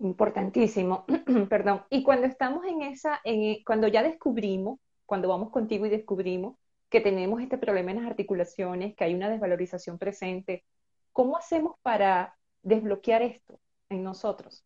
Importantísimo, 0.00 1.06
perdón. 1.48 1.82
Y 1.90 2.02
cuando 2.02 2.26
estamos 2.26 2.64
en 2.66 2.82
esa, 2.82 3.20
en, 3.24 3.62
cuando 3.64 3.88
ya 3.88 4.02
descubrimos, 4.02 4.78
cuando 5.06 5.28
vamos 5.28 5.50
contigo 5.50 5.86
y 5.86 5.90
descubrimos 5.90 6.56
que 6.88 7.00
tenemos 7.00 7.40
este 7.40 7.58
problema 7.58 7.90
en 7.90 7.98
las 7.98 8.06
articulaciones, 8.06 8.94
que 8.96 9.04
hay 9.04 9.14
una 9.14 9.28
desvalorización 9.28 9.98
presente, 9.98 10.64
¿cómo 11.12 11.36
hacemos 11.36 11.76
para 11.82 12.36
desbloquear 12.62 13.22
esto 13.22 13.60
en 13.88 14.02
nosotros? 14.02 14.64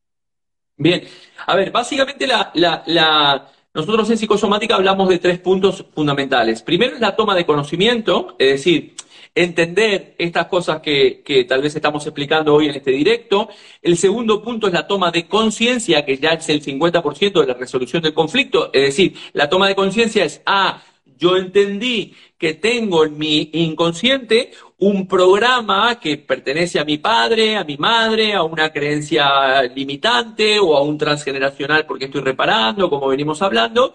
Bien, 0.77 1.03
a 1.47 1.55
ver, 1.55 1.71
básicamente 1.71 2.27
la, 2.27 3.49
nosotros 3.75 4.11
en 4.11 4.19
psicosomática 4.19 4.75
hablamos 4.75 5.09
de 5.09 5.19
tres 5.19 5.39
puntos 5.39 5.87
fundamentales. 5.95 6.63
Primero 6.63 6.95
es 6.95 7.01
la 7.01 7.17
toma 7.17 7.35
de 7.35 7.47
conocimiento, 7.47 8.37
es 8.39 8.51
decir, 8.51 8.95
entender 9.35 10.15
estas 10.19 10.47
cosas 10.47 10.81
que, 10.83 11.23
que, 11.25 11.45
tal 11.45 11.63
vez 11.63 11.75
estamos 11.75 12.05
explicando 12.07 12.55
hoy 12.55 12.69
en 12.69 12.75
este 12.75 12.91
directo. 12.91 13.49
El 13.81 13.97
segundo 13.97 14.43
punto 14.43 14.67
es 14.67 14.75
la 14.75 14.87
toma 14.87 15.11
de 15.11 15.27
conciencia, 15.27 16.05
que 16.05 16.19
ya 16.19 16.33
es 16.33 16.49
el 16.51 16.63
50% 16.63 17.41
de 17.41 17.47
la 17.47 17.55
resolución 17.55 18.03
del 18.03 18.13
conflicto. 18.13 18.71
Es 18.75 18.83
decir, 18.83 19.17
la 19.33 19.49
toma 19.49 19.69
de 19.69 19.75
conciencia 19.75 20.25
es, 20.25 20.43
ah, 20.45 20.83
yo 21.23 21.37
entendí 21.37 22.17
que 22.37 22.55
tengo 22.55 23.05
en 23.05 23.17
mi 23.17 23.49
inconsciente 23.53 24.51
un 24.79 25.07
programa 25.07 26.01
que 26.01 26.19
pertenece 26.19 26.81
a 26.81 26.85
mi 26.85 26.99
padre, 26.99 27.57
a 27.57 27.63
mi 27.63 27.77
madre, 27.77 28.35
a 28.35 28.43
una 28.43 28.73
creencia 28.73 29.63
limitante 29.63 30.59
o 30.59 30.77
a 30.77 30.83
un 30.83 30.99
transgeneracional 30.99 31.87
porque 31.87 32.07
estoy 32.07 32.23
reparando, 32.23 32.91
como 32.91 33.07
venimos 33.07 33.41
hablando. 33.41 33.95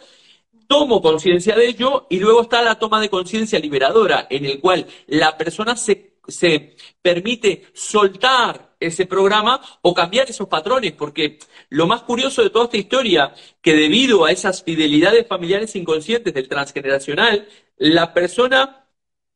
Tomo 0.68 1.02
conciencia 1.02 1.54
de 1.54 1.68
ello 1.68 2.08
y 2.10 2.18
luego 2.18 2.44
está 2.44 2.62
la 2.62 2.76
toma 2.76 3.02
de 3.02 3.10
conciencia 3.10 3.60
liberadora, 3.60 4.28
en 4.30 4.46
el 4.46 4.62
cual 4.62 4.86
la 5.08 5.38
persona 5.38 5.76
se, 5.76 6.20
se 6.30 6.78
permite 7.02 7.68
soltar 7.74 8.67
ese 8.80 9.06
programa 9.06 9.62
o 9.82 9.94
cambiar 9.94 10.30
esos 10.30 10.48
patrones, 10.48 10.94
porque 10.94 11.40
lo 11.70 11.88
más 11.88 12.04
curioso 12.04 12.44
de 12.44 12.50
toda 12.50 12.66
esta 12.66 12.78
historia, 12.78 13.34
que 13.62 13.74
debido 13.74 14.26
a 14.26 14.32
esas 14.32 14.63
fidelidades 14.63 15.28
familiares 15.28 15.76
inconscientes 15.76 16.34
del 16.34 16.48
transgeneracional, 16.48 17.48
la 17.78 18.13
persona 18.13 18.86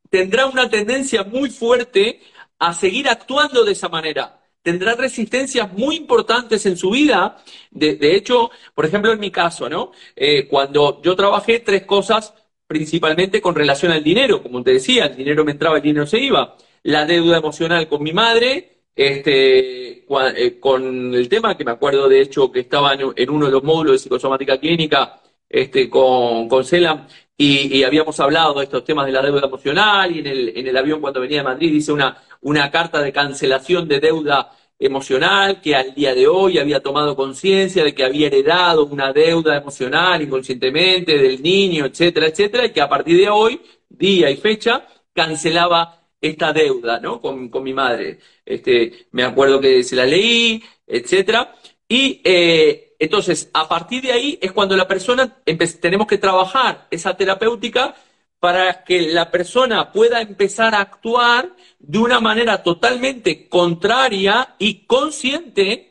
tendrá 0.10 0.45
una 0.45 0.69
tendencia 0.69 1.23
muy 1.23 1.49
fuerte 1.49 2.21
a 2.60 2.73
seguir 2.73 3.10
actuando 3.10 3.63
de 3.63 3.71
esa 3.71 3.89
manera. 3.89 4.39
Tendrá 4.62 4.93
resistencias 4.93 5.73
muy 5.73 5.95
importantes 5.95 6.65
en 6.67 6.77
su 6.77 6.91
vida. 6.91 7.43
De, 7.71 8.15
hecho, 8.15 8.51
por 8.75 8.86
ejemplo, 8.86 9.12
en 9.12 9.19
mi 9.19 9.32
caso, 9.32 9.67
¿no? 9.67 9.91
Eh, 10.15 10.47
cuando 10.47 11.01
yo 11.01 11.15
trabajé 11.15 11.60
tres 11.60 11.86
cosas 11.86 12.36
principalmente 12.67 13.41
con 13.41 13.56
relación 13.56 13.91
al 13.91 14.04
dinero, 14.04 14.43
como 14.43 14.63
te 14.63 14.73
decía, 14.73 15.06
el 15.06 15.15
dinero 15.17 15.43
me 15.43 15.54
entraba, 15.54 15.77
el 15.77 15.82
dinero 15.82 16.06
se 16.06 16.19
iba. 16.19 16.56
La 16.84 17.06
deuda 17.06 17.38
emocional 17.38 17.88
con 17.88 18.04
mi 18.04 18.13
madre, 18.13 18.81
este, 18.95 20.06
eh, 20.38 20.60
con 20.60 21.15
el 21.15 21.30
tema 21.30 21.58
que 21.58 21.65
me 21.65 21.71
acuerdo 21.71 22.10
de 22.10 22.21
hecho 22.21 22.51
que 22.51 22.62
estaba 22.62 22.93
en, 22.93 23.30
uno 23.30 23.45
de 23.45 23.51
los 23.51 23.63
módulos 23.63 23.93
de 23.93 23.99
psicosomática 23.99 24.60
clínica 24.60 25.21
este, 25.49 25.89
con, 25.89 26.47
con 26.49 26.65
CELAM 26.65 27.08
y, 27.38 27.84
habíamos 27.84 28.19
hablado 28.19 28.54
de 28.56 28.65
estos 28.65 28.84
temas 28.84 29.06
de 29.08 29.13
la 29.13 29.21
deuda 29.21 29.47
emocional 29.47 30.15
y 30.15 30.19
en 30.19 30.27
el, 30.27 30.49
en 30.56 30.67
el 30.67 30.77
avión 30.77 31.01
cuando 31.01 31.21
venía 31.21 31.38
de 31.39 31.43
Madrid 31.43 31.73
hice 31.73 31.91
una, 31.91 32.21
una 32.41 32.69
carta 32.69 33.01
de 33.01 33.12
cancelación 33.12 33.88
de 33.88 33.99
deuda 33.99 34.51
emocional 34.77 35.62
que 35.62 35.75
al 35.75 35.93
día 35.93 36.13
de 36.13 36.27
hoy 36.27 36.58
había 36.58 36.82
tomado 36.82 37.15
conciencia 37.15 37.84
de 37.84 37.93
que 37.93 38.04
había 38.04 38.27
heredado 38.27 38.86
una 38.86 39.13
deuda 39.13 39.56
emocional 39.56 40.21
inconscientemente 40.21 41.17
del 41.17 41.41
niño, 41.41 41.86
etcétera, 41.86 42.27
etcétera, 42.27 42.65
y 42.65 42.71
que 42.71 42.82
a 42.82 42.89
partir 42.89 43.17
de 43.17 43.30
hoy, 43.30 43.62
día 43.89 44.30
y 44.30 44.38
fecha, 44.38 44.86
cancelaba 45.13 46.00
esta 46.21 46.53
deuda, 46.53 46.99
¿no? 46.99 47.19
Con, 47.19 47.49
mi 47.63 47.73
madre. 47.73 48.19
Este, 48.45 49.07
me 49.12 49.23
acuerdo 49.23 49.60
que 49.60 49.84
se 49.84 49.95
la 49.95 50.05
leí, 50.05 50.63
etcétera. 50.88 51.55
Y 51.88 52.21
eh, 52.23 52.95
entonces, 52.99 53.49
a 53.53 53.67
partir 53.67 54.03
de 54.03 54.12
ahí 54.12 54.39
es 54.41 54.51
cuando 54.51 54.77
la 54.77 54.88
persona 54.88 55.41
tenemos 55.81 56.07
que 56.07 56.19
trabajar 56.19 56.88
esa 56.91 57.17
terapéutica 57.17 57.95
para 58.39 58.84
que 58.84 59.01
la 59.01 59.29
persona 59.29 59.91
pueda 59.91 60.21
empezar 60.21 60.73
a 60.73 60.81
actuar 60.81 61.55
de 61.79 61.99
una 61.99 62.19
manera 62.19 62.63
totalmente 62.63 63.47
contraria 63.49 64.55
y 64.57 64.86
consciente, 64.86 65.90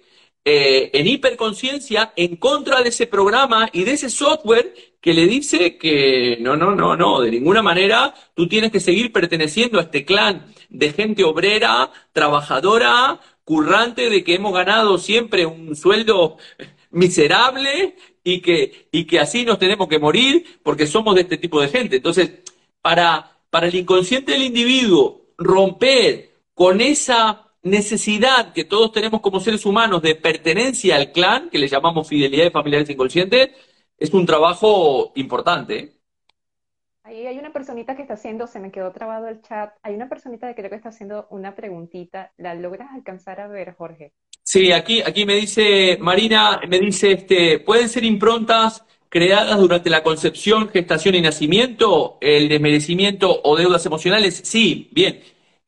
eh, 0.53 0.91
en 0.95 1.07
hiperconciencia, 1.07 2.13
en 2.17 2.35
contra 2.35 2.83
de 2.83 2.89
ese 2.89 3.07
programa 3.07 3.69
y 3.73 3.85
de 3.85 3.93
ese 3.93 4.11
software 4.11 4.75
que 5.01 5.15
le 5.15 5.27
dice 5.27 5.79
que 5.79 6.39
no, 6.41 6.57
no, 6.57 6.75
no, 6.75 6.97
no, 6.97 7.21
de 7.21 7.31
ninguna 7.31 7.63
manera 7.63 8.13
tú 8.35 8.49
tienes 8.49 8.73
que 8.73 8.81
seguir 8.81 9.13
perteneciendo 9.13 9.79
a 9.79 9.83
este 9.83 10.05
clan 10.05 10.53
de 10.69 10.93
gente 10.93 11.23
obrera, 11.23 11.93
trabajadora, 12.13 13.21
currante, 13.45 14.11
de 14.11 14.25
que 14.25 14.35
hemos 14.35 14.53
ganado 14.53 14.99
siempre 14.99 15.47
un 15.47 15.77
sueldo 15.77 16.39
miserable 16.91 17.95
y 18.25 18.41
que, 18.41 18.89
y 18.91 19.05
que 19.05 19.21
así 19.21 19.45
nos 19.45 19.61
tenemos 19.61 19.87
que 19.87 20.01
morir 20.01 20.59
porque 20.65 20.89
somos 20.89 21.15
de 21.15 21.21
este 21.21 21.39
tipo 21.39 21.61
de 21.61 21.69
gente. 21.69 21.97
Entonces, 21.97 22.41
para, 22.83 23.39
para 23.51 23.69
el 23.69 23.75
inconsciente 23.77 24.33
del 24.33 24.43
individuo 24.43 25.27
romper 25.39 26.33
con 26.55 26.81
esa 26.81 27.50
necesidad 27.63 28.53
que 28.53 28.65
todos 28.65 28.93
tenemos 28.93 29.21
como 29.21 29.41
seres 29.41 29.67
humanos 29.67 30.03
de 30.03 30.15
pertenencia 30.15 30.97
al 30.97 31.13
clan, 31.13 31.51
que 31.51 31.59
le 31.59 31.69
llamamos 31.69 32.09
fidelidad 32.09 32.45
de 32.45 32.51
familiares 32.51 32.91
inconscientes, 32.91 33.51
es 33.99 34.13
un 34.15 34.27
trabajo 34.27 35.13
importante. 35.15 35.79
¿eh? 35.79 35.93
Ahí 37.03 37.27
hay 37.27 37.39
una 37.39 37.53
personita 37.53 37.97
que 37.97 38.03
está 38.03 38.15
haciendo, 38.15 38.47
se 38.47 38.61
me 38.61 38.71
quedó 38.71 38.93
trabado 38.93 39.29
el 39.29 39.43
chat, 39.43 39.75
hay 39.83 39.95
una 39.95 40.09
personita 40.09 40.49
que 40.49 40.55
creo 40.55 40.71
que 40.71 40.77
está 40.77 40.91
haciendo 40.91 41.27
una 41.31 41.55
preguntita, 41.55 42.33
¿la 42.37 42.55
logras 42.55 42.89
alcanzar 42.95 43.41
a 43.41 43.49
ver, 43.49 43.75
Jorge? 43.75 44.13
Sí, 44.43 44.73
aquí, 44.73 45.03
aquí 45.03 45.27
me 45.27 45.35
dice 45.35 45.99
Marina, 46.01 46.61
me 46.69 46.79
dice, 46.79 47.13
este, 47.13 47.61
¿pueden 47.61 47.89
ser 47.89 48.05
improntas 48.05 48.85
creadas 49.09 49.59
durante 49.59 49.91
la 49.91 50.03
concepción, 50.03 50.69
gestación 50.69 51.15
y 51.15 51.21
nacimiento, 51.21 52.17
el 52.21 52.49
desmerecimiento 52.49 53.41
o 53.43 53.57
deudas 53.57 53.85
emocionales? 53.85 54.41
Sí, 54.45 54.89
bien. 54.93 55.21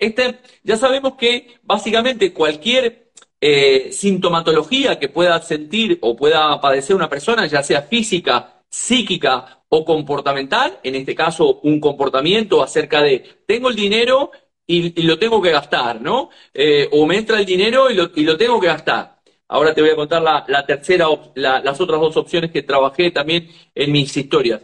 Este, 0.03 0.41
ya 0.65 0.77
sabemos 0.77 1.15
que 1.15 1.61
básicamente 1.63 2.33
cualquier 2.33 3.13
eh, 3.41 3.93
sintomatología 3.93 4.99
que 4.99 5.09
pueda 5.09 5.41
sentir 5.43 5.99
o 6.01 6.17
pueda 6.17 6.61
padecer 6.61 6.97
una 6.97 7.09
persona, 7.09 7.47
ya 7.47 7.63
sea 7.63 7.83
física, 7.83 8.65
psíquica 8.69 9.63
o 9.69 9.85
comportamental, 9.85 10.81
en 10.83 10.97
este 10.97 11.15
caso 11.15 11.61
un 11.63 11.79
comportamiento 11.79 12.65
acerca 12.65 13.01
de 13.01 13.45
tengo 13.47 13.69
el 13.69 13.77
dinero 13.77 14.33
y, 14.67 15.01
lo 15.03 15.17
tengo 15.21 15.41
que 15.41 15.53
gastar, 15.53 16.01
¿no? 16.01 16.31
Eh, 16.53 16.89
o 16.91 17.07
me 17.07 17.19
entra 17.19 17.39
el 17.39 17.47
dinero 17.47 17.89
y 17.89 17.95
lo, 17.95 18.37
tengo 18.37 18.61
que 18.61 18.67
gastar. 18.67 19.21
Ahora 19.47 19.73
te 19.73 19.83
voy 19.83 19.91
a 19.91 19.97
contar 19.97 20.21
la, 20.21 20.67
tercera, 20.67 21.07
las 21.37 21.81
otras 21.81 22.01
dos 22.01 22.17
opciones 22.17 22.51
que 22.51 22.63
trabajé 22.63 23.13
también 23.13 23.49
en 23.73 23.93
mis 23.93 24.17
historias. 24.17 24.63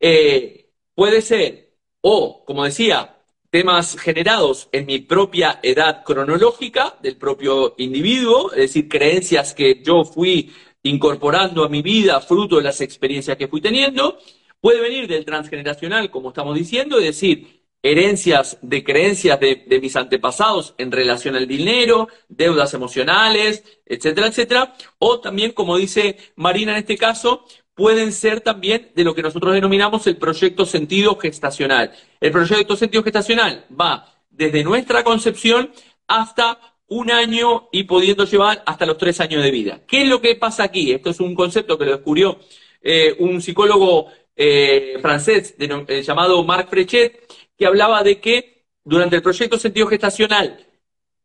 Eh, 0.00 0.70
puede 0.94 1.20
ser, 1.20 1.74
o, 2.00 2.42
como 2.46 2.64
decía, 2.64 3.17
temas 3.50 3.96
generados 3.98 4.68
en 4.72 4.86
mi 4.86 4.98
propia 4.98 5.58
edad 5.62 6.04
cronológica 6.04 6.96
del 7.02 7.16
propio 7.16 7.74
individuo, 7.78 8.52
es 8.52 8.58
decir, 8.58 8.88
creencias 8.88 9.54
que 9.54 9.82
yo 9.82 10.04
fui 10.04 10.52
incorporando 10.82 11.64
a 11.64 11.68
mi 11.68 11.82
vida 11.82 12.20
fruto 12.20 12.56
de 12.56 12.62
las 12.62 12.80
experiencias 12.80 13.36
que 13.36 13.48
fui 13.48 13.60
teniendo. 13.60 14.18
Puede 14.60 14.80
venir 14.80 15.06
del 15.08 15.24
transgeneracional, 15.24 16.10
como 16.10 16.28
estamos 16.28 16.56
diciendo, 16.56 16.98
es 16.98 17.04
decir, 17.04 17.58
herencias 17.82 18.58
de 18.60 18.82
creencias 18.82 19.38
de, 19.38 19.64
de, 19.66 19.80
mis 19.80 19.94
antepasados 19.96 20.74
en 20.78 20.90
relación 20.90 21.36
al 21.36 21.46
dinero, 21.46 22.08
deudas 22.28 22.74
emocionales, 22.74 23.62
etcétera, 23.86 24.26
etcétera. 24.26 24.74
O 24.98 25.20
también, 25.20 25.52
como 25.52 25.76
dice 25.76 26.16
Marina 26.34 26.72
en 26.72 26.78
este 26.78 26.98
caso, 26.98 27.44
pueden 27.78 28.12
ser 28.12 28.40
también 28.40 28.90
de 28.96 29.04
lo 29.04 29.14
que 29.14 29.22
nosotros 29.22 29.54
denominamos 29.54 30.04
el 30.08 30.16
proyecto 30.16 30.66
sentido 30.66 31.16
gestacional. 31.16 31.92
El 32.20 32.32
proyecto 32.32 32.74
sentido 32.74 33.04
gestacional 33.04 33.66
va 33.80 34.12
desde 34.30 34.64
nuestra 34.64 35.04
concepción 35.04 35.70
hasta 36.08 36.58
un 36.88 37.12
año 37.12 37.68
y 37.70 37.84
pudiendo 37.84 38.24
llevar 38.24 38.64
hasta 38.66 38.84
los 38.84 38.98
tres 38.98 39.20
años 39.20 39.44
de 39.44 39.52
vida. 39.52 39.80
¿Qué 39.86 40.02
es 40.02 40.08
lo 40.08 40.20
que 40.20 40.34
pasa 40.34 40.64
aquí? 40.64 40.90
Esto 40.90 41.10
es 41.10 41.20
un 41.20 41.36
concepto 41.36 41.78
que 41.78 41.84
lo 41.84 41.92
descubrió 41.92 42.40
eh, 42.82 43.14
un 43.20 43.40
psicólogo 43.40 44.08
eh, 44.34 44.98
francés 45.00 45.54
eh, 45.56 46.02
llamado 46.02 46.42
Marc 46.42 46.68
Frechet, 46.68 47.32
que 47.56 47.64
hablaba 47.64 48.02
de 48.02 48.18
que 48.18 48.64
durante 48.82 49.14
el 49.14 49.22
proyecto 49.22 49.56
sentido 49.56 49.86
gestacional, 49.86 50.66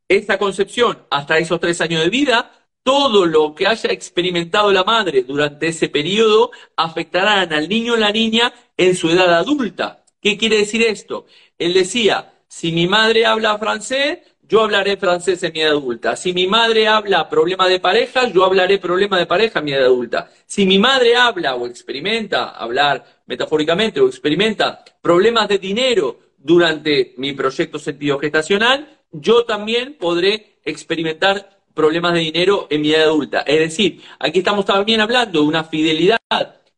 esta 0.08 0.38
concepción 0.38 1.00
hasta 1.10 1.40
esos 1.40 1.60
tres 1.60 1.82
años 1.82 2.04
de 2.04 2.10
vida, 2.12 2.63
todo 2.84 3.26
lo 3.26 3.56
que 3.56 3.66
haya 3.66 3.92
experimentado 3.92 4.72
la 4.72 4.84
madre 4.84 5.24
durante 5.24 5.68
ese 5.68 5.90
periodo 5.90 6.52
afectarán 6.76 7.54
al 7.54 7.70
niño 7.70 7.94
o 7.94 7.98
la 7.98 8.12
niña 8.12 8.54
en 8.78 8.96
su 8.96 9.10
edad 9.10 9.34
adulta. 9.34 10.04
¿Qué 10.22 10.38
quiere 10.38 10.58
decir 10.58 10.82
esto? 10.84 11.26
Él 11.58 11.74
decía, 11.74 12.34
si 12.48 12.72
mi 12.72 12.88
madre 12.88 13.26
habla 13.26 13.58
francés, 13.58 14.20
yo 14.42 14.62
hablaré 14.62 14.98
francés 14.98 15.42
en 15.44 15.54
mi 15.54 15.62
edad 15.62 15.72
adulta. 15.72 16.16
Si 16.16 16.34
mi 16.34 16.48
madre 16.48 16.88
habla 16.88 17.30
problema 17.30 17.68
de 17.68 17.80
pareja, 17.80 18.28
yo 18.28 18.44
hablaré 18.44 18.78
problema 18.78 19.18
de 19.18 19.26
pareja 19.26 19.60
en 19.60 19.66
mi 19.66 19.72
edad 19.72 19.86
adulta. 19.86 20.30
Si 20.46 20.66
mi 20.66 20.78
madre 20.78 21.16
habla 21.16 21.56
o 21.56 21.66
experimenta, 21.66 22.50
hablar 22.50 23.24
metafóricamente 23.26 24.02
o 24.02 24.08
experimenta 24.08 24.84
problemas 25.02 25.48
de 25.48 25.58
dinero 25.58 26.20
durante 26.38 27.14
mi 27.18 27.34
proyecto 27.34 27.80
sentido 27.80 28.20
gestacional, 28.20 29.00
yo 29.12 29.46
también 29.46 29.96
podré 29.98 30.60
experimentar 30.64 31.53
problemas 31.74 32.14
de 32.14 32.20
dinero 32.20 32.68
en 32.70 32.82
mi 32.82 32.92
edad 32.92 33.04
adulta. 33.04 33.42
Es 33.42 33.60
decir, 33.60 34.02
aquí 34.20 34.40
estamos 34.40 34.66
también 34.66 35.02
hablando 35.02 35.42
de 35.42 35.48
una 35.48 35.64
fidelidad 35.64 36.20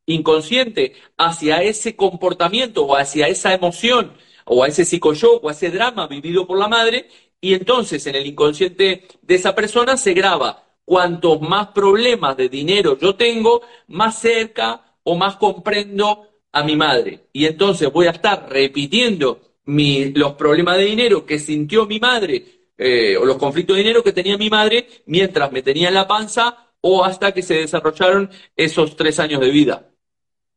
inconsciente 0.05 0.93
hacia 1.17 1.61
ese 1.63 1.95
comportamiento 1.95 2.85
o 2.85 2.95
hacia 2.95 3.27
esa 3.27 3.53
emoción 3.53 4.13
o 4.45 4.63
a 4.63 4.67
ese 4.67 4.85
psicoyoc 4.85 5.43
o 5.43 5.49
a 5.49 5.51
ese 5.51 5.71
drama 5.71 6.07
vivido 6.07 6.45
por 6.45 6.59
la 6.59 6.67
madre 6.67 7.09
y 7.41 7.53
entonces 7.53 8.05
en 8.07 8.15
el 8.15 8.25
inconsciente 8.25 9.07
de 9.21 9.35
esa 9.35 9.55
persona 9.55 9.97
se 9.97 10.13
graba 10.13 10.63
cuantos 10.85 11.41
más 11.41 11.67
problemas 11.69 12.37
de 12.37 12.49
dinero 12.49 12.97
yo 12.97 13.15
tengo, 13.15 13.61
más 13.87 14.19
cerca 14.19 14.95
o 15.03 15.15
más 15.15 15.35
comprendo 15.37 16.27
a 16.51 16.63
mi 16.63 16.75
madre. 16.75 17.27
Y 17.33 17.45
entonces 17.45 17.91
voy 17.91 18.07
a 18.07 18.11
estar 18.11 18.47
repitiendo 18.49 19.41
los 19.65 20.33
problemas 20.33 20.77
de 20.77 20.85
dinero 20.85 21.25
que 21.25 21.39
sintió 21.39 21.85
mi 21.85 21.99
madre 21.99 22.64
eh, 22.77 23.15
o 23.17 23.25
los 23.25 23.37
conflictos 23.37 23.75
de 23.75 23.83
dinero 23.83 24.03
que 24.03 24.11
tenía 24.11 24.37
mi 24.37 24.49
madre 24.49 24.87
mientras 25.05 25.51
me 25.51 25.61
tenía 25.61 25.87
en 25.87 25.93
la 25.93 26.07
panza 26.07 26.65
o 26.81 27.03
hasta 27.03 27.31
que 27.31 27.41
se 27.41 27.55
desarrollaron 27.55 28.29
esos 28.55 28.95
tres 28.95 29.19
años 29.19 29.41
de 29.41 29.49
vida. 29.49 29.89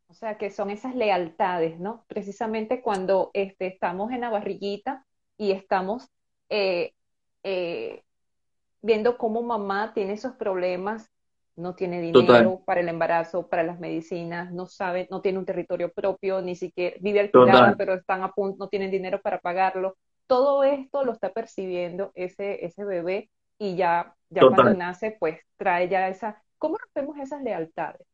O 0.09 0.15
sea, 0.15 0.37
que 0.37 0.51
son 0.51 0.71
esas 0.71 0.95
lealtades, 0.95 1.79
¿no? 1.79 2.05
Precisamente 2.09 2.83
cuando 2.83 3.31
este, 3.35 3.69
estamos 3.69 4.11
en 4.11 4.23
la 4.23 4.31
barriguita 4.31 5.07
y 5.37 5.53
estamos 5.53 6.09
eh, 6.49 6.93
eh, 7.45 8.03
viendo 8.83 9.17
cómo 9.17 9.43
mamá 9.43 9.93
tiene 9.95 10.15
esos 10.15 10.35
problemas, 10.35 11.09
no 11.57 11.75
tiene 11.75 12.01
dinero 12.01 12.63
para 12.65 12.81
el 12.81 12.89
embarazo, 12.89 13.49
para 13.49 13.63
las 13.63 13.81
medicinas, 13.81 14.53
no 14.53 14.67
sabe, 14.67 15.09
no 15.11 15.21
tiene 15.21 15.39
un 15.39 15.47
territorio 15.47 15.93
propio, 15.93 16.41
ni 16.41 16.57
siquiera 16.57 16.97
vive 17.01 17.21
alquilado, 17.21 17.77
pero 17.77 17.95
están 17.95 18.23
a 18.23 18.33
punto, 18.33 18.57
no 18.59 18.69
tienen 18.69 18.91
dinero 18.91 19.21
para 19.21 19.41
pagarlo 19.41 19.97
todo 20.29 20.63
esto 20.63 21.05
lo 21.05 21.13
está 21.13 21.33
percibiendo 21.33 22.13
ese, 22.15 22.65
ese 22.65 22.85
bebé 22.85 23.31
y 23.59 23.75
ya, 23.75 24.15
ya 24.31 24.43
cuando 24.43 24.75
nace, 24.75 25.17
pues 25.19 25.41
trae 25.57 25.89
ya 25.89 26.09
esa... 26.09 26.41
¿Cómo 26.59 26.77
rompemos 26.77 27.19
esas 27.19 27.43
lealtades? 27.43 28.07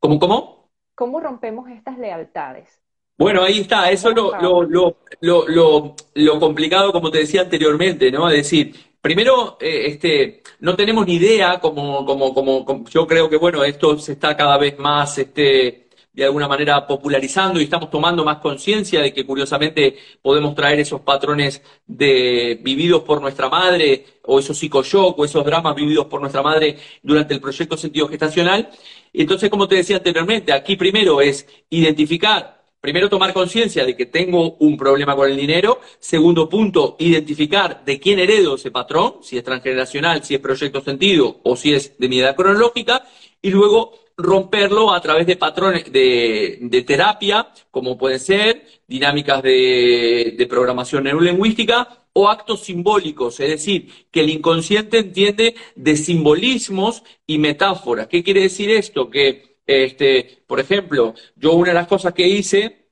¿Cómo, 0.00 0.18
cómo? 0.18 0.70
¿Cómo 0.94 1.20
rompemos 1.20 1.68
estas 1.70 1.98
lealtades? 1.98 2.80
Bueno, 3.18 3.42
ahí 3.42 3.60
está, 3.60 3.90
eso 3.90 4.10
es 4.10 4.16
lo, 4.16 4.32
lo, 4.40 4.96
lo, 5.20 5.94
lo, 6.14 6.40
complicado, 6.40 6.92
como 6.92 7.10
te 7.10 7.18
decía 7.18 7.42
anteriormente, 7.42 8.10
¿no? 8.10 8.28
Es 8.28 8.36
decir, 8.36 8.74
primero, 9.00 9.56
eh, 9.60 9.86
este, 9.86 10.42
no 10.60 10.76
tenemos 10.76 11.06
ni 11.06 11.14
idea, 11.14 11.58
como, 11.60 12.04
como, 12.04 12.34
como, 12.34 12.84
yo 12.88 13.06
creo 13.06 13.30
que, 13.30 13.36
bueno, 13.36 13.64
esto 13.64 13.98
se 13.98 14.12
está 14.12 14.36
cada 14.36 14.58
vez 14.58 14.78
más, 14.78 15.16
este, 15.16 15.85
de 16.16 16.24
alguna 16.24 16.48
manera 16.48 16.86
popularizando 16.86 17.60
y 17.60 17.64
estamos 17.64 17.90
tomando 17.90 18.24
más 18.24 18.38
conciencia 18.38 19.02
de 19.02 19.12
que 19.12 19.26
curiosamente 19.26 19.96
podemos 20.22 20.54
traer 20.54 20.80
esos 20.80 21.02
patrones 21.02 21.62
de 21.86 22.58
vividos 22.62 23.02
por 23.02 23.20
nuestra 23.20 23.50
madre 23.50 24.06
o 24.22 24.38
esos 24.38 24.58
psicoyoc 24.58 25.18
o 25.18 25.24
esos 25.26 25.44
dramas 25.44 25.74
vividos 25.76 26.06
por 26.06 26.22
nuestra 26.22 26.42
madre 26.42 26.78
durante 27.02 27.34
el 27.34 27.40
proyecto 27.40 27.76
sentido 27.76 28.08
gestacional. 28.08 28.70
Entonces, 29.12 29.50
como 29.50 29.68
te 29.68 29.76
decía 29.76 29.98
anteriormente, 29.98 30.54
aquí 30.54 30.76
primero 30.76 31.20
es 31.20 31.46
identificar 31.68 32.56
Primero, 32.78 33.08
tomar 33.08 33.32
conciencia 33.32 33.84
de 33.84 33.96
que 33.96 34.06
tengo 34.06 34.52
un 34.60 34.76
problema 34.76 35.16
con 35.16 35.28
el 35.28 35.36
dinero. 35.36 35.80
Segundo 35.98 36.48
punto, 36.48 36.94
identificar 37.00 37.84
de 37.84 37.98
quién 37.98 38.20
heredo 38.20 38.54
ese 38.54 38.70
patrón, 38.70 39.16
si 39.22 39.36
es 39.36 39.42
transgeneracional, 39.42 40.22
si 40.22 40.36
es 40.36 40.40
proyecto 40.40 40.80
sentido 40.80 41.40
o 41.42 41.56
si 41.56 41.74
es 41.74 41.98
de 41.98 42.08
mi 42.08 42.20
edad 42.20 42.36
cronológica. 42.36 43.04
Y 43.42 43.50
luego, 43.50 44.05
romperlo 44.16 44.92
a 44.92 45.00
través 45.00 45.26
de 45.26 45.36
patrones 45.36 45.92
de, 45.92 46.84
terapia, 46.86 47.48
como 47.70 47.98
pueden 47.98 48.18
ser 48.18 48.66
dinámicas 48.86 49.42
de, 49.42 50.34
de, 50.36 50.46
programación 50.46 51.04
neurolingüística 51.04 52.06
o 52.14 52.28
actos 52.28 52.60
simbólicos, 52.64 53.38
es 53.40 53.50
decir, 53.50 54.06
que 54.10 54.20
el 54.20 54.30
inconsciente 54.30 54.98
entiende 54.98 55.54
de 55.74 55.96
simbolismos 55.96 57.02
y 57.26 57.38
metáforas. 57.38 58.06
¿Qué 58.06 58.22
quiere 58.22 58.40
decir 58.40 58.70
esto? 58.70 59.10
Que, 59.10 59.58
este, 59.66 60.42
por 60.46 60.60
ejemplo, 60.60 61.14
yo 61.34 61.52
una 61.52 61.68
de 61.68 61.74
las 61.74 61.86
cosas 61.86 62.14
que 62.14 62.26
hice 62.26 62.86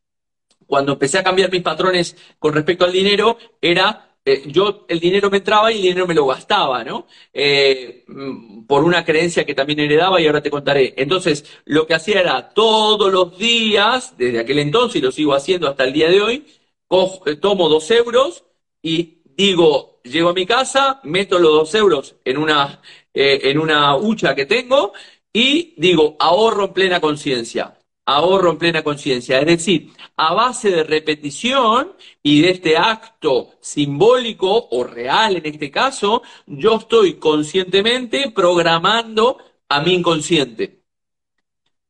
cuando 0.67 0.93
empecé 0.93 1.19
a 1.19 1.25
cambiar 1.25 1.51
mis 1.51 1.63
patrones 1.63 2.17
con 2.39 2.53
respecto 2.53 2.85
al 2.85 2.93
dinero 2.93 3.39
era 3.61 4.14
eh, 4.27 4.43
yo 4.47 4.87
el 4.89 5.01
dinero 5.01 5.31
me 5.31 5.39
entraba 5.39 5.71
y 5.71 5.77
el 5.77 5.83
dinero 5.83 6.07
me 6.07 6.15
lo 6.15 6.27
gastaba, 6.27 6.83
¿no? 6.83 7.07
Eh, 7.33 8.05
mm, 8.07 8.65
por 8.67 8.83
una 8.85 9.05
creencia 9.05 9.45
que 9.45 9.55
también 9.55 9.81
heredaba 9.81 10.21
y 10.21 10.27
ahora 10.27 10.43
te 10.43 10.51
contaré. 10.51 10.95
Entonces, 10.97 11.45
lo 11.67 11.87
que 11.87 11.95
hacía 11.95 12.21
era 12.21 12.51
todos 12.55 13.13
los 13.13 13.37
días, 13.39 14.17
desde 14.17 14.41
aquel 14.41 14.61
entonces 14.61 14.97
y 14.97 15.05
lo 15.05 15.13
sigo 15.13 15.35
haciendo 15.35 15.69
hasta 15.69 15.85
el 15.85 15.93
día 15.93 16.09
de 16.11 16.23
hoy, 16.23 16.47
eh, 17.27 17.37
tomo 17.37 17.69
dos 17.69 17.91
euros 17.91 18.45
y 18.83 19.19
digo, 19.37 20.01
llego 20.05 20.31
a 20.31 20.35
mi 20.35 20.47
casa, 20.47 21.01
meto 21.05 21.39
los 21.39 21.53
dos 21.53 21.75
euros 21.75 22.17
en 22.25 22.39
una, 22.39 22.81
en 23.15 23.59
una 23.59 23.97
hucha 23.97 24.35
que 24.35 24.47
tengo 24.47 24.93
y 25.33 25.75
digo, 25.77 26.17
ahorro 26.21 26.67
en 26.67 26.73
plena 26.73 27.01
conciencia 27.01 27.77
ahorro 28.07 28.51
en 28.51 28.59
plena 28.59 28.83
conciencia. 28.83 29.39
Es 29.41 29.47
decir, 29.47 29.93
a 30.17 30.35
base 30.35 30.71
de 30.71 30.85
repetición 30.85 31.93
y 32.23 32.43
de 32.43 32.51
este 32.51 32.77
acto 32.77 33.51
simbólico 33.61 34.69
o 34.71 34.85
real 34.85 35.37
en 35.37 35.47
este 35.47 35.71
caso, 35.71 36.23
yo 36.47 36.77
estoy 36.77 37.15
conscientemente 37.15 38.31
programando 38.31 39.39
a 39.69 39.81
mi 39.81 39.95
inconsciente. 39.95 40.85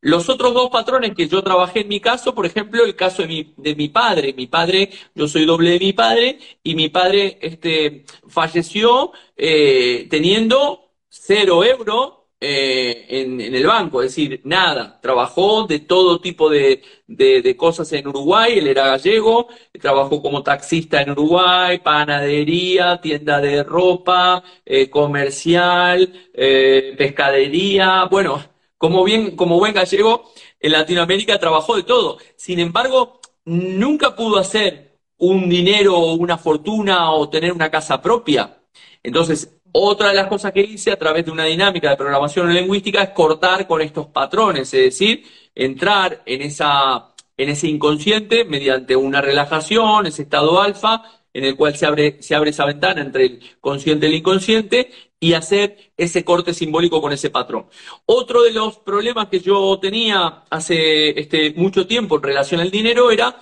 Los 0.00 0.28
otros 0.28 0.52
dos 0.52 0.68
patrones 0.68 1.14
que 1.14 1.28
yo 1.28 1.42
trabajé 1.42 1.80
en 1.80 1.88
mi 1.88 1.98
caso, 1.98 2.34
por 2.34 2.44
ejemplo, 2.44 2.84
el 2.84 2.94
caso 2.94 3.22
de 3.22 3.28
mi, 3.28 3.54
de 3.56 3.74
mi 3.74 3.88
padre. 3.88 4.34
Mi 4.34 4.46
padre, 4.46 4.90
yo 5.14 5.26
soy 5.26 5.46
doble 5.46 5.70
de 5.70 5.78
mi 5.78 5.92
padre, 5.94 6.38
y 6.62 6.74
mi 6.74 6.90
padre 6.90 7.38
este, 7.40 8.04
falleció 8.28 9.12
eh, 9.34 10.06
teniendo 10.10 10.92
cero 11.08 11.64
euros 11.64 12.23
eh, 12.46 13.06
en, 13.08 13.40
el 13.40 13.66
banco, 13.66 14.02
es 14.02 14.14
decir, 14.14 14.42
nada, 14.44 15.00
trabajó 15.00 15.66
de 15.66 15.78
todo 15.80 16.20
tipo 16.20 16.50
de, 16.50 16.82
cosas 17.56 17.90
en 17.94 18.06
Uruguay, 18.06 18.58
él 18.58 18.66
era 18.68 18.88
gallego, 18.88 19.48
trabajó 19.80 20.20
como 20.20 20.42
taxista 20.42 21.00
en 21.00 21.10
Uruguay, 21.12 21.78
panadería, 21.78 23.00
tienda 23.00 23.40
de 23.40 23.62
ropa, 23.62 24.42
eh, 24.66 24.90
comercial, 24.90 26.12
eh, 26.34 26.94
pescadería, 26.98 28.04
bueno, 28.10 28.44
como 28.76 29.04
bien, 29.04 29.36
como 29.36 29.58
buen 29.58 29.72
gallego, 29.72 30.30
en 30.60 30.72
Latinoamérica 30.72 31.38
trabajó 31.38 31.76
de 31.76 31.84
todo. 31.84 32.18
Sin 32.36 32.58
embargo, 32.60 33.20
nunca 33.46 34.14
pudo 34.14 34.38
hacer 34.38 34.98
un 35.16 35.48
dinero 35.48 35.96
o 35.96 36.14
una 36.14 36.36
fortuna 36.36 37.10
o 37.12 37.30
tener 37.30 37.52
una 37.52 37.70
casa 37.70 38.02
propia. 38.02 38.58
Entonces, 39.02 39.54
otra 39.76 40.08
de 40.10 40.14
las 40.14 40.28
cosas 40.28 40.52
que 40.52 40.60
hice 40.60 40.92
a 40.92 40.96
través 40.96 41.24
de 41.24 41.32
una 41.32 41.44
dinámica 41.46 41.90
de 41.90 41.96
programación 41.96 42.54
lingüística 42.54 43.02
es 43.02 43.10
cortar 43.10 43.66
con 43.66 43.82
estos 43.82 44.06
patrones, 44.06 44.72
es 44.72 44.84
decir, 44.84 45.24
entrar 45.52 46.22
en, 46.26 46.42
esa, 46.42 47.12
en 47.36 47.48
ese 47.48 47.66
inconsciente 47.66 48.44
mediante 48.44 48.94
una 48.94 49.20
relajación, 49.20 50.06
ese 50.06 50.22
estado 50.22 50.62
alfa, 50.62 51.02
en 51.32 51.44
el 51.44 51.56
cual 51.56 51.74
se 51.74 51.86
abre, 51.86 52.22
se 52.22 52.36
abre 52.36 52.50
esa 52.50 52.66
ventana 52.66 53.00
entre 53.00 53.24
el 53.24 53.40
consciente 53.60 54.06
y 54.06 54.10
el 54.10 54.16
inconsciente, 54.16 54.90
y 55.18 55.32
hacer 55.32 55.90
ese 55.96 56.24
corte 56.24 56.54
simbólico 56.54 57.00
con 57.00 57.12
ese 57.12 57.30
patrón. 57.30 57.66
Otro 58.06 58.42
de 58.42 58.52
los 58.52 58.78
problemas 58.78 59.26
que 59.26 59.40
yo 59.40 59.76
tenía 59.80 60.44
hace 60.50 61.18
este, 61.18 61.52
mucho 61.56 61.86
tiempo 61.88 62.16
en 62.16 62.22
relación 62.22 62.60
al 62.60 62.70
dinero 62.70 63.10
era 63.10 63.40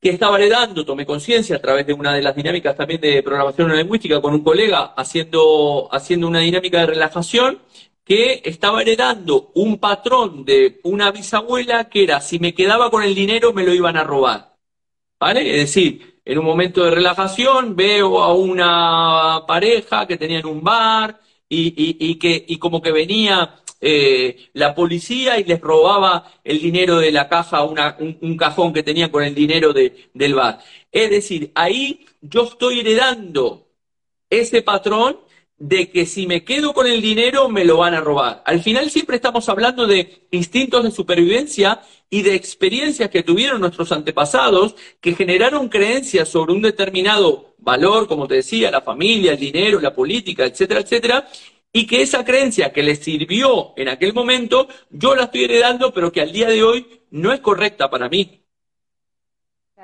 que 0.00 0.10
estaba 0.10 0.38
heredando, 0.38 0.84
tomé 0.84 1.04
conciencia 1.04 1.56
a 1.56 1.60
través 1.60 1.86
de 1.86 1.92
una 1.92 2.14
de 2.14 2.22
las 2.22 2.34
dinámicas 2.34 2.76
también 2.76 3.00
de 3.00 3.22
programación 3.22 3.76
lingüística 3.76 4.20
con 4.20 4.34
un 4.34 4.42
colega 4.42 4.94
haciendo, 4.96 5.88
haciendo 5.92 6.26
una 6.28 6.40
dinámica 6.40 6.80
de 6.80 6.86
relajación, 6.86 7.58
que 8.04 8.42
estaba 8.44 8.82
heredando 8.82 9.52
un 9.54 9.78
patrón 9.78 10.44
de 10.44 10.80
una 10.84 11.10
bisabuela 11.12 11.88
que 11.88 12.02
era 12.04 12.20
si 12.20 12.38
me 12.38 12.54
quedaba 12.54 12.90
con 12.90 13.02
el 13.02 13.14
dinero 13.14 13.52
me 13.52 13.62
lo 13.62 13.74
iban 13.74 13.96
a 13.96 14.04
robar. 14.04 14.56
¿Vale? 15.20 15.48
Es 15.50 15.66
decir, 15.66 16.20
en 16.24 16.38
un 16.38 16.44
momento 16.44 16.82
de 16.82 16.90
relajación 16.90 17.76
veo 17.76 18.22
a 18.22 18.34
una 18.34 19.44
pareja 19.46 20.06
que 20.06 20.16
tenía 20.16 20.38
en 20.40 20.46
un 20.46 20.62
bar 20.62 21.20
y, 21.50 22.14
que, 22.14 22.44
y 22.46 22.58
como 22.58 22.80
que 22.80 22.92
venía 22.92 23.60
eh, 23.80 24.50
la 24.52 24.74
policía 24.74 25.38
y 25.38 25.44
les 25.44 25.60
robaba 25.60 26.30
el 26.44 26.60
dinero 26.60 26.98
de 26.98 27.10
la 27.10 27.28
caja, 27.28 27.64
un, 27.64 28.36
cajón 28.36 28.72
que 28.72 28.82
tenía 28.82 29.10
con 29.10 29.24
el 29.24 29.34
dinero 29.34 29.72
del 29.72 30.34
bar. 30.34 30.60
Es 30.92 31.10
decir, 31.10 31.50
ahí 31.54 32.06
yo 32.20 32.44
estoy 32.44 32.80
heredando 32.80 33.66
ese 34.28 34.62
patrón 34.62 35.18
de 35.60 35.90
que 35.90 36.06
si 36.06 36.26
me 36.26 36.42
quedo 36.42 36.72
con 36.72 36.86
el 36.86 37.02
dinero 37.02 37.50
me 37.50 37.66
lo 37.66 37.76
van 37.76 37.92
a 37.92 38.00
robar. 38.00 38.42
Al 38.46 38.62
final 38.62 38.90
siempre 38.90 39.16
estamos 39.16 39.46
hablando 39.50 39.86
de 39.86 40.26
instintos 40.30 40.82
de 40.82 40.90
supervivencia 40.90 41.82
y 42.08 42.22
de 42.22 42.34
experiencias 42.34 43.10
que 43.10 43.22
tuvieron 43.22 43.60
nuestros 43.60 43.92
antepasados 43.92 44.74
que 45.02 45.14
generaron 45.14 45.68
creencias 45.68 46.30
sobre 46.30 46.54
un 46.54 46.62
determinado 46.62 47.54
valor, 47.58 48.08
como 48.08 48.26
te 48.26 48.36
decía, 48.36 48.70
la 48.70 48.80
familia, 48.80 49.32
el 49.32 49.38
dinero, 49.38 49.80
la 49.80 49.94
política, 49.94 50.46
etcétera, 50.46 50.80
etcétera, 50.80 51.28
y 51.70 51.86
que 51.86 52.00
esa 52.00 52.24
creencia 52.24 52.72
que 52.72 52.82
les 52.82 53.00
sirvió 53.00 53.74
en 53.76 53.90
aquel 53.90 54.14
momento, 54.14 54.66
yo 54.88 55.14
la 55.14 55.24
estoy 55.24 55.44
heredando, 55.44 55.92
pero 55.92 56.10
que 56.10 56.22
al 56.22 56.32
día 56.32 56.48
de 56.48 56.62
hoy 56.62 57.02
no 57.10 57.34
es 57.34 57.40
correcta 57.40 57.90
para 57.90 58.08
mí. 58.08 58.42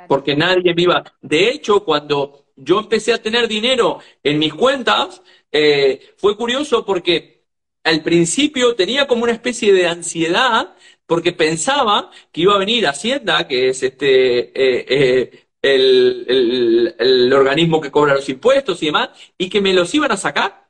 Porque 0.09 0.35
nadie 0.35 0.72
viva. 0.72 1.05
De 1.20 1.51
hecho, 1.51 1.85
cuando 1.85 2.47
yo 2.57 2.79
empecé 2.79 3.12
a 3.12 3.22
tener 3.22 3.47
dinero 3.47 3.99
en 4.22 4.39
mis 4.39 4.55
cuentas, 4.55 5.22
eh, 5.53 6.15
fue 6.17 6.37
curioso 6.37 6.85
porque 6.85 7.45
al 7.85 8.03
principio 8.03 8.75
tenía 8.75 9.07
como 9.07 9.23
una 9.25 9.33
especie 9.33 9.73
de 9.73 9.87
ansiedad 9.87 10.75
porque 11.07 11.33
pensaba 11.33 12.11
que 12.33 12.43
iba 12.43 12.55
a 12.55 12.59
venir 12.59 12.87
Hacienda, 12.87 13.47
que 13.47 13.69
es 13.69 13.83
este 13.83 14.51
eh, 14.51 14.87
eh, 14.89 15.47
el, 15.63 17.33
organismo 17.33 17.81
que 17.81 17.91
cobra 17.91 18.15
los 18.15 18.29
impuestos 18.29 18.83
y 18.83 18.87
demás, 18.87 19.11
y 19.39 19.49
que 19.49 19.61
me 19.61 19.73
los 19.73 19.95
iban 19.95 20.13
a 20.13 20.17
sacar. 20.17 20.69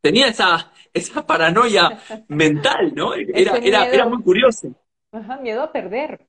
Tenía 0.00 0.28
esa, 0.28 0.72
esa 0.92 1.26
paranoia 1.26 2.00
mental, 2.28 2.92
¿no? 2.94 3.14
Era, 3.14 3.56
era, 3.58 3.88
era 3.88 4.08
muy 4.08 4.22
curioso. 4.22 4.74
Ajá, 5.12 5.36
miedo 5.38 5.62
a 5.62 5.72
perder. 5.72 6.25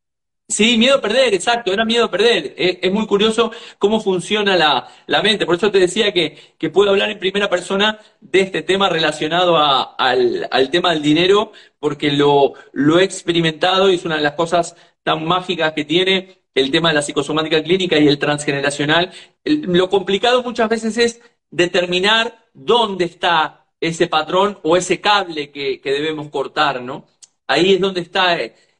Sí, 0.50 0.78
miedo 0.78 0.96
a 0.96 1.02
perder, 1.02 1.34
exacto, 1.34 1.74
era 1.74 1.84
miedo 1.84 2.06
a 2.06 2.12
perder. 2.12 2.54
Es, 2.58 2.92
muy 2.92 3.06
curioso 3.06 3.52
cómo 3.78 4.00
funciona 4.00 4.56
la, 4.56 5.22
mente. 5.22 5.46
Por 5.46 5.56
eso 5.56 5.72
te 5.72 5.80
decía 5.80 6.14
que, 6.14 6.38
puedo 6.72 6.92
hablar 6.92 7.10
en 7.10 7.20
primera 7.20 7.50
persona 7.50 8.00
de 8.22 8.42
este 8.42 8.62
tema 8.62 8.88
relacionado 8.88 9.58
al, 9.58 10.70
tema 10.72 10.94
del 10.94 11.02
dinero, 11.02 11.52
porque 11.80 12.12
lo, 12.12 12.54
lo 12.72 13.00
he 13.00 13.04
experimentado 13.04 13.90
y 13.92 13.96
es 13.96 14.06
una 14.06 14.16
de 14.16 14.22
las 14.22 14.34
cosas 14.34 14.78
tan 15.04 15.26
mágicas 15.26 15.74
que 15.74 15.84
tiene 15.84 16.44
el 16.56 16.72
tema 16.72 16.90
de 16.90 16.96
la 16.96 17.02
psicosomática 17.02 17.62
clínica 17.62 17.98
y 17.98 18.08
el 18.08 18.18
transgeneracional. 18.18 19.12
lo 19.44 19.90
complicado 19.90 20.44
muchas 20.44 20.70
veces 20.70 20.98
es 20.98 21.22
determinar 21.52 22.46
dónde 22.54 23.06
está 23.06 23.68
ese 23.82 24.08
patrón 24.08 24.60
o 24.64 24.78
ese 24.78 25.02
cable 25.02 25.52
que, 25.52 25.82
que 25.82 25.92
debemos 25.92 26.30
cortar, 26.30 26.82
¿no? 26.82 27.06
Ahí 27.48 27.74
es 27.74 27.80
donde 27.82 28.02
está 28.02 28.38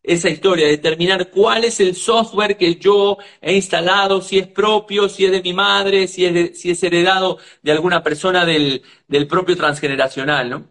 esa 0.08 0.30
historia, 0.30 0.68
determinar 0.68 1.30
cuál 1.30 1.66
es 1.66 1.82
el 1.82 1.94
software 1.94 2.56
que 2.56 2.76
yo 2.76 3.18
he 3.42 3.54
instalado, 3.54 4.22
si 4.22 4.40
es 4.40 4.48
propio, 4.48 5.10
si 5.10 5.26
es 5.26 5.32
de 5.32 5.42
mi 5.42 5.54
madre, 5.54 6.08
si 6.08 6.26
es, 6.26 6.60
si 6.60 6.72
es 6.72 6.82
heredado 6.82 7.38
de 7.62 7.74
alguna 7.74 8.02
persona 8.02 8.46
del, 8.46 8.82
propio 9.30 9.58
transgeneracional, 9.58 10.50
¿no? 10.50 10.64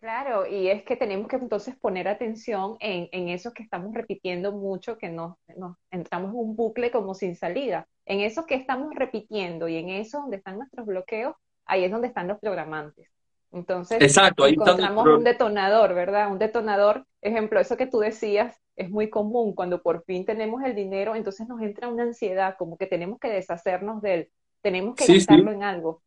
Claro, 0.00 0.44
y 0.46 0.68
es 0.68 0.82
que 0.82 0.96
tenemos 0.96 1.28
que 1.28 1.36
entonces 1.36 1.76
poner 1.76 2.08
atención 2.08 2.76
en, 2.80 3.08
en 3.12 3.28
eso 3.28 3.52
que 3.52 3.62
estamos 3.62 3.94
repitiendo 3.94 4.52
mucho, 4.52 4.98
que 4.98 5.08
nos, 5.08 5.36
nos 5.56 5.76
entramos 5.90 6.32
en 6.32 6.36
un 6.36 6.56
bucle 6.56 6.90
como 6.90 7.14
sin 7.14 7.36
salida. 7.36 7.86
En 8.04 8.20
eso 8.20 8.44
que 8.44 8.56
estamos 8.56 8.92
repitiendo 8.94 9.68
y 9.68 9.76
en 9.76 9.88
eso 9.88 10.20
donde 10.20 10.38
están 10.38 10.58
nuestros 10.58 10.84
bloqueos, 10.84 11.34
ahí 11.64 11.84
es 11.84 11.92
donde 11.92 12.08
están 12.08 12.28
los 12.28 12.38
programantes. 12.38 13.08
Entonces, 13.52 14.02
Exacto, 14.02 14.44
ahí 14.44 14.54
encontramos 14.54 15.06
un 15.06 15.22
detonador, 15.22 15.94
¿verdad? 15.94 16.30
Un 16.30 16.40
detonador, 16.40 17.06
ejemplo, 17.22 17.60
eso 17.60 17.76
que 17.76 17.86
tú 17.86 18.00
decías 18.00 18.60
es 18.76 18.90
muy 18.90 19.10
común 19.10 19.54
cuando 19.54 19.82
por 19.82 20.04
fin 20.04 20.24
tenemos 20.24 20.62
el 20.62 20.74
dinero, 20.74 21.14
entonces 21.14 21.48
nos 21.48 21.60
entra 21.60 21.88
una 21.88 22.04
ansiedad, 22.04 22.56
como 22.58 22.76
que 22.76 22.86
tenemos 22.86 23.18
que 23.18 23.28
deshacernos 23.28 24.02
de 24.02 24.14
él, 24.14 24.28
tenemos 24.62 24.96
que 24.96 25.06
gastarlo 25.06 25.52
en 25.52 25.62
algo. 25.62 26.02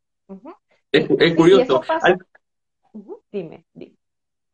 es, 0.92 1.34
curioso. 1.34 1.82
Dime, 3.30 3.64
dime. 3.72 3.94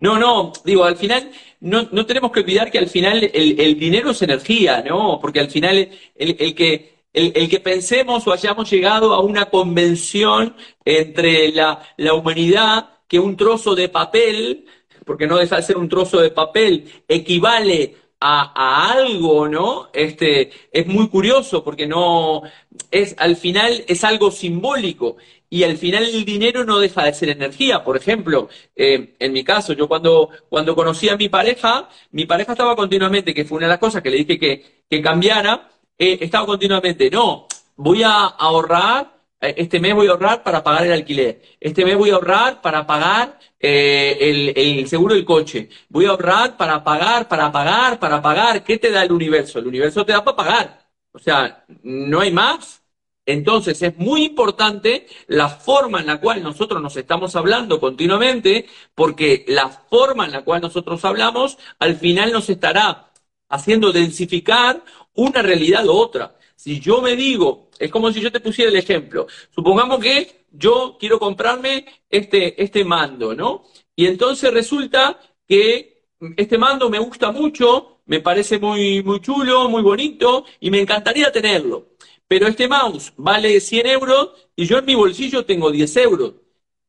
No, 0.01 0.19
no, 0.19 0.53
digo, 0.65 0.85
al 0.85 0.97
final 0.97 1.31
no, 1.61 1.89
no 1.91 2.05
tenemos 2.05 2.31
que 2.31 2.41
olvidar 2.41 2.71
que 2.71 2.79
al 2.79 2.89
final 2.89 3.25
el, 3.33 3.59
el 3.59 3.79
dinero 3.79 4.11
es 4.11 4.21
energía, 4.21 4.83
¿no? 4.83 5.19
Porque 5.21 5.41
al 5.41 5.49
final 5.49 5.89
el, 6.15 6.37
el 6.39 6.55
que 6.55 6.95
el, 7.15 7.49
que 7.49 7.61
pensemos 7.61 8.27
o 8.27 8.33
hayamos 8.33 8.69
llegado 8.71 9.15
a 9.15 9.21
una 9.21 9.47
convención 9.47 10.57
entre 10.85 11.53
la, 11.53 11.81
humanidad 12.13 12.91
que 13.09 13.21
un 13.21 13.37
trozo 13.37 13.75
de 13.75 13.89
papel, 13.89 14.67
porque 15.07 15.27
no 15.27 15.39
deja 15.39 15.57
de 15.57 15.63
ser 15.63 15.77
un 15.77 15.89
trozo 15.89 16.21
de 16.21 16.31
papel, 16.31 16.91
equivale 17.07 17.97
a, 18.21 18.93
algo, 18.93 19.49
¿no? 19.49 19.89
Este, 19.93 20.51
es 20.73 20.87
muy 20.87 21.09
curioso 21.09 21.63
porque 21.63 21.87
no, 21.87 22.43
es, 22.91 23.15
al 23.19 23.37
final 23.37 23.85
es 23.87 24.05
algo 24.05 24.31
simbólico 24.31 25.17
y 25.51 25.63
al 25.63 25.77
final 25.77 26.05
el 26.05 26.25
dinero 26.25 26.65
no 26.65 26.79
deja 26.79 27.05
de 27.05 27.15
ser 27.15 27.29
energía. 27.29 27.85
Por 27.85 27.97
ejemplo, 27.97 28.49
eh, 28.75 29.15
en 29.19 29.33
mi 29.33 29.45
caso, 29.45 29.73
yo 29.73 29.89
cuando, 29.89 30.31
cuando 30.49 30.75
conocí 30.75 31.09
a 31.09 31.17
mi 31.17 31.29
pareja, 31.29 31.89
mi 32.11 32.27
pareja 32.27 32.53
estaba 32.53 32.75
continuamente, 32.75 33.35
que 33.35 33.45
fue 33.45 33.59
una 33.59 33.67
de 33.67 33.73
las 33.73 33.79
cosas 33.79 34.03
que 34.03 34.11
le 34.11 34.19
dije 34.19 34.39
que, 34.39 34.85
que 34.91 35.03
cambiara, 35.03 35.71
he 35.99 36.25
estado 36.25 36.47
continuamente, 36.47 37.11
no, 37.11 37.47
voy 37.77 38.03
a 38.03 38.25
ahorrar, 38.25 39.14
eh, 39.14 39.14
este 39.49 39.81
mes 39.81 39.95
voy 39.95 40.09
a 40.09 40.11
ahorrar 40.11 40.43
para 40.43 40.63
pagar 40.63 40.87
el 40.87 40.93
alquiler, 40.93 41.43
este 41.61 41.85
mes 41.85 41.97
voy 41.97 42.11
a 42.11 42.15
ahorrar 42.15 42.61
para 42.63 42.87
pagar 42.87 43.39
eh, 43.61 44.53
el, 44.55 44.89
seguro 44.89 45.15
del 45.15 45.25
coche, 45.25 45.69
voy 45.89 46.07
a 46.07 46.11
ahorrar 46.11 46.57
para 46.57 46.85
pagar, 46.85 47.29
para 47.29 47.51
pagar, 47.51 47.99
para 47.99 48.21
pagar. 48.21 48.65
¿Qué 48.65 48.79
te 48.79 48.91
da 48.91 49.03
el 49.03 49.13
universo? 49.13 49.59
El 49.59 49.67
universo 49.67 50.05
te 50.05 50.13
da 50.13 50.23
para 50.25 50.37
pagar. 50.37 50.89
O 51.13 51.19
sea, 51.19 51.65
no 51.83 52.21
hay 52.21 52.31
más. 52.31 52.83
Entonces 53.27 53.81
es 53.81 53.97
muy 53.97 54.25
importante 54.25 55.07
la 55.29 55.49
forma 55.49 56.01
en 56.01 56.07
la 56.07 56.21
cual 56.21 56.43
nosotros 56.43 56.83
nos 56.83 56.97
estamos 56.97 57.35
hablando 57.37 57.81
continuamente, 57.81 58.67
porque 58.95 59.45
la 59.49 59.69
forma 59.71 60.27
en 60.27 60.33
la 60.33 60.43
cual 60.43 60.61
nosotros 60.61 61.03
hablamos 61.05 61.57
al 61.79 61.97
final 61.97 62.33
nos 62.33 62.51
estará 62.51 63.11
haciendo 63.49 63.93
densificar 63.93 64.85
una 65.15 65.43
realidad 65.43 65.87
u 65.87 65.93
otra. 65.93 66.37
Si 66.55 66.81
yo 66.81 67.01
me 67.01 67.17
digo, 67.17 67.64
es 67.79 67.91
como 67.91 68.13
si 68.13 68.21
yo 68.21 68.31
te 68.33 68.41
pusiera 68.41 68.71
el 68.71 68.77
ejemplo, 68.77 69.27
supongamos 69.55 69.99
que 70.01 70.47
yo 70.51 70.97
quiero 70.99 71.19
comprarme 71.19 71.85
este, 72.09 72.63
este 72.63 72.85
mando, 72.85 73.35
¿no? 73.35 73.65
Y 73.97 74.07
entonces 74.07 74.53
resulta 74.53 75.19
que 75.47 76.05
este 76.37 76.59
mando 76.59 76.89
me 76.89 76.99
gusta 76.99 77.33
mucho, 77.33 78.01
me 78.07 78.21
parece 78.21 78.59
muy, 78.59 79.03
muy 79.03 79.21
chulo, 79.21 79.69
muy 79.69 79.83
bonito 79.83 80.45
y 80.61 80.71
me 80.71 80.81
encantaría 80.81 81.33
tenerlo. 81.33 81.89
Pero 82.27 82.47
este 82.47 82.69
mouse 82.69 83.13
vale 83.17 83.61
100 83.61 83.87
euros 83.87 84.31
y 84.57 84.67
yo 84.67 84.79
en 84.79 84.87
mi 84.87 84.95
bolsillo 84.95 85.45
tengo 85.45 85.71
10 85.71 85.97
euros. 85.99 86.35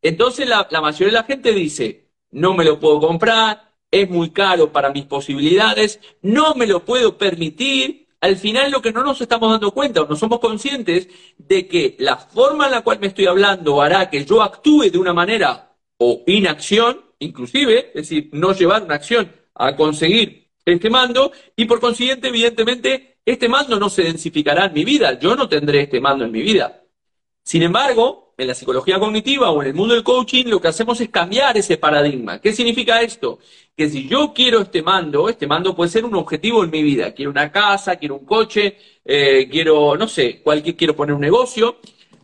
Entonces 0.01 0.47
la, 0.47 0.67
la 0.69 0.81
mayoría 0.81 1.07
de 1.07 1.11
la 1.13 1.23
gente 1.23 1.51
dice, 1.51 2.09
no 2.31 2.53
me 2.53 2.63
lo 2.63 2.79
puedo 2.79 2.99
comprar, 2.99 3.73
es 3.91 4.09
muy 4.09 4.31
caro 4.31 4.71
para 4.71 4.91
mis 4.91 5.05
posibilidades, 5.05 5.99
no 6.21 6.53
me 6.55 6.67
lo 6.67 6.83
puedo 6.85 7.17
permitir, 7.17 8.04
al 8.25 8.37
final 8.37 8.71
lo 8.71 8.81
que 8.81 8.91
no 8.91 9.03
nos 9.03 9.21
estamos 9.21 9.51
dando 9.51 9.71
cuenta 9.71 10.01
o 10.01 10.07
no 10.07 10.15
somos 10.15 10.39
conscientes 10.39 11.07
de 11.37 11.67
que 11.67 11.95
la 11.99 12.17
forma 12.17 12.65
en 12.65 12.71
la 12.71 12.81
cual 12.81 12.99
me 12.99 13.07
estoy 13.07 13.27
hablando 13.27 13.81
hará 13.83 14.09
que 14.09 14.25
yo 14.25 14.41
actúe 14.41 14.89
de 14.91 14.97
una 14.97 15.13
manera 15.13 15.75
o 15.99 16.23
inacción, 16.25 17.01
inclusive, 17.19 17.89
es 17.89 18.09
decir, 18.09 18.29
no 18.33 18.53
llevar 18.53 18.81
una 18.83 18.95
acción 18.95 19.31
a 19.53 19.75
conseguir 19.75 20.49
este 20.65 20.89
mando 20.89 21.31
y 21.55 21.65
por 21.65 21.79
consiguiente, 21.79 22.29
evidentemente, 22.29 23.19
este 23.23 23.47
mando 23.47 23.79
no 23.79 23.89
se 23.89 24.01
densificará 24.01 24.65
en 24.65 24.73
mi 24.73 24.83
vida, 24.83 25.19
yo 25.19 25.35
no 25.35 25.47
tendré 25.47 25.81
este 25.81 26.01
mando 26.01 26.25
en 26.25 26.31
mi 26.31 26.41
vida. 26.41 26.81
Sin 27.43 27.61
embargo, 27.61 28.24
en 28.37 28.47
la 28.47 28.55
psicología 28.55 28.99
cognitiva 28.99 29.51
o 29.51 29.61
en 29.61 29.69
el 29.69 29.73
mundo 29.73 29.93
del 29.93 30.03
coaching, 30.03 30.45
lo 30.45 30.61
que 30.61 30.67
hacemos 30.67 30.99
es 31.01 31.09
cambiar 31.09 31.57
ese 31.57 31.77
paradigma. 31.77 32.39
¿Qué 32.39 32.53
significa 32.53 33.01
esto? 33.01 33.39
Que 33.75 33.89
si 33.89 34.07
yo 34.07 34.33
quiero 34.33 34.61
este 34.61 34.81
mando, 34.81 35.29
este 35.29 35.47
mando 35.47 35.75
puede 35.75 35.89
ser 35.89 36.05
un 36.05 36.15
objetivo 36.15 36.63
en 36.63 36.69
mi 36.69 36.83
vida. 36.83 37.13
Quiero 37.13 37.31
una 37.31 37.51
casa, 37.51 37.95
quiero 37.97 38.15
un 38.15 38.25
coche, 38.25 38.77
eh, 39.03 39.47
quiero, 39.49 39.95
no 39.97 40.07
sé, 40.07 40.41
cualquier, 40.41 40.75
quiero 40.75 40.95
poner 40.95 41.15
un 41.15 41.21
negocio. 41.21 41.77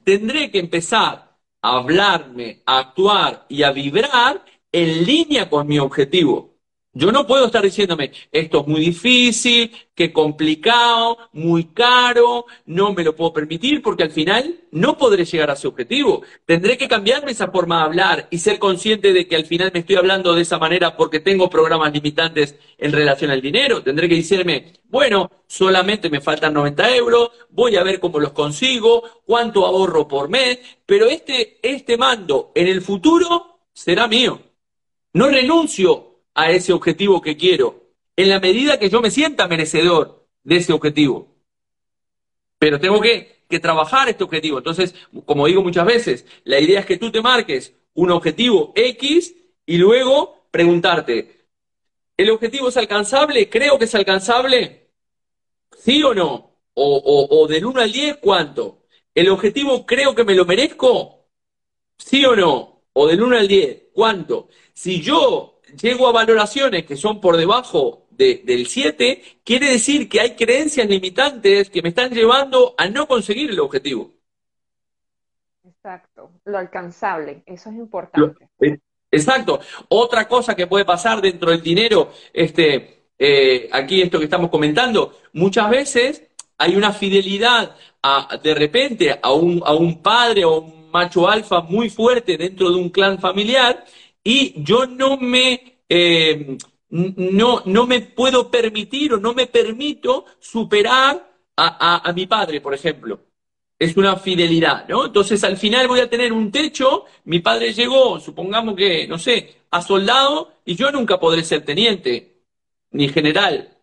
Tendré 0.03 0.51
que 0.51 0.59
empezar 0.59 1.31
hablarme, 1.61 2.61
a 2.65 2.79
actuar 2.79 3.45
y 3.49 3.63
a 3.63 3.71
vibrar 3.71 4.43
en 4.71 5.05
línea 5.05 5.49
con 5.49 5.67
mi 5.67 5.79
objetivo. 5.79 6.50
Yo 6.93 7.09
no 7.09 7.25
puedo 7.25 7.45
estar 7.45 7.63
diciéndome, 7.63 8.11
esto 8.33 8.59
es 8.59 8.67
muy 8.67 8.81
difícil, 8.81 9.71
qué 9.95 10.11
complicado, 10.11 11.17
muy 11.31 11.67
caro, 11.67 12.45
no 12.65 12.91
me 12.91 13.05
lo 13.05 13.15
puedo 13.15 13.31
permitir 13.31 13.81
porque 13.81 14.03
al 14.03 14.11
final 14.11 14.59
no 14.71 14.97
podré 14.97 15.23
llegar 15.23 15.49
a 15.49 15.53
ese 15.53 15.69
objetivo. 15.69 16.21
Tendré 16.45 16.77
que 16.77 16.89
cambiarme 16.89 17.31
esa 17.31 17.49
forma 17.49 17.77
de 17.77 17.83
hablar 17.83 18.27
y 18.29 18.39
ser 18.39 18.59
consciente 18.59 19.13
de 19.13 19.25
que 19.25 19.37
al 19.37 19.45
final 19.45 19.71
me 19.73 19.79
estoy 19.79 19.95
hablando 19.95 20.35
de 20.35 20.41
esa 20.41 20.59
manera 20.59 20.97
porque 20.97 21.21
tengo 21.21 21.49
programas 21.49 21.93
limitantes 21.93 22.55
en 22.77 22.91
relación 22.91 23.31
al 23.31 23.41
dinero. 23.41 23.81
Tendré 23.81 24.09
que 24.09 24.15
decirme, 24.15 24.73
bueno, 24.89 25.31
solamente 25.47 26.09
me 26.09 26.19
faltan 26.19 26.53
90 26.53 26.93
euros, 26.97 27.31
voy 27.51 27.77
a 27.77 27.83
ver 27.83 28.01
cómo 28.01 28.19
los 28.19 28.33
consigo, 28.33 29.21
cuánto 29.25 29.65
ahorro 29.65 30.09
por 30.09 30.27
mes, 30.27 30.59
pero 30.85 31.05
este, 31.05 31.57
este 31.63 31.95
mando 31.95 32.51
en 32.53 32.67
el 32.67 32.81
futuro 32.81 33.59
será 33.71 34.09
mío. 34.09 34.41
No 35.13 35.29
renuncio 35.29 36.10
a 36.33 36.51
ese 36.51 36.73
objetivo 36.73 37.21
que 37.21 37.37
quiero, 37.37 37.91
en 38.15 38.29
la 38.29 38.39
medida 38.39 38.79
que 38.79 38.89
yo 38.89 39.01
me 39.01 39.11
sienta 39.11 39.47
merecedor 39.47 40.27
de 40.43 40.57
ese 40.57 40.73
objetivo. 40.73 41.35
Pero 42.59 42.79
tengo 42.79 43.01
que, 43.01 43.43
que 43.49 43.59
trabajar 43.59 44.09
este 44.09 44.23
objetivo. 44.23 44.57
Entonces, 44.57 44.95
como 45.25 45.47
digo 45.47 45.61
muchas 45.61 45.85
veces, 45.85 46.25
la 46.43 46.59
idea 46.59 46.79
es 46.79 46.85
que 46.85 46.97
tú 46.97 47.11
te 47.11 47.21
marques 47.21 47.73
un 47.93 48.11
objetivo 48.11 48.71
X 48.75 49.35
y 49.65 49.77
luego 49.77 50.47
preguntarte, 50.51 51.45
¿el 52.17 52.29
objetivo 52.29 52.69
es 52.69 52.77
alcanzable? 52.77 53.49
¿Creo 53.49 53.77
que 53.77 53.85
es 53.85 53.95
alcanzable? 53.95 54.89
¿Sí 55.77 56.03
o 56.03 56.13
no? 56.13 56.51
O, 56.73 56.97
o, 56.97 57.41
o 57.41 57.47
del 57.47 57.65
1 57.65 57.81
al 57.81 57.91
10, 57.91 58.17
¿cuánto? 58.17 58.83
¿El 59.13 59.29
objetivo 59.29 59.85
creo 59.85 60.15
que 60.15 60.23
me 60.23 60.35
lo 60.35 60.45
merezco? 60.45 61.27
¿Sí 61.97 62.23
o 62.25 62.35
no? 62.35 62.83
O 62.93 63.07
del 63.07 63.21
1 63.21 63.37
al 63.37 63.47
10, 63.47 63.83
¿cuánto? 63.93 64.49
Si 64.73 65.01
yo 65.01 65.60
llego 65.75 66.07
a 66.07 66.11
valoraciones 66.11 66.85
que 66.85 66.95
son 66.95 67.21
por 67.21 67.37
debajo 67.37 68.07
de, 68.11 68.41
del 68.45 68.67
7, 68.67 69.21
quiere 69.43 69.69
decir 69.69 70.09
que 70.09 70.21
hay 70.21 70.35
creencias 70.35 70.87
limitantes 70.87 71.69
que 71.69 71.81
me 71.81 71.89
están 71.89 72.11
llevando 72.11 72.75
a 72.77 72.87
no 72.87 73.07
conseguir 73.07 73.49
el 73.49 73.59
objetivo. 73.59 74.11
Exacto, 75.63 76.31
lo 76.45 76.57
alcanzable, 76.57 77.43
eso 77.45 77.69
es 77.69 77.75
importante. 77.75 78.49
Exacto. 79.11 79.59
Otra 79.89 80.27
cosa 80.27 80.55
que 80.55 80.67
puede 80.67 80.85
pasar 80.85 81.21
dentro 81.21 81.51
del 81.51 81.61
dinero, 81.61 82.11
este, 82.31 83.07
eh, 83.19 83.69
aquí 83.71 84.01
esto 84.01 84.19
que 84.19 84.25
estamos 84.25 84.49
comentando, 84.49 85.17
muchas 85.33 85.69
veces 85.69 86.27
hay 86.57 86.75
una 86.75 86.93
fidelidad 86.93 87.75
a, 88.01 88.39
de 88.41 88.53
repente 88.53 89.19
a 89.21 89.33
un, 89.33 89.61
a 89.65 89.73
un 89.73 90.01
padre 90.01 90.45
o 90.45 90.59
un 90.61 90.91
macho 90.91 91.27
alfa 91.27 91.61
muy 91.61 91.89
fuerte 91.89 92.37
dentro 92.37 92.69
de 92.69 92.75
un 92.75 92.89
clan 92.89 93.19
familiar 93.19 93.83
y 94.23 94.63
yo 94.63 94.85
no 94.85 95.17
me, 95.17 95.81
eh, 95.87 96.57
no, 96.89 97.63
no 97.65 97.87
me 97.87 98.01
puedo 98.01 98.51
permitir 98.51 99.13
o 99.13 99.17
no 99.17 99.33
me 99.33 99.47
permito 99.47 100.25
superar 100.39 101.31
a, 101.57 102.09
a, 102.09 102.13
mi 102.13 102.25
padre, 102.27 102.61
por 102.61 102.73
ejemplo. 102.73 103.19
Es 103.77 103.97
una 103.97 104.15
fidelidad, 104.15 104.87
¿no? 104.87 105.07
Entonces 105.07 105.43
al 105.43 105.57
final 105.57 105.87
voy 105.87 106.01
a 106.01 106.09
tener 106.09 106.31
un 106.33 106.51
techo, 106.51 107.05
mi 107.25 107.39
padre 107.39 107.73
llegó, 107.73 108.19
supongamos 108.19 108.75
que, 108.75 109.07
no 109.07 109.17
sé, 109.17 109.61
a 109.71 109.81
soldado, 109.81 110.53
y 110.65 110.75
yo 110.75 110.91
nunca 110.91 111.19
podré 111.19 111.43
ser 111.43 111.65
teniente, 111.65 112.43
ni 112.91 113.09
general, 113.09 113.77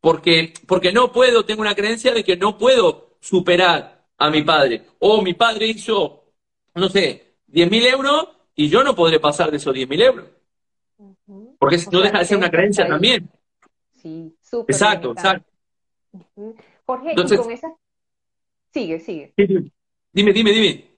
porque, 0.00 0.54
porque 0.66 0.92
no 0.92 1.12
puedo, 1.12 1.44
tengo 1.44 1.60
una 1.60 1.74
creencia 1.74 2.12
de 2.12 2.24
que 2.24 2.36
no 2.36 2.56
puedo 2.56 3.16
superar 3.20 4.06
a 4.18 4.30
mi 4.30 4.42
padre. 4.42 4.86
O 5.00 5.22
mi 5.22 5.34
padre 5.34 5.66
hizo, 5.66 6.24
no 6.74 6.88
sé, 6.88 7.36
10.000 7.48 7.86
euros 7.92 8.28
y 8.54 8.68
yo 8.68 8.82
no 8.82 8.94
podré 8.94 9.18
pasar 9.20 9.50
de 9.50 9.56
esos 9.56 9.74
10.000 9.74 10.02
euros. 10.02 10.28
Porque 11.58 11.78
no 11.90 12.00
deja 12.00 12.18
de 12.18 12.24
ser 12.24 12.36
una 12.36 12.50
creencia 12.50 12.86
también. 12.86 13.30
Sí, 13.94 14.36
súper. 14.42 14.74
Exacto, 14.74 15.12
exacto. 15.12 15.50
Jorge, 16.84 17.10
Entonces, 17.10 17.38
y 17.38 17.42
con 17.42 17.52
esas... 17.52 17.72
Sigue, 18.72 19.00
sigue. 19.00 19.32
Dime, 20.12 20.32
dime, 20.32 20.50
dime. 20.50 20.92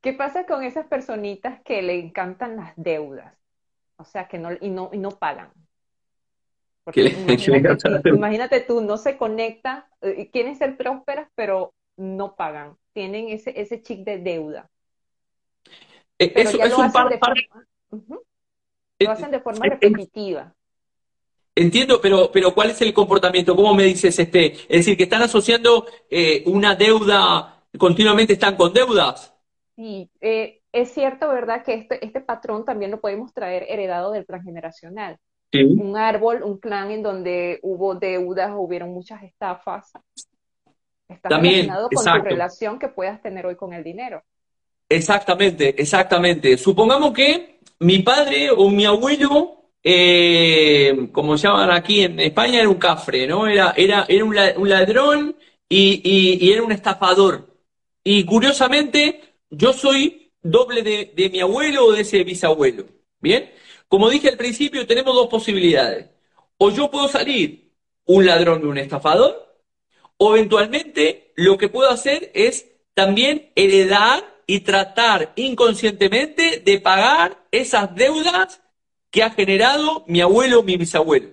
¿Qué 0.00 0.12
pasa 0.12 0.46
con 0.46 0.62
esas 0.62 0.86
personitas 0.86 1.60
que 1.62 1.82
le 1.82 1.98
encantan 1.98 2.56
las 2.56 2.72
deudas? 2.76 3.34
O 3.96 4.04
sea, 4.04 4.28
que 4.28 4.38
no, 4.38 4.50
y 4.60 4.70
no, 4.70 4.90
y 4.92 4.98
no 4.98 5.10
pagan. 5.10 5.50
Porque 6.84 7.02
imagínate, 7.02 7.76
tú, 8.02 8.08
imagínate, 8.14 8.60
tú, 8.60 8.80
no 8.80 8.96
se 8.96 9.18
conecta, 9.18 9.90
eh, 10.00 10.30
quieren 10.30 10.56
ser 10.56 10.76
prósperas, 10.76 11.28
pero 11.34 11.74
no 11.96 12.34
pagan. 12.36 12.76
Tienen 12.92 13.28
ese, 13.28 13.60
ese 13.60 13.82
chic 13.82 14.04
de 14.04 14.18
deuda. 14.18 14.70
Eh, 16.18 16.32
eso 16.34 16.62
es 16.62 16.76
un 16.76 16.92
par, 16.92 17.08
Lo 18.98 19.10
hacen 19.10 19.30
de 19.30 19.40
forma 19.40 19.66
repetitiva. 19.66 20.54
Entiendo, 21.54 22.00
pero, 22.00 22.30
pero 22.32 22.54
¿cuál 22.54 22.70
es 22.70 22.80
el 22.82 22.94
comportamiento? 22.94 23.56
¿Cómo 23.56 23.74
me 23.74 23.82
dices 23.82 24.16
este? 24.18 24.52
Es 24.52 24.68
decir, 24.68 24.96
que 24.96 25.04
están 25.04 25.22
asociando 25.22 25.86
eh, 26.08 26.44
una 26.46 26.76
deuda, 26.76 27.64
continuamente 27.76 28.34
están 28.34 28.54
con 28.54 28.72
deudas. 28.72 29.34
Sí, 29.74 30.08
eh, 30.20 30.60
es 30.72 30.92
cierto, 30.92 31.28
¿verdad? 31.28 31.64
Que 31.64 31.74
este, 31.74 32.04
este 32.04 32.20
patrón 32.20 32.64
también 32.64 32.90
lo 32.90 33.00
podemos 33.00 33.32
traer 33.32 33.64
heredado 33.68 34.12
del 34.12 34.26
transgeneracional. 34.26 35.18
Sí. 35.50 35.64
Un 35.64 35.96
árbol, 35.96 36.42
un 36.42 36.58
clan 36.58 36.90
en 36.90 37.02
donde 37.02 37.58
hubo 37.62 37.94
deudas, 37.94 38.52
hubieron 38.54 38.90
muchas 38.90 39.22
estafas. 39.22 39.92
Está 41.08 41.28
también, 41.28 41.54
relacionado 41.54 41.88
con 41.88 42.04
tu 42.04 42.24
relación 42.24 42.78
que 42.78 42.88
puedas 42.88 43.20
tener 43.22 43.46
hoy 43.46 43.56
con 43.56 43.72
el 43.72 43.82
dinero. 43.82 44.22
Exactamente, 44.88 45.80
exactamente. 45.80 46.56
Supongamos 46.56 47.12
que 47.12 47.58
mi 47.80 48.00
padre 48.00 48.50
o 48.50 48.70
mi 48.70 48.84
abuelo, 48.86 49.70
eh, 49.82 51.08
como 51.12 51.36
llaman 51.36 51.70
aquí 51.70 52.02
en 52.02 52.18
España, 52.20 52.60
era 52.60 52.68
un 52.68 52.78
cafre, 52.78 53.26
¿no? 53.26 53.46
Era, 53.46 53.74
era, 53.76 54.06
era 54.08 54.24
un, 54.24 54.34
ladrón 54.68 55.36
y, 55.68 56.00
y, 56.40 56.52
era 56.52 56.62
un 56.62 56.72
estafador. 56.72 57.54
Y 58.02 58.24
curiosamente, 58.24 59.20
yo 59.50 59.72
soy 59.72 60.32
doble 60.42 60.82
de, 60.82 61.12
de 61.14 61.30
mi 61.30 61.40
abuelo 61.40 61.86
o 61.86 61.92
de 61.92 62.02
ese 62.02 62.24
bisabuelo. 62.24 62.86
¿Bien? 63.20 63.50
Como 63.88 64.08
dije 64.10 64.28
al 64.28 64.36
principio, 64.36 64.86
tenemos 64.86 65.14
dos 65.14 65.28
posibilidades. 65.28 66.06
O 66.56 66.70
yo 66.70 66.90
puedo 66.90 67.08
salir 67.08 67.72
un 68.06 68.26
ladrón 68.26 68.62
de 68.62 68.68
un 68.68 68.78
estafador, 68.78 69.48
o 70.16 70.34
eventualmente 70.34 71.32
lo 71.36 71.58
que 71.58 71.68
puedo 71.68 71.90
hacer 71.90 72.30
es 72.34 72.66
también 72.94 73.52
heredar 73.54 74.24
y 74.50 74.60
tratar 74.60 75.34
inconscientemente 75.36 76.62
de 76.64 76.80
pagar 76.80 77.36
esas 77.52 77.94
deudas 77.94 78.62
que 79.10 79.22
ha 79.22 79.28
generado 79.30 80.04
mi 80.06 80.22
abuelo 80.22 80.60
o 80.60 80.62
mi 80.62 80.78
bisabuelo. 80.78 81.28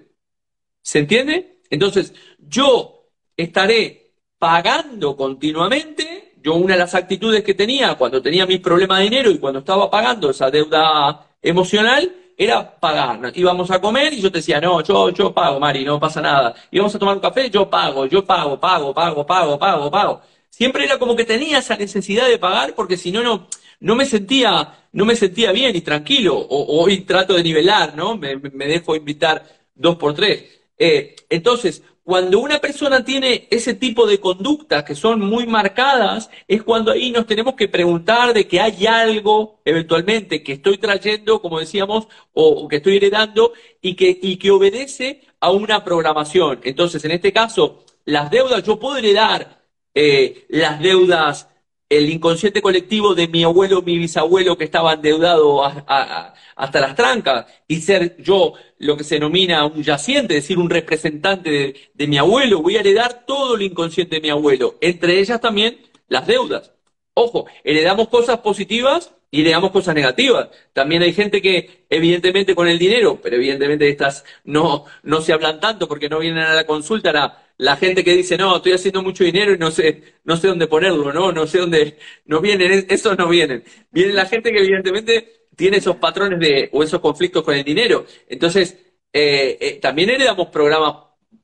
¿Se 0.82 1.00
entiende? 1.00 1.62
Entonces, 1.70 2.14
yo 2.38 3.08
estaré 3.38 4.12
pagando 4.38 5.16
continuamente. 5.16 6.34
Yo 6.44 6.56
una 6.56 6.74
de 6.74 6.80
las 6.80 6.94
actitudes 6.94 7.42
que 7.42 7.54
tenía 7.54 7.96
cuando 7.96 8.22
tenía 8.22 8.46
mis 8.46 8.60
problemas 8.60 8.98
de 8.98 9.06
dinero 9.06 9.32
y 9.32 9.40
cuando 9.40 9.60
estaba 9.60 9.90
pagando 9.90 10.30
esa 10.30 10.52
deuda 10.52 11.26
emocional 11.42 12.14
era 12.38 12.78
pagar. 12.78 13.32
Íbamos 13.34 13.72
a 13.72 13.80
comer 13.80 14.12
y 14.12 14.20
yo 14.20 14.30
te 14.30 14.40
decía, 14.40 14.60
no, 14.60 14.82
yo, 14.84 15.10
yo 15.12 15.34
pago, 15.34 15.58
Mari, 15.58 15.86
no 15.86 16.02
pasa 16.02 16.22
nada. 16.22 16.54
Íbamos 16.70 16.94
a 16.94 17.00
tomar 17.00 17.16
un 17.16 17.22
café, 17.22 17.50
yo 17.50 17.70
pago, 17.70 18.08
yo 18.08 18.26
pago, 18.26 18.60
pago, 18.60 18.94
pago, 18.94 19.26
pago, 19.26 19.58
pago, 19.58 19.90
pago 19.90 20.22
siempre 20.56 20.86
era 20.86 20.98
como 20.98 21.18
que 21.18 21.26
tenía 21.26 21.58
esa 21.60 21.76
necesidad 21.76 22.30
de 22.30 22.38
pagar 22.38 22.76
porque 22.76 22.96
si 22.96 23.12
no, 23.12 23.22
no, 23.22 23.50
no 23.82 23.96
me 23.96 24.06
sentía, 24.06 24.88
no 24.94 25.04
me 25.04 25.18
sentía 25.18 25.52
bien 25.52 25.76
y 25.76 25.82
tranquilo. 25.82 26.38
O, 26.38 26.82
hoy 26.82 27.02
trato 27.02 27.34
de 27.34 27.44
nivelar, 27.44 27.94
¿no? 27.98 28.16
Me, 28.16 28.38
dejo 28.38 28.96
invitar 28.96 29.44
dos 29.74 29.98
por 29.98 30.14
tres. 30.14 30.46
Eh, 30.78 31.14
entonces, 31.30 31.84
cuando 32.06 32.40
una 32.40 32.60
persona 32.60 33.04
tiene 33.04 33.50
ese 33.52 33.74
tipo 33.74 34.08
de 34.08 34.22
conductas 34.22 34.86
que 34.86 34.96
son 34.96 35.20
muy 35.20 35.46
marcadas, 35.46 36.30
es 36.48 36.64
cuando 36.64 36.92
ahí 36.92 37.12
nos 37.12 37.28
tenemos 37.28 37.56
que 37.56 37.68
preguntar 37.68 38.34
de 38.34 38.48
que 38.48 38.62
hay 38.62 38.86
algo 38.86 39.60
eventualmente 39.66 40.42
que 40.42 40.54
estoy 40.54 40.78
trayendo, 40.78 41.42
como 41.42 41.60
decíamos, 41.60 42.08
o, 42.32 42.48
o 42.48 42.68
que 42.70 42.78
estoy 42.78 42.96
heredando 42.96 43.52
y 43.82 43.96
que, 43.96 44.18
y 44.22 44.38
que 44.38 44.52
obedece 44.52 45.22
a 45.42 45.52
una 45.52 45.84
programación. 45.84 46.62
Entonces, 46.64 47.04
en 47.04 47.12
este 47.12 47.34
caso, 47.34 47.84
las 48.06 48.32
deudas 48.32 48.64
yo 48.64 48.80
puedo 48.80 48.96
heredar 48.96 49.65
eh, 49.96 50.46
las 50.50 50.80
deudas, 50.80 51.50
el 51.90 52.10
inconsciente 52.10 52.62
colectivo 52.62 53.16
de 53.16 53.28
mi 53.28 53.44
abuelo, 53.44 53.82
mi 53.82 53.98
bisabuelo 53.98 54.58
que 54.58 54.66
estaba 54.66 54.94
endeudado 54.94 55.64
hasta 55.64 56.80
las 56.82 56.96
trancas 56.96 57.46
y 57.68 57.82
ser 57.82 58.18
yo 58.22 58.54
lo 58.78 58.98
que 58.98 59.04
se 59.04 59.16
denomina 59.16 59.66
un 59.66 59.82
yaciente, 59.84 60.38
es 60.38 60.44
decir, 60.44 60.58
un 60.58 60.70
representante 60.70 61.50
de, 61.50 61.76
de 61.94 62.08
mi 62.08 62.18
abuelo, 62.18 62.62
voy 62.62 62.78
a 62.78 62.82
heredar 62.82 63.26
todo 63.26 63.56
el 63.56 63.62
inconsciente 63.64 64.16
de 64.18 64.22
mi 64.22 64.30
abuelo, 64.30 64.76
entre 64.82 65.20
ellas 65.20 65.40
también 65.42 65.80
las 66.08 66.28
deudas. 66.28 66.72
Ojo, 67.14 67.46
heredamos 67.64 68.10
cosas 68.10 68.40
positivas 68.40 69.15
y 69.32 69.44
digamos 69.44 69.72
cosas 69.72 69.96
negativas. 69.96 70.50
También 70.74 71.02
hay 71.02 71.14
gente 71.14 71.42
que, 71.42 71.86
evidentemente, 71.90 72.56
con 72.56 72.68
el 72.68 72.80
dinero, 72.80 73.20
pero 73.22 73.36
evidentemente 73.36 73.90
estas 73.90 74.24
no, 74.44 74.86
no 75.04 75.22
se 75.22 75.34
hablan 75.34 75.60
tanto 75.60 75.88
porque 75.88 76.10
no 76.10 76.20
vienen 76.20 76.44
a 76.44 76.54
la 76.54 76.66
consulta, 76.66 77.12
la, 77.12 77.46
la 77.58 77.78
gente 77.78 78.04
que 78.04 78.14
dice, 78.14 78.38
no, 78.38 78.58
estoy 78.58 78.74
haciendo 78.74 79.02
mucho 79.02 79.24
dinero 79.24 79.54
y 79.54 79.58
no 79.58 79.72
sé, 79.72 80.02
no 80.24 80.38
sé 80.38 80.48
dónde 80.48 80.68
ponerlo, 80.68 81.14
¿no? 81.14 81.32
No 81.32 81.48
sé 81.48 81.60
dónde, 81.60 81.98
no 82.26 82.42
vienen, 82.42 82.86
esos 82.90 83.18
no 83.18 83.28
vienen. 83.28 83.64
Viene 83.92 84.14
la 84.14 84.26
gente 84.26 84.52
que 84.52 84.60
evidentemente 84.60 85.48
tiene 85.56 85.78
esos 85.78 85.96
patrones 85.98 86.40
de, 86.40 86.70
o 86.74 86.84
esos 86.84 87.00
conflictos 87.00 87.44
con 87.44 87.56
el 87.56 87.64
dinero. 87.64 88.06
Entonces, 88.28 88.78
eh, 89.12 89.58
eh, 89.62 89.80
también 89.82 90.10
heredamos 90.10 90.48
programas 90.48 90.96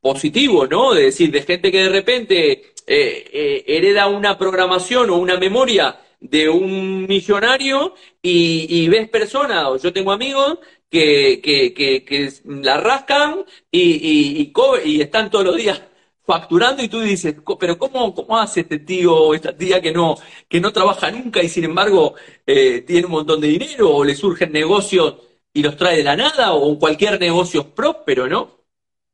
positivos, 0.01 0.69
¿no? 0.69 0.93
De 0.93 1.03
decir, 1.03 1.31
de 1.31 1.43
gente 1.43 1.71
que 1.71 1.83
de 1.83 1.89
repente 1.89 2.73
eh, 2.87 3.63
hereda 3.67 4.07
una 4.07 4.37
programación 4.37 5.09
o 5.09 5.15
una 5.17 5.37
memoria 5.37 5.97
de 6.21 6.49
un 6.49 7.07
millonario 7.07 7.95
y, 8.21 8.87
ves 8.89 9.09
personas, 9.09 9.81
yo 9.81 9.91
tengo 9.91 10.11
amigos 10.11 10.59
que, 10.89 11.41
que, 11.43 11.73
que, 11.73 12.31
la 12.45 12.77
rascan 12.77 13.45
y, 13.71 13.81
y, 13.81 14.53
y, 14.85 15.01
están 15.01 15.29
todos 15.31 15.45
los 15.45 15.57
días 15.57 15.81
facturando 16.23 16.83
y 16.83 16.87
tú 16.87 17.01
dices, 17.01 17.35
pero 17.59 17.77
¿cómo, 17.77 18.13
cómo 18.13 18.39
hace 18.39 18.61
este 18.61 18.79
tío 18.79 19.13
o 19.15 19.33
esta 19.33 19.57
tía 19.57 19.81
que 19.81 19.91
no, 19.91 20.15
que 20.47 20.61
no 20.61 20.71
trabaja 20.71 21.11
nunca 21.11 21.41
y 21.43 21.49
sin 21.49 21.65
embargo 21.65 22.15
eh, 22.45 22.81
tiene 22.81 23.05
un 23.07 23.11
montón 23.13 23.41
de 23.41 23.47
dinero 23.49 23.89
o 23.95 24.03
le 24.05 24.15
surgen 24.15 24.51
negocios 24.51 25.15
y 25.53 25.63
los 25.63 25.75
trae 25.75 25.97
de 25.97 26.03
la 26.03 26.15
nada 26.15 26.53
o 26.53 26.77
cualquier 26.79 27.19
negocio 27.19 27.73
próspero, 27.75 28.27
¿no? 28.27 28.60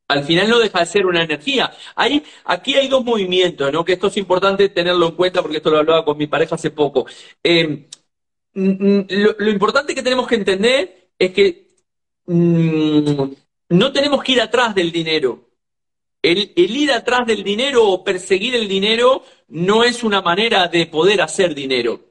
Al 0.07 0.23
final 0.23 0.49
no 0.49 0.59
deja 0.59 0.79
de 0.79 0.85
ser 0.85 1.05
una 1.05 1.23
energía. 1.23 1.71
Aquí 2.45 2.75
hay 2.75 2.87
dos 2.87 3.03
movimientos, 3.03 3.71
¿no? 3.73 3.83
Que 3.83 3.93
esto 3.93 4.07
es 4.07 4.17
importante 4.17 4.69
tenerlo 4.69 5.07
en 5.07 5.15
cuenta 5.15 5.41
porque 5.41 5.57
esto 5.57 5.69
lo 5.69 5.79
hablaba 5.79 6.05
con 6.05 6.17
mi 6.17 6.27
pareja 6.27 6.55
hace 6.55 6.71
poco. 6.71 7.05
Mm, 8.57 9.01
lo, 9.37 9.49
importante 9.51 9.93
que 9.93 10.01
tenemos 10.01 10.27
que 10.27 10.35
entender 10.35 11.11
es 11.19 11.31
que 11.31 11.67
mm, 12.25 13.23
no 13.69 13.91
tenemos 13.91 14.23
que 14.23 14.31
ir 14.31 14.41
atrás 14.41 14.73
del 14.73 14.91
dinero. 14.91 15.49
El, 16.21 16.53
ir 16.55 16.91
atrás 16.91 17.27
del 17.27 17.43
dinero 17.43 17.87
o 17.87 18.03
perseguir 18.03 18.55
el 18.55 18.67
dinero 18.67 19.23
no 19.49 19.83
es 19.83 20.03
una 20.03 20.21
manera 20.21 20.67
de 20.67 20.87
poder 20.87 21.21
hacer 21.21 21.53
dinero. 21.53 22.01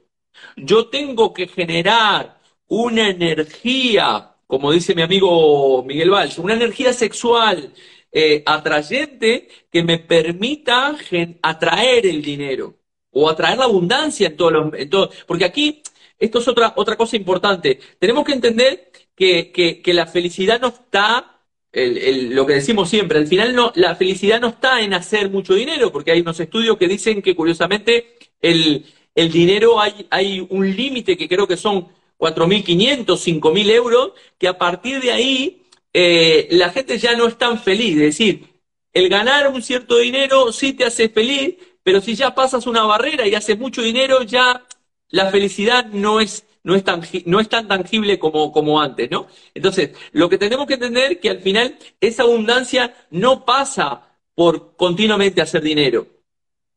Yo 0.55 0.87
tengo 0.87 1.33
que 1.33 1.47
generar 1.47 2.39
una 2.67 3.09
energía 3.09 4.36
como 4.47 4.71
dice 4.71 4.95
mi 4.95 5.01
amigo 5.01 5.83
Miguel 5.83 6.09
Valls, 6.09 6.37
una 6.39 6.53
energía 6.53 6.93
sexual 6.93 7.73
eh, 8.11 8.43
atrayente 8.45 9.49
que 9.69 9.83
me 9.83 9.99
permita 9.99 10.95
atraer 11.41 12.05
el 12.07 12.21
dinero 12.21 12.75
o 13.11 13.29
atraer 13.29 13.57
la 13.57 13.65
abundancia 13.65 14.27
en 14.27 14.37
todos 14.37 14.53
los... 14.53 14.89
Todo, 14.89 15.11
porque 15.27 15.45
aquí, 15.45 15.81
esto 16.17 16.39
es 16.39 16.47
otra, 16.47 16.73
otra 16.77 16.95
cosa 16.95 17.17
importante, 17.17 17.79
tenemos 17.99 18.23
que 18.25 18.33
entender 18.33 18.91
que, 19.15 19.51
que, 19.51 19.93
la 19.93 20.07
felicidad 20.07 20.61
no 20.61 20.67
está, 20.69 21.41
lo 21.73 22.45
que 22.45 22.53
decimos 22.53 22.89
siempre, 22.89 23.19
al 23.19 23.27
final 23.27 23.53
no, 23.55 23.71
la 23.75 23.95
felicidad 23.95 24.39
no 24.39 24.47
está 24.49 24.81
en 24.81 24.93
hacer 24.93 25.29
mucho 25.29 25.55
dinero, 25.55 25.91
porque 25.91 26.11
hay 26.11 26.21
unos 26.21 26.39
estudios 26.39 26.77
que 26.77 26.87
dicen 26.87 27.21
que 27.21 27.35
curiosamente 27.35 28.17
el, 28.41 28.85
el 29.15 29.31
dinero 29.31 29.81
hay, 29.81 30.07
hay 30.11 30.45
un 30.49 30.75
límite 30.75 31.17
que 31.17 31.27
creo 31.27 31.47
que 31.47 31.57
son 31.57 31.87
4.500, 32.17 33.05
5.000 33.05 33.69
euros, 33.71 34.13
que 34.37 34.47
a 34.47 34.57
partir 34.57 35.01
de 35.01 35.11
ahí 35.11 35.63
eh, 35.93 36.47
la 36.51 36.69
gente 36.69 36.97
ya 36.97 37.15
no 37.15 37.27
es 37.27 37.37
tan 37.37 37.59
feliz. 37.59 37.93
Es 37.93 38.17
decir, 38.17 38.47
el 38.93 39.09
ganar 39.09 39.47
un 39.49 39.61
cierto 39.61 39.97
dinero 39.97 40.51
sí 40.51 40.73
te 40.73 40.85
hace 40.85 41.09
feliz, 41.09 41.55
pero 41.83 42.01
si 42.01 42.15
ya 42.15 42.33
pasas 42.35 42.67
una 42.67 42.83
barrera 42.83 43.27
y 43.27 43.35
haces 43.35 43.57
mucho 43.57 43.81
dinero, 43.81 44.23
ya 44.23 44.65
la 45.09 45.29
felicidad 45.29 45.85
no 45.85 46.19
es, 46.19 46.45
no 46.63 46.75
es, 46.75 46.83
tan, 46.83 47.01
no 47.25 47.39
es 47.39 47.49
tan 47.49 47.67
tangible 47.67 48.19
como, 48.19 48.51
como 48.51 48.81
antes, 48.81 49.09
¿no? 49.09 49.27
Entonces, 49.53 49.91
lo 50.11 50.29
que 50.29 50.37
tenemos 50.37 50.67
que 50.67 50.73
entender 50.75 51.13
es 51.13 51.17
que 51.19 51.29
al 51.29 51.41
final 51.41 51.77
esa 52.01 52.23
abundancia 52.23 52.95
no 53.11 53.45
pasa 53.45 54.07
por 54.35 54.75
continuamente 54.75 55.41
hacer 55.41 55.61
dinero, 55.61 56.07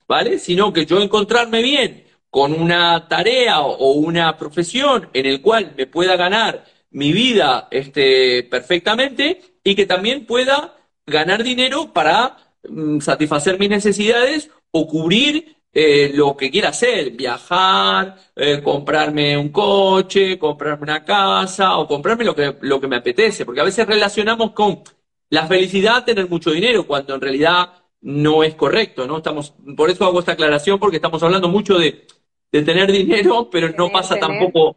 ¿vale? 0.07 0.38
Sino 0.38 0.72
que 0.72 0.86
yo 0.86 1.01
encontrarme 1.01 1.62
bien 1.62 2.09
con 2.31 2.53
una 2.53 3.09
tarea 3.09 3.61
o 3.61 3.93
una 3.93 4.37
profesión 4.37 5.09
en 5.12 5.26
el 5.26 5.41
cual 5.43 5.74
me 5.76 5.87
pueda 5.87 6.16
ganar 6.16 6.64
mi 6.91 7.12
vida 7.12 7.68
este, 7.70 8.45
perfectamente 8.45 9.41
y 9.64 9.74
que 9.74 9.87
también 9.87 10.26
pueda 10.26 10.76
ganar 11.07 11.43
dinero 11.43 11.93
para 11.93 12.37
mm, 12.68 13.01
satisfacer 13.01 13.59
mis 13.59 13.70
necesidades 13.70 14.51
o 14.70 14.87
cubrir 14.87 15.57
eh, 15.72 16.11
lo 16.14 16.37
que 16.37 16.51
quiera 16.51 16.70
hacer, 16.70 17.12
viajar, 17.12 18.16
eh, 18.35 18.61
comprarme 18.62 19.37
un 19.37 19.51
coche, 19.51 20.39
comprarme 20.39 20.83
una 20.85 21.05
casa 21.05 21.76
o 21.78 21.87
comprarme 21.87 22.24
lo 22.24 22.35
que, 22.35 22.57
lo 22.62 22.81
que 22.81 22.89
me 22.89 22.97
apetece, 22.97 23.45
porque 23.45 23.61
a 23.61 23.64
veces 23.64 23.87
relacionamos 23.87 24.53
con 24.53 24.83
la 25.31 25.47
felicidad 25.47 26.05
tener 26.05 26.28
mucho 26.28 26.51
dinero, 26.51 26.87
cuando 26.87 27.14
en 27.14 27.20
realidad 27.20 27.72
no 28.01 28.43
es 28.43 28.55
correcto, 28.57 29.07
¿no? 29.07 29.18
Estamos, 29.18 29.55
por 29.76 29.91
eso 29.91 30.05
hago 30.07 30.20
esta 30.20 30.33
aclaración, 30.33 30.78
porque 30.81 30.97
estamos 30.97 31.22
hablando 31.22 31.49
mucho 31.49 31.78
de 31.78 32.07
de 32.53 32.62
tener 32.62 32.90
dinero, 32.90 33.48
pero 33.51 33.68
no 33.70 33.90
pasa 33.90 34.18
tampoco 34.18 34.76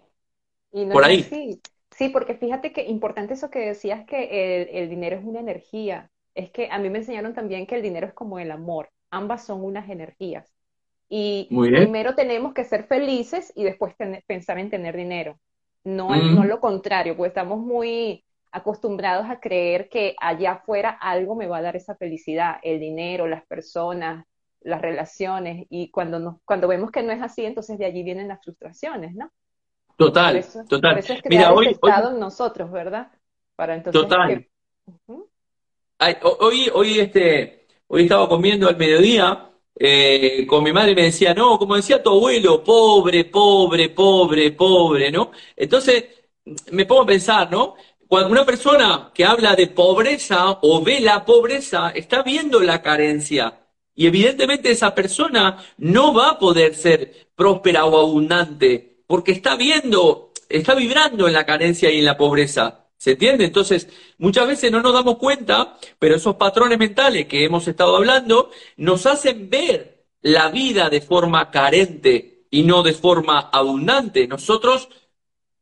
por 0.92 1.04
ahí. 1.04 1.24
Sí. 1.24 1.60
sí, 1.92 2.10
porque 2.10 2.36
fíjate 2.36 2.72
que 2.72 2.84
importante 2.84 3.34
eso 3.34 3.50
que 3.50 3.60
decías 3.60 4.06
que 4.06 4.70
el, 4.72 4.90
dinero 4.90 5.18
es 5.18 5.26
una 5.26 5.40
energía. 5.40 6.10
Es 6.36 6.52
que 6.52 6.70
a 6.72 6.80
mí 6.80 6.90
me 6.90 7.00
enseñaron 7.00 7.34
también 7.34 7.68
que 7.68 7.76
el 7.76 7.82
dinero 7.82 8.08
es 8.08 8.14
como 8.14 8.40
el 8.40 8.52
amor. 8.52 8.90
Ambas 9.12 9.46
son 9.46 9.64
unas 9.64 9.90
energías. 9.90 10.52
Y 11.10 11.48
primero 11.50 12.16
tenemos 12.16 12.54
que 12.54 12.64
ser 12.64 12.86
felices 12.86 13.54
y 13.56 13.64
después 13.64 13.94
pensar 14.26 14.58
en 14.58 14.72
tener 14.72 14.98
dinero. 14.98 15.40
No, 15.84 16.16
no 16.16 16.46
lo 16.46 16.60
contrario, 16.60 17.16
pues 17.16 17.30
estamos 17.30 17.60
muy 17.60 18.24
acostumbrados 18.52 19.30
a 19.30 19.40
creer 19.40 19.90
que 19.90 20.16
allá 20.20 20.54
afuera 20.54 20.90
algo 20.90 21.36
me 21.36 21.48
va 21.48 21.58
a 21.58 21.62
dar 21.62 21.76
esa 21.76 21.96
felicidad, 21.96 22.58
el 22.64 22.80
dinero, 22.80 23.28
las 23.28 23.46
personas, 23.46 24.26
las 24.64 24.82
relaciones 24.82 25.68
y 25.70 25.90
cuando, 25.92 26.20
nos, 26.20 26.36
cuando 26.46 26.68
vemos 26.68 26.92
que 26.92 27.04
no 27.04 27.12
es 27.12 27.22
así, 27.22 27.46
entonces 27.46 27.78
de 27.78 27.86
allí 27.86 28.04
vienen 28.04 28.28
las 28.28 28.42
frustraciones, 28.44 29.14
¿no? 29.16 29.32
Total, 29.96 30.44
total. 30.68 30.96
Por 30.96 31.00
eso 31.00 31.14
es 31.14 31.22
Mira, 31.26 31.54
hoy, 31.54 31.68
estado 31.68 32.12
en 32.12 32.20
nosotros, 32.20 32.72
¿verdad? 32.72 33.12
Para 33.56 33.76
entonces 33.76 34.02
total. 34.02 34.48
hoy, 36.40 36.70
hoy, 36.74 37.00
este, 37.00 37.68
hoy 37.88 38.04
estaba 38.04 38.28
comiendo 38.28 38.68
al 38.68 38.78
mediodía 38.78 39.52
eh, 39.76 40.46
con 40.48 40.64
mi 40.64 40.74
madre 40.74 40.92
y 40.92 40.96
me 40.96 41.04
decía, 41.04 41.34
no, 41.34 41.60
como 41.60 41.76
decía 41.76 42.02
tu 42.02 42.10
abuelo, 42.10 42.64
pobre, 42.64 43.26
pobre, 43.26 43.90
pobre, 43.90 44.52
pobre, 44.52 45.12
¿no? 45.12 45.32
Entonces 45.56 46.06
me 46.72 46.86
pongo 46.86 47.04
a 47.04 47.08
pensar, 47.08 47.52
¿no? 47.52 47.76
Cuando 48.08 48.30
una 48.30 48.46
persona 48.46 49.12
que 49.14 49.26
habla 49.26 49.56
de 49.56 49.68
pobreza 49.68 50.60
o 50.62 50.84
ve 50.84 51.00
la 51.00 51.24
pobreza, 51.24 51.90
está 51.92 52.22
viendo 52.24 52.60
la 52.60 52.82
carencia 52.82 53.63
y 53.96 54.08
evidentemente 54.08 54.72
esa 54.72 54.96
persona 54.96 55.58
no 55.78 56.14
va 56.14 56.32
a 56.32 56.40
poder 56.40 56.76
ser 56.76 57.28
próspera 57.36 57.86
o 57.86 58.00
abundante 58.00 58.94
porque 59.08 59.32
está 59.32 59.56
viendo, 59.56 60.32
está 60.50 60.74
vibrando 60.76 61.28
en 61.28 61.34
la 61.34 61.46
carencia 61.46 61.92
y 61.92 62.00
en 62.00 62.06
la 62.06 62.18
pobreza. 62.18 62.88
¿Se 62.98 63.12
entiende? 63.12 63.46
Entonces, 63.46 63.90
muchas 64.18 64.48
veces 64.48 64.72
no 64.72 64.82
nos 64.82 64.94
damos 64.94 65.18
cuenta, 65.18 65.78
pero 66.00 66.16
esos 66.16 66.36
patrones 66.36 66.80
mentales 66.80 67.28
que 67.28 67.44
hemos 67.44 67.68
estado 67.68 67.98
hablando 67.98 68.50
nos 68.78 69.06
hacen 69.06 69.50
ver 69.50 70.06
la 70.22 70.50
vida 70.50 70.90
de 70.90 71.02
forma 71.02 71.52
carente 71.52 72.46
y 72.50 72.64
no 72.64 72.82
de 72.82 72.94
forma 72.94 73.50
abundante. 73.52 74.26
Nosotros 74.28 74.88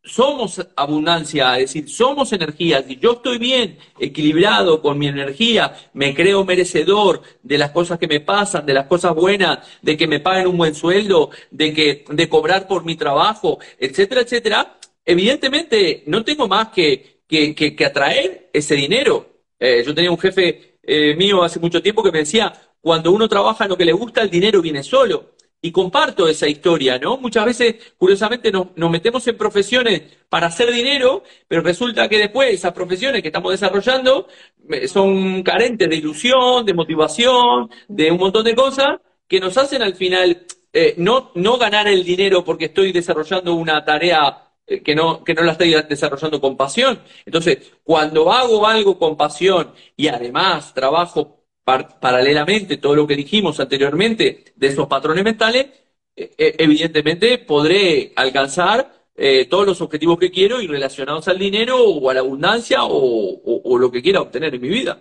somos 0.03 0.65
abundancia, 0.75 1.57
es 1.59 1.73
decir, 1.73 1.89
somos 1.89 2.33
energía. 2.33 2.83
Si 2.83 2.97
yo 2.97 3.13
estoy 3.13 3.37
bien, 3.37 3.77
equilibrado 3.99 4.81
con 4.81 4.97
mi 4.97 5.07
energía, 5.07 5.75
me 5.93 6.13
creo 6.15 6.43
merecedor 6.43 7.21
de 7.43 7.57
las 7.57 7.71
cosas 7.71 7.99
que 7.99 8.07
me 8.07 8.19
pasan, 8.19 8.65
de 8.65 8.73
las 8.73 8.87
cosas 8.87 9.13
buenas, 9.13 9.59
de 9.81 9.97
que 9.97 10.07
me 10.07 10.19
paguen 10.19 10.47
un 10.47 10.57
buen 10.57 10.73
sueldo, 10.75 11.29
de 11.51 11.73
que, 11.73 12.05
de 12.09 12.29
cobrar 12.29 12.67
por 12.67 12.83
mi 12.83 12.95
trabajo, 12.95 13.59
etcétera, 13.77 14.21
etcétera, 14.21 14.77
evidentemente 15.05 16.03
no 16.07 16.23
tengo 16.23 16.47
más 16.47 16.69
que, 16.69 17.21
que, 17.27 17.55
que, 17.55 17.85
atraer 17.85 18.49
ese 18.53 18.75
dinero. 18.75 19.27
Eh, 19.59 19.83
yo 19.85 19.93
tenía 19.93 20.11
un 20.11 20.19
jefe 20.19 20.79
eh, 20.83 21.15
mío 21.15 21.43
hace 21.43 21.59
mucho 21.59 21.81
tiempo 21.81 22.03
que 22.03 22.11
me 22.11 22.19
decía, 22.19 22.53
cuando 22.81 23.11
uno 23.11 23.29
trabaja 23.29 23.65
en 23.65 23.69
lo 23.69 23.77
que 23.77 23.85
le 23.85 23.93
gusta, 23.93 24.21
el 24.21 24.29
dinero 24.29 24.61
viene 24.61 24.81
solo. 24.81 25.31
Y 25.63 25.71
comparto 25.71 26.27
esa 26.27 26.47
historia, 26.47 26.97
¿no? 26.97 27.17
Muchas 27.17 27.45
veces, 27.45 27.93
curiosamente, 27.97 28.51
nos, 28.51 28.67
metemos 28.75 29.27
en 29.27 29.37
profesiones 29.37 30.01
para 30.27 30.47
hacer 30.47 30.71
dinero, 30.71 31.23
pero 31.47 31.61
resulta 31.61 32.09
que 32.09 32.17
después 32.17 32.51
esas 32.51 32.73
profesiones 32.73 33.21
que 33.21 33.27
estamos 33.27 33.51
desarrollando 33.51 34.27
eh, 34.69 34.87
son 34.87 35.43
carentes 35.43 35.87
de 35.87 35.95
ilusión, 35.95 36.65
de 36.65 36.73
motivación, 36.73 37.69
de 37.87 38.11
un 38.11 38.17
montón 38.17 38.43
de 38.43 38.55
cosas 38.55 38.99
que 39.27 39.39
nos 39.39 39.55
hacen 39.57 39.81
al 39.83 39.95
final 39.95 40.45
eh, 40.73 40.95
no, 40.97 41.31
no 41.35 41.57
ganar 41.57 41.87
el 41.87 42.03
dinero 42.03 42.43
porque 42.45 42.65
estoy 42.65 42.91
desarrollando 42.93 43.53
una 43.55 43.83
tarea 43.83 44.51
eh, 44.65 44.81
que 44.81 44.95
no, 44.95 45.23
que 45.23 45.33
no 45.33 45.43
la 45.43 45.51
estoy 45.53 45.75
desarrollando 45.87 46.39
con 46.39 46.55
pasión. 46.55 47.01
Entonces, 47.25 47.73
cuando 47.83 48.31
hago 48.31 48.65
algo 48.65 48.97
con 48.97 49.17
pasión 49.17 49.73
y 49.97 50.07
además 50.07 50.73
trabajo 50.73 51.40
paralelamente 51.63 52.77
todo 52.77 52.95
lo 52.95 53.07
que 53.07 53.15
dijimos 53.15 53.59
anteriormente 53.59 54.45
de 54.55 54.67
esos 54.67 54.87
patrones 54.87 55.23
mentales, 55.23 55.67
eh, 56.15 56.31
eh, 56.37 56.55
evidentemente 56.59 57.37
podré 57.37 58.11
alcanzar 58.15 58.91
eh, 59.15 59.45
todos 59.45 59.65
los 59.65 59.81
objetivos 59.81 60.17
que 60.17 60.31
quiero 60.31 60.61
y 60.61 60.67
relacionados 60.67 61.27
al 61.27 61.37
dinero 61.37 61.83
o 61.83 62.09
a 62.09 62.13
la 62.13 62.21
abundancia 62.21 62.79
o, 62.81 63.77
lo 63.77 63.91
que 63.91 64.01
quiera 64.01 64.21
obtener 64.21 64.55
en 64.55 64.61
mi 64.61 64.69
vida. 64.69 64.99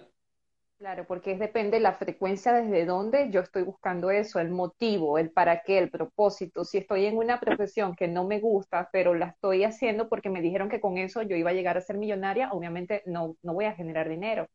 Claro, 0.78 1.04
porque 1.06 1.36
depende 1.36 1.76
de 1.76 1.82
la 1.82 1.92
frecuencia 1.92 2.52
desde 2.54 2.86
donde 2.86 3.30
yo 3.30 3.40
estoy 3.40 3.64
buscando 3.64 4.10
eso, 4.10 4.40
el 4.40 4.50
motivo, 4.50 5.18
el 5.18 5.30
para 5.30 5.62
qué, 5.62 5.78
el 5.78 5.90
propósito. 5.90 6.64
Si 6.64 6.78
estoy 6.78 7.04
en 7.04 7.18
una 7.18 7.38
profesión 7.38 7.94
que 7.94 8.08
no 8.08 8.26
me 8.26 8.40
gusta, 8.40 8.88
pero 8.90 9.14
la 9.14 9.26
estoy 9.26 9.64
haciendo 9.64 10.08
porque 10.08 10.30
me 10.30 10.40
dijeron 10.40 10.70
que 10.70 10.80
con 10.80 10.96
eso 10.96 11.20
yo 11.22 11.36
iba 11.36 11.50
a 11.50 11.54
llegar 11.54 11.76
a 11.76 11.82
ser 11.82 11.98
millonaria, 11.98 12.50
obviamente 12.52 13.02
no, 13.04 13.36
no 13.42 13.52
voy 13.52 13.66
a 13.66 13.74
generar 13.74 14.08
dinero. 14.08 14.48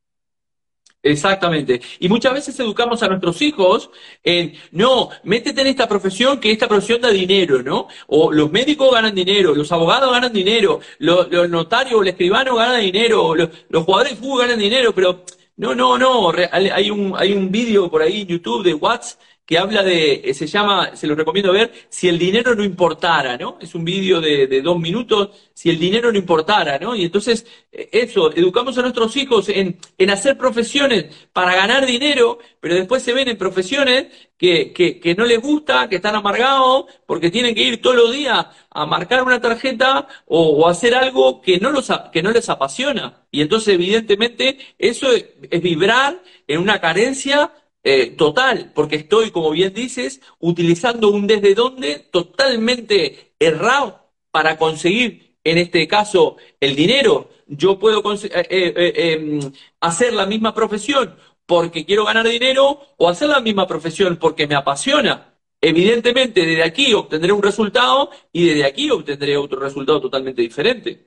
Exactamente. 1.06 1.82
Y 2.00 2.10
muchas 2.10 2.34
veces 2.34 2.60
educamos 2.60 3.04
a 3.04 3.08
nuestros 3.08 3.40
hijos 3.44 3.92
en, 4.24 4.54
no, 4.72 5.10
métete 5.24 5.62
en 5.62 5.68
esta 5.68 5.88
profesión, 5.88 6.40
que 6.40 6.52
esta 6.52 6.68
profesión 6.68 7.00
da 7.00 7.12
dinero, 7.12 7.62
¿no? 7.62 7.88
O 8.08 8.32
los 8.32 8.52
médicos 8.52 8.92
ganan 8.92 9.14
dinero, 9.14 9.54
los 9.54 9.72
abogados 9.72 10.12
ganan 10.12 10.34
dinero, 10.34 10.80
los, 10.98 11.30
notarios, 11.48 12.02
el 12.02 12.08
escribano 12.08 12.56
ganan 12.56 12.82
dinero, 12.82 13.36
los, 13.36 13.50
los 13.70 13.84
jugadores 13.84 14.14
de 14.14 14.18
fútbol 14.18 14.42
ganan 14.42 14.58
dinero, 14.58 14.96
pero 14.96 15.24
no, 15.58 15.76
no, 15.76 16.00
no, 16.00 16.34
hay 16.52 16.90
un, 16.90 17.14
hay 17.16 17.34
un 17.34 17.52
vídeo 17.52 17.88
por 17.92 18.02
ahí 18.02 18.22
en 18.22 18.28
YouTube 18.28 18.64
de 18.64 18.74
Watts 18.74 19.20
que 19.46 19.60
habla 19.60 19.84
de, 19.84 20.22
eh, 20.26 20.34
se 20.34 20.48
llama, 20.48 20.96
se 20.96 21.06
lo 21.06 21.14
recomiendo 21.14 21.54
ver, 21.54 21.72
si 21.90 22.08
el 22.10 22.18
dinero 22.18 22.56
no 22.56 22.64
importara, 22.64 23.38
¿no? 23.38 23.58
Es 23.62 23.76
un 23.76 23.86
vídeo 23.86 24.20
de, 24.20 24.48
de, 24.48 24.62
dos 24.62 24.80
minutos, 24.80 25.30
si 25.54 25.70
el 25.70 25.78
dinero 25.78 26.12
no 26.12 26.18
importara, 26.18 26.80
¿no? 26.80 26.96
Y 26.96 27.04
entonces, 27.04 27.46
eh, 27.72 27.90
eso, 27.92 28.36
educamos 28.36 28.76
a 28.78 28.82
nuestros 28.82 29.16
hijos 29.18 29.50
en, 29.50 29.78
en 30.00 30.10
hacer 30.10 30.36
profesiones 30.36 31.06
para 31.32 31.56
ganar 31.56 31.86
dinero, 31.86 32.40
pero 32.60 32.74
después 32.74 33.04
se 33.04 33.14
ven 33.14 33.28
en 33.28 33.38
profesiones 33.38 34.08
que, 34.36 34.74
que, 34.74 35.00
que, 35.00 35.14
no 35.14 35.26
les 35.26 35.40
gusta, 35.40 35.88
que 35.90 35.98
están 35.98 36.16
amargados, 36.16 36.86
porque 37.06 37.30
tienen 37.30 37.54
que 37.54 37.62
ir 37.62 37.82
todos 37.84 37.98
los 37.98 38.12
días 38.12 38.48
a 38.72 38.86
marcar 38.88 39.22
una 39.22 39.40
tarjeta 39.40 40.08
o, 40.26 40.68
hacer 40.68 40.96
algo 40.96 41.40
que 41.42 41.60
no, 41.60 41.70
los, 41.70 41.92
que 42.12 42.24
no 42.24 42.32
les 42.32 42.50
apasiona. 42.50 43.26
Y 43.30 43.42
entonces, 43.42 43.76
evidentemente, 43.76 44.58
eso 44.80 45.12
es, 45.12 45.26
es 45.52 45.62
vibrar 45.62 46.22
en 46.48 46.62
una 46.62 46.82
carencia 46.82 47.52
eh, 47.88 48.16
total, 48.18 48.72
porque 48.74 48.96
estoy, 48.96 49.30
como 49.30 49.52
bien 49.52 49.72
dices, 49.72 50.20
utilizando 50.40 51.10
un 51.12 51.28
desde 51.28 51.54
dónde 51.54 52.00
totalmente 52.12 53.36
errado 53.38 54.10
para 54.32 54.58
conseguir, 54.58 55.38
en 55.44 55.60
este 55.60 55.88
caso, 55.88 56.38
el 56.60 56.76
dinero. 56.76 57.30
Yo 57.46 57.78
puedo 57.78 58.02
eh, 58.24 58.28
eh, 58.50 58.94
em, 58.96 59.40
hacer 59.82 60.14
la 60.14 60.26
misma 60.26 60.52
profesión 60.56 61.16
porque 61.46 61.86
quiero 61.86 62.06
ganar 62.06 62.28
dinero 62.28 62.80
o 62.98 63.08
hacer 63.08 63.30
la 63.30 63.40
misma 63.40 63.68
profesión 63.68 64.18
porque 64.18 64.48
me 64.48 64.56
apasiona. 64.56 65.36
Evidentemente, 65.62 66.44
desde 66.44 66.64
aquí 66.64 66.92
obtendré 66.96 67.32
un 67.34 67.44
resultado 67.44 68.10
y 68.32 68.50
desde 68.50 68.66
aquí 68.66 68.90
obtendré 68.90 69.38
otro 69.38 69.60
resultado 69.60 70.02
totalmente 70.02 70.42
diferente. 70.42 71.06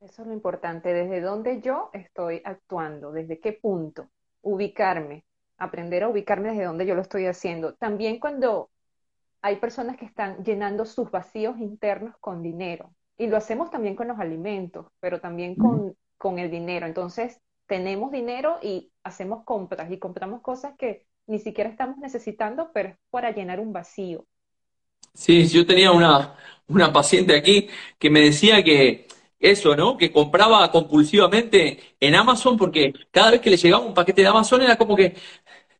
Eso 0.00 0.22
es 0.22 0.28
lo 0.28 0.34
importante, 0.34 0.94
desde 0.94 1.20
dónde 1.20 1.60
yo 1.64 1.90
estoy 1.92 2.40
actuando, 2.44 3.10
desde 3.10 3.40
qué 3.40 3.54
punto, 3.54 4.06
ubicarme 4.42 5.24
aprender 5.62 6.02
a 6.02 6.08
ubicarme 6.08 6.50
desde 6.50 6.64
donde 6.64 6.86
yo 6.86 6.94
lo 6.94 7.02
estoy 7.02 7.26
haciendo. 7.26 7.74
También 7.74 8.18
cuando 8.18 8.70
hay 9.42 9.56
personas 9.56 9.96
que 9.96 10.04
están 10.04 10.42
llenando 10.44 10.84
sus 10.84 11.10
vacíos 11.10 11.58
internos 11.58 12.14
con 12.20 12.42
dinero. 12.42 12.94
Y 13.18 13.26
lo 13.26 13.36
hacemos 13.36 13.70
también 13.70 13.94
con 13.94 14.08
los 14.08 14.18
alimentos, 14.18 14.86
pero 15.00 15.20
también 15.20 15.54
con, 15.54 15.96
con 16.16 16.38
el 16.38 16.50
dinero. 16.50 16.86
Entonces, 16.86 17.40
tenemos 17.66 18.10
dinero 18.10 18.58
y 18.62 18.92
hacemos 19.04 19.44
compras 19.44 19.90
y 19.90 19.98
compramos 19.98 20.40
cosas 20.40 20.74
que 20.78 21.06
ni 21.26 21.38
siquiera 21.38 21.70
estamos 21.70 21.98
necesitando, 21.98 22.70
pero 22.72 22.90
es 22.90 22.96
para 23.10 23.30
llenar 23.30 23.60
un 23.60 23.72
vacío. 23.72 24.26
Sí, 25.14 25.46
yo 25.46 25.66
tenía 25.66 25.92
una, 25.92 26.36
una 26.68 26.92
paciente 26.92 27.36
aquí 27.36 27.68
que 27.98 28.10
me 28.10 28.20
decía 28.20 28.62
que 28.64 29.06
eso, 29.42 29.74
¿no? 29.76 29.96
Que 29.96 30.12
compraba 30.12 30.70
compulsivamente 30.70 31.96
en 31.98 32.14
Amazon 32.14 32.56
porque 32.56 32.92
cada 33.10 33.32
vez 33.32 33.40
que 33.40 33.50
le 33.50 33.56
llegaba 33.56 33.84
un 33.84 33.92
paquete 33.92 34.22
de 34.22 34.28
Amazon 34.28 34.62
era 34.62 34.76
como 34.76 34.96
que 34.96 35.16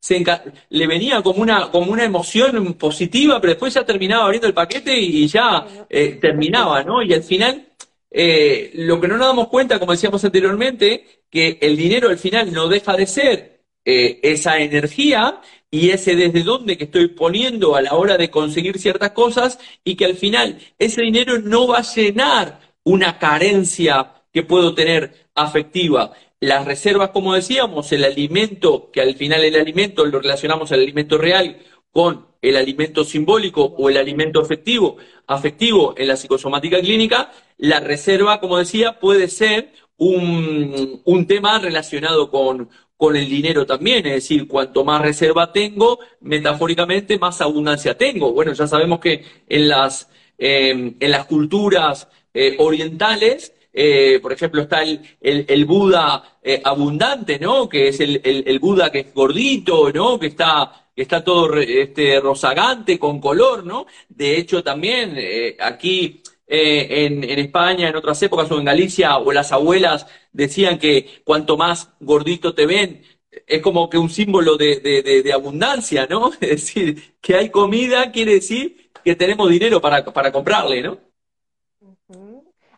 se 0.03 0.25
le 0.71 0.87
venía 0.89 1.23
como 1.23 1.43
una, 1.43 1.71
como 1.71 1.93
una 1.93 2.05
emoción 2.05 2.75
positiva, 2.75 3.41
pero 3.41 3.53
después 3.53 3.73
ya 3.73 3.87
terminaba 3.87 4.25
abriendo 4.25 4.49
el 4.49 4.55
paquete 4.55 4.99
y 4.99 5.29
ya 5.29 5.65
eh, 5.89 6.19
terminaba, 6.21 6.83
¿no? 6.83 7.05
Y 7.05 7.15
al 7.15 7.23
final, 7.23 7.69
eh, 8.11 8.73
lo 8.75 9.01
que 9.01 9.07
no 9.07 9.17
nos 9.17 9.29
damos 9.29 9.47
cuenta, 9.47 9.79
como 9.79 9.93
decíamos 9.93 10.25
anteriormente, 10.25 11.23
que 11.31 11.57
el 11.61 11.77
dinero 11.77 12.09
al 12.09 12.19
final 12.19 12.53
no 12.53 12.67
deja 12.67 12.97
de 12.97 13.07
ser 13.07 13.61
eh, 13.85 14.19
esa 14.25 14.59
energía 14.59 15.41
y 15.71 15.91
ese 15.91 16.17
desde 16.17 16.43
dónde 16.43 16.77
que 16.77 16.85
estoy 16.85 17.07
poniendo 17.09 17.77
a 17.77 17.83
la 17.83 17.95
hora 17.95 18.19
de 18.19 18.29
conseguir 18.29 18.81
ciertas 18.81 19.13
cosas 19.13 19.61
y 19.85 19.95
que 19.95 20.07
al 20.07 20.17
final 20.17 20.59
ese 20.81 21.03
dinero 21.03 21.39
no 21.39 21.69
va 21.69 21.79
a 21.79 21.95
llenar 21.95 22.59
una 22.83 23.21
carencia 23.21 24.15
que 24.33 24.43
puedo 24.43 24.75
tener 24.75 25.29
afectiva. 25.37 26.13
Las 26.43 26.65
reservas, 26.65 27.11
como 27.11 27.35
decíamos, 27.35 27.93
el 27.93 28.03
alimento, 28.03 28.91
que 28.91 29.01
al 29.01 29.15
final 29.15 29.45
el 29.45 29.55
alimento 29.55 30.05
lo 30.05 30.19
relacionamos 30.19 30.73
al 30.73 30.81
alimento 30.81 31.17
real 31.17 31.59
con 31.93 32.27
el 32.43 32.57
alimento 32.57 33.05
simbólico 33.05 33.63
o 33.63 33.89
el 33.89 33.97
alimento 33.97 34.41
afectivo, 34.41 34.97
afectivo 35.29 35.95
en 35.97 36.09
la 36.09 36.17
psicosomática 36.17 36.81
clínica, 36.81 37.31
la 37.59 37.79
reserva, 37.79 38.41
como 38.41 38.59
decía, 38.59 38.99
puede 38.99 39.29
ser 39.29 39.73
un, 39.97 41.01
un 41.05 41.27
tema 41.29 41.61
relacionado 41.61 42.29
con, 42.29 42.71
con 42.97 43.15
el 43.15 43.29
dinero 43.29 43.65
también, 43.65 44.05
es 44.07 44.15
decir, 44.15 44.49
cuanto 44.49 44.85
más 44.85 45.01
reserva 45.01 45.53
tengo, 45.53 46.01
metafóricamente 46.23 47.21
más 47.21 47.41
abundancia 47.41 47.97
tengo. 47.97 48.33
Bueno, 48.33 48.53
ya 48.53 48.67
sabemos 48.67 48.99
que 48.99 49.25
en 49.49 49.69
las, 49.69 50.11
eh, 50.39 50.95
en 50.99 51.11
las 51.13 51.27
culturas 51.27 52.09
eh, 52.35 52.57
orientales, 52.59 53.55
eh, 53.73 54.19
por 54.21 54.33
ejemplo, 54.33 54.63
está 54.63 54.83
el, 54.83 55.01
el, 55.21 55.65
Buda 55.65 56.39
eh, 56.43 56.61
abundante, 56.65 57.39
¿no? 57.39 57.69
Que 57.69 57.89
es 57.89 58.01
el, 58.01 58.21
el, 58.23 58.59
Buda 58.59 58.91
que 58.91 59.01
es 59.01 59.15
gordito, 59.15 59.91
¿no? 59.93 60.19
Que 60.19 60.27
está, 60.29 60.91
que 60.95 61.03
está 61.03 61.25
todo 61.25 61.55
este, 61.59 62.21
rozagante, 62.21 62.99
con 62.99 63.21
color, 63.21 63.65
¿no? 63.65 63.87
De 64.09 64.37
hecho, 64.39 64.63
también 64.63 65.17
aquí 65.61 66.23
en, 66.47 67.25
en, 67.25 67.39
España, 67.39 67.89
en 67.89 67.97
otras 67.97 68.23
épocas, 68.23 68.51
o 68.51 68.59
en 68.59 68.65
Galicia, 68.67 69.17
o 69.19 69.33
las 69.33 69.53
abuelas 69.53 70.07
decían 70.33 70.79
que 70.79 71.23
cuanto 71.25 71.57
más 71.57 71.91
gordito 72.01 72.55
te 72.55 72.67
ven, 72.67 73.03
es 73.47 73.63
como 73.63 73.89
que 73.89 73.99
un 73.99 74.11
símbolo 74.11 74.57
de, 74.57 74.81
de, 74.81 75.23
de 75.23 75.33
abundancia, 75.33 76.07
¿no? 76.09 76.31
Es 76.41 76.51
decir, 76.51 77.17
que 77.21 77.37
hay 77.37 77.51
comida 77.51 78.13
quiere 78.13 78.35
decir 78.35 78.91
que 79.05 79.17
tenemos 79.17 79.51
dinero 79.51 79.81
para, 79.81 80.05
para 80.05 80.31
comprarle, 80.33 80.83
¿no? 80.83 80.99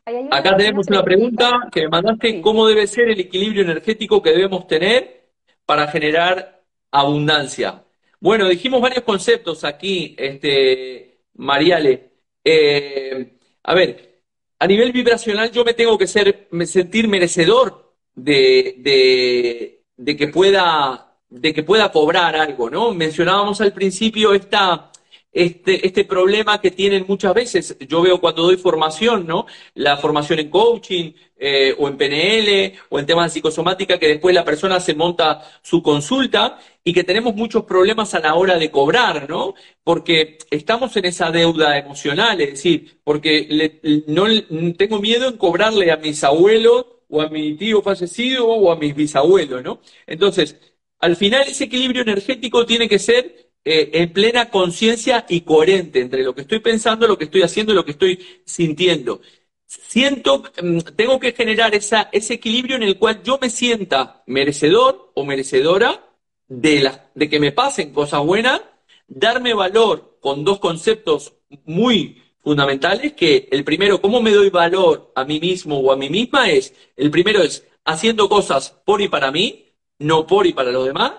Acá 0.07 0.55
tenemos 0.55 0.86
una 0.88 1.02
pregunta 1.02 1.68
que 1.72 1.82
me 1.82 1.88
mandaste, 1.88 2.42
¿cómo 2.42 2.66
debe 2.66 2.86
ser 2.86 3.09
el 3.09 3.20
equilibrio 3.20 3.62
energético 3.62 4.20
que 4.22 4.32
debemos 4.32 4.66
tener 4.66 5.30
para 5.64 5.88
generar 5.88 6.62
abundancia? 6.90 7.82
Bueno, 8.20 8.46
dijimos 8.46 8.82
varios 8.82 9.02
conceptos 9.02 9.64
aquí, 9.64 10.14
este, 10.18 11.20
Mariale. 11.36 12.11
Eh, 12.44 13.38
a 13.62 13.74
ver, 13.74 14.20
a 14.59 14.66
nivel 14.66 14.92
vibracional 14.92 15.50
yo 15.50 15.64
me 15.64 15.72
tengo 15.72 15.96
que 15.96 16.07
ser, 16.07 16.48
sentir 16.66 17.09
merecedor 17.09 17.94
de, 18.14 18.74
de, 18.78 19.84
de, 19.96 20.16
que 20.18 20.28
pueda, 20.28 21.16
de 21.30 21.55
que 21.55 21.62
pueda 21.62 21.90
cobrar 21.90 22.36
algo, 22.36 22.68
¿no? 22.68 22.92
Mencionábamos 22.92 23.62
al 23.62 23.72
principio 23.72 24.34
esta 24.34 24.90
este, 25.35 25.85
este 25.85 26.05
problema 26.05 26.61
que 26.61 26.70
tienen 26.70 27.05
muchas 27.09 27.35
veces. 27.35 27.76
Yo 27.89 28.01
veo 28.03 28.20
cuando 28.20 28.45
doy 28.45 28.57
formación, 28.57 29.26
¿no? 29.26 29.47
La 29.74 29.97
formación 29.97 30.39
en 30.39 30.49
coaching 30.49 31.12
eh, 31.37 31.74
o 31.76 31.89
en 31.89 31.97
PNL 31.97 32.78
o 32.89 33.01
en 33.01 33.07
temas 33.07 33.26
de 33.26 33.35
psicosomática, 33.35 33.99
que 33.99 34.07
después 34.07 34.32
la 34.35 34.45
persona 34.45 34.78
se 34.78 34.95
monta 34.95 35.43
su 35.61 35.82
consulta 35.82 36.59
y 36.85 36.93
que 36.93 37.03
tenemos 37.03 37.35
muchos 37.35 37.64
problemas 37.64 38.14
a 38.14 38.20
la 38.20 38.35
hora 38.35 38.57
de 38.59 38.70
cobrar, 38.70 39.28
¿no? 39.28 39.55
Porque 39.82 40.39
estamos 40.51 40.97
en 40.97 41.07
esa 41.07 41.32
deuda 41.32 41.76
emocional, 41.78 42.41
es 42.41 42.51
decir, 42.53 43.01
porque 43.03 44.05
no 44.07 44.26
tengo 44.74 45.01
miedo 45.01 45.28
en 45.28 45.37
cobrarle 45.37 45.91
a 45.91 45.97
mis 45.97 46.22
abuelos 46.22 46.87
o 47.09 47.20
a 47.20 47.28
mi 47.28 47.55
tío 47.55 47.82
fallecido 47.82 48.47
o 48.47 48.70
a 48.70 48.76
mis 48.76 48.95
bisabuelos, 48.95 49.62
¿no? 49.64 49.80
Entonces, 50.07 50.57
al 51.01 51.16
final 51.16 51.43
ese 51.49 51.64
equilibrio 51.64 52.03
energético 52.03 52.64
tiene 52.64 52.89
que 52.89 52.99
ser 52.99 53.43
eh, 53.65 53.91
en 53.95 54.12
plena 54.12 54.51
conciencia 54.51 55.25
y 55.29 55.41
coherente 55.41 56.01
entre 56.01 56.23
lo 56.23 56.35
que 56.35 56.43
estoy 56.43 56.61
pensando, 56.61 57.07
lo 57.09 57.17
que 57.17 57.25
estoy 57.25 57.43
haciendo 57.43 57.73
y 57.73 57.77
lo 57.77 57.85
que 57.85 57.93
estoy 57.93 58.19
sintiendo. 58.45 59.21
Siento, 59.67 60.43
mm, 60.62 60.81
tengo 60.97 61.19
que 61.19 61.33
generar 61.33 61.75
esa, 61.75 62.09
ese 62.12 62.35
equilibrio 62.35 62.77
en 62.77 62.83
el 62.83 62.99
cual 62.99 63.23
yo 63.23 63.39
me 63.41 63.51
sienta 63.51 64.23
merecedor 64.27 65.12
o 65.15 65.25
merecedora 65.25 66.05
de, 66.49 66.81
la, 66.81 67.11
de 67.15 67.29
que 67.29 67.41
me 67.41 67.53
pasen 67.53 67.93
cosas 67.93 68.23
buenas, 68.25 68.61
darme 69.09 69.55
valor 69.55 70.19
con 70.21 70.45
dos 70.45 70.59
conceptos 70.59 71.35
muy 71.65 72.23
fundamentales, 72.43 73.15
que 73.15 73.49
el 73.51 73.65
primero, 73.65 74.01
cómo 74.01 74.21
me 74.21 74.31
doy 74.33 74.51
valor 74.51 75.12
a 75.15 75.25
mí 75.25 75.41
mismo 75.41 75.79
o 75.79 75.93
a 75.93 75.97
mí 75.97 76.11
misma 76.11 76.51
es, 76.51 76.75
el 76.97 77.11
primero 77.11 77.43
es 77.43 77.67
haciendo 77.85 78.29
cosas 78.29 78.71
por 78.85 79.01
y 79.01 79.09
para 79.09 79.31
mí, 79.31 79.67
no 79.99 80.27
por 80.27 80.47
y 80.47 80.53
para 80.53 80.71
los 80.71 80.85
demás, 80.85 81.12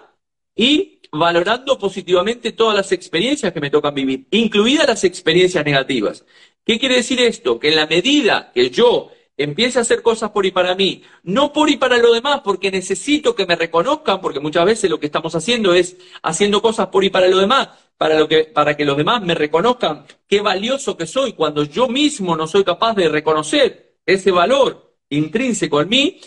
y 0.55 0.94
valorando 1.11 1.77
positivamente 1.77 2.51
todas 2.51 2.75
las 2.75 2.91
experiencias 2.91 3.53
que 3.53 3.61
me 3.61 3.69
tocan 3.69 3.93
vivir, 3.93 4.27
incluidas 4.31 4.87
las 4.87 5.03
experiencias 5.03 5.65
negativas. 5.65 6.25
¿Qué 6.65 6.79
quiere 6.79 6.95
decir 6.95 7.19
esto? 7.21 7.59
Que 7.59 7.69
en 7.69 7.75
la 7.75 7.87
medida 7.87 8.51
que 8.53 8.69
yo 8.69 9.11
empiece 9.37 9.79
a 9.79 9.81
hacer 9.81 10.01
cosas 10.01 10.31
por 10.31 10.45
y 10.45 10.51
para 10.51 10.75
mí, 10.75 11.03
no 11.23 11.51
por 11.51 11.69
y 11.69 11.77
para 11.77 11.97
lo 11.97 12.13
demás, 12.13 12.41
porque 12.43 12.71
necesito 12.71 13.35
que 13.35 13.45
me 13.45 13.55
reconozcan, 13.55 14.21
porque 14.21 14.39
muchas 14.39 14.65
veces 14.65 14.89
lo 14.89 14.99
que 14.99 15.07
estamos 15.07 15.35
haciendo 15.35 15.73
es 15.73 15.97
haciendo 16.23 16.61
cosas 16.61 16.87
por 16.87 17.03
y 17.03 17.09
para 17.09 17.27
lo 17.27 17.37
demás, 17.37 17.69
para, 17.97 18.27
que, 18.27 18.45
para 18.45 18.75
que 18.75 18.85
los 18.85 18.97
demás 18.97 19.21
me 19.21 19.35
reconozcan 19.35 20.05
qué 20.27 20.41
valioso 20.41 20.97
que 20.97 21.05
soy, 21.05 21.33
cuando 21.33 21.63
yo 21.63 21.87
mismo 21.87 22.35
no 22.35 22.47
soy 22.47 22.63
capaz 22.63 22.93
de 22.95 23.09
reconocer 23.09 23.97
ese 24.05 24.31
valor 24.31 24.95
intrínseco 25.09 25.81
en 25.81 25.89
mí, 25.89 26.19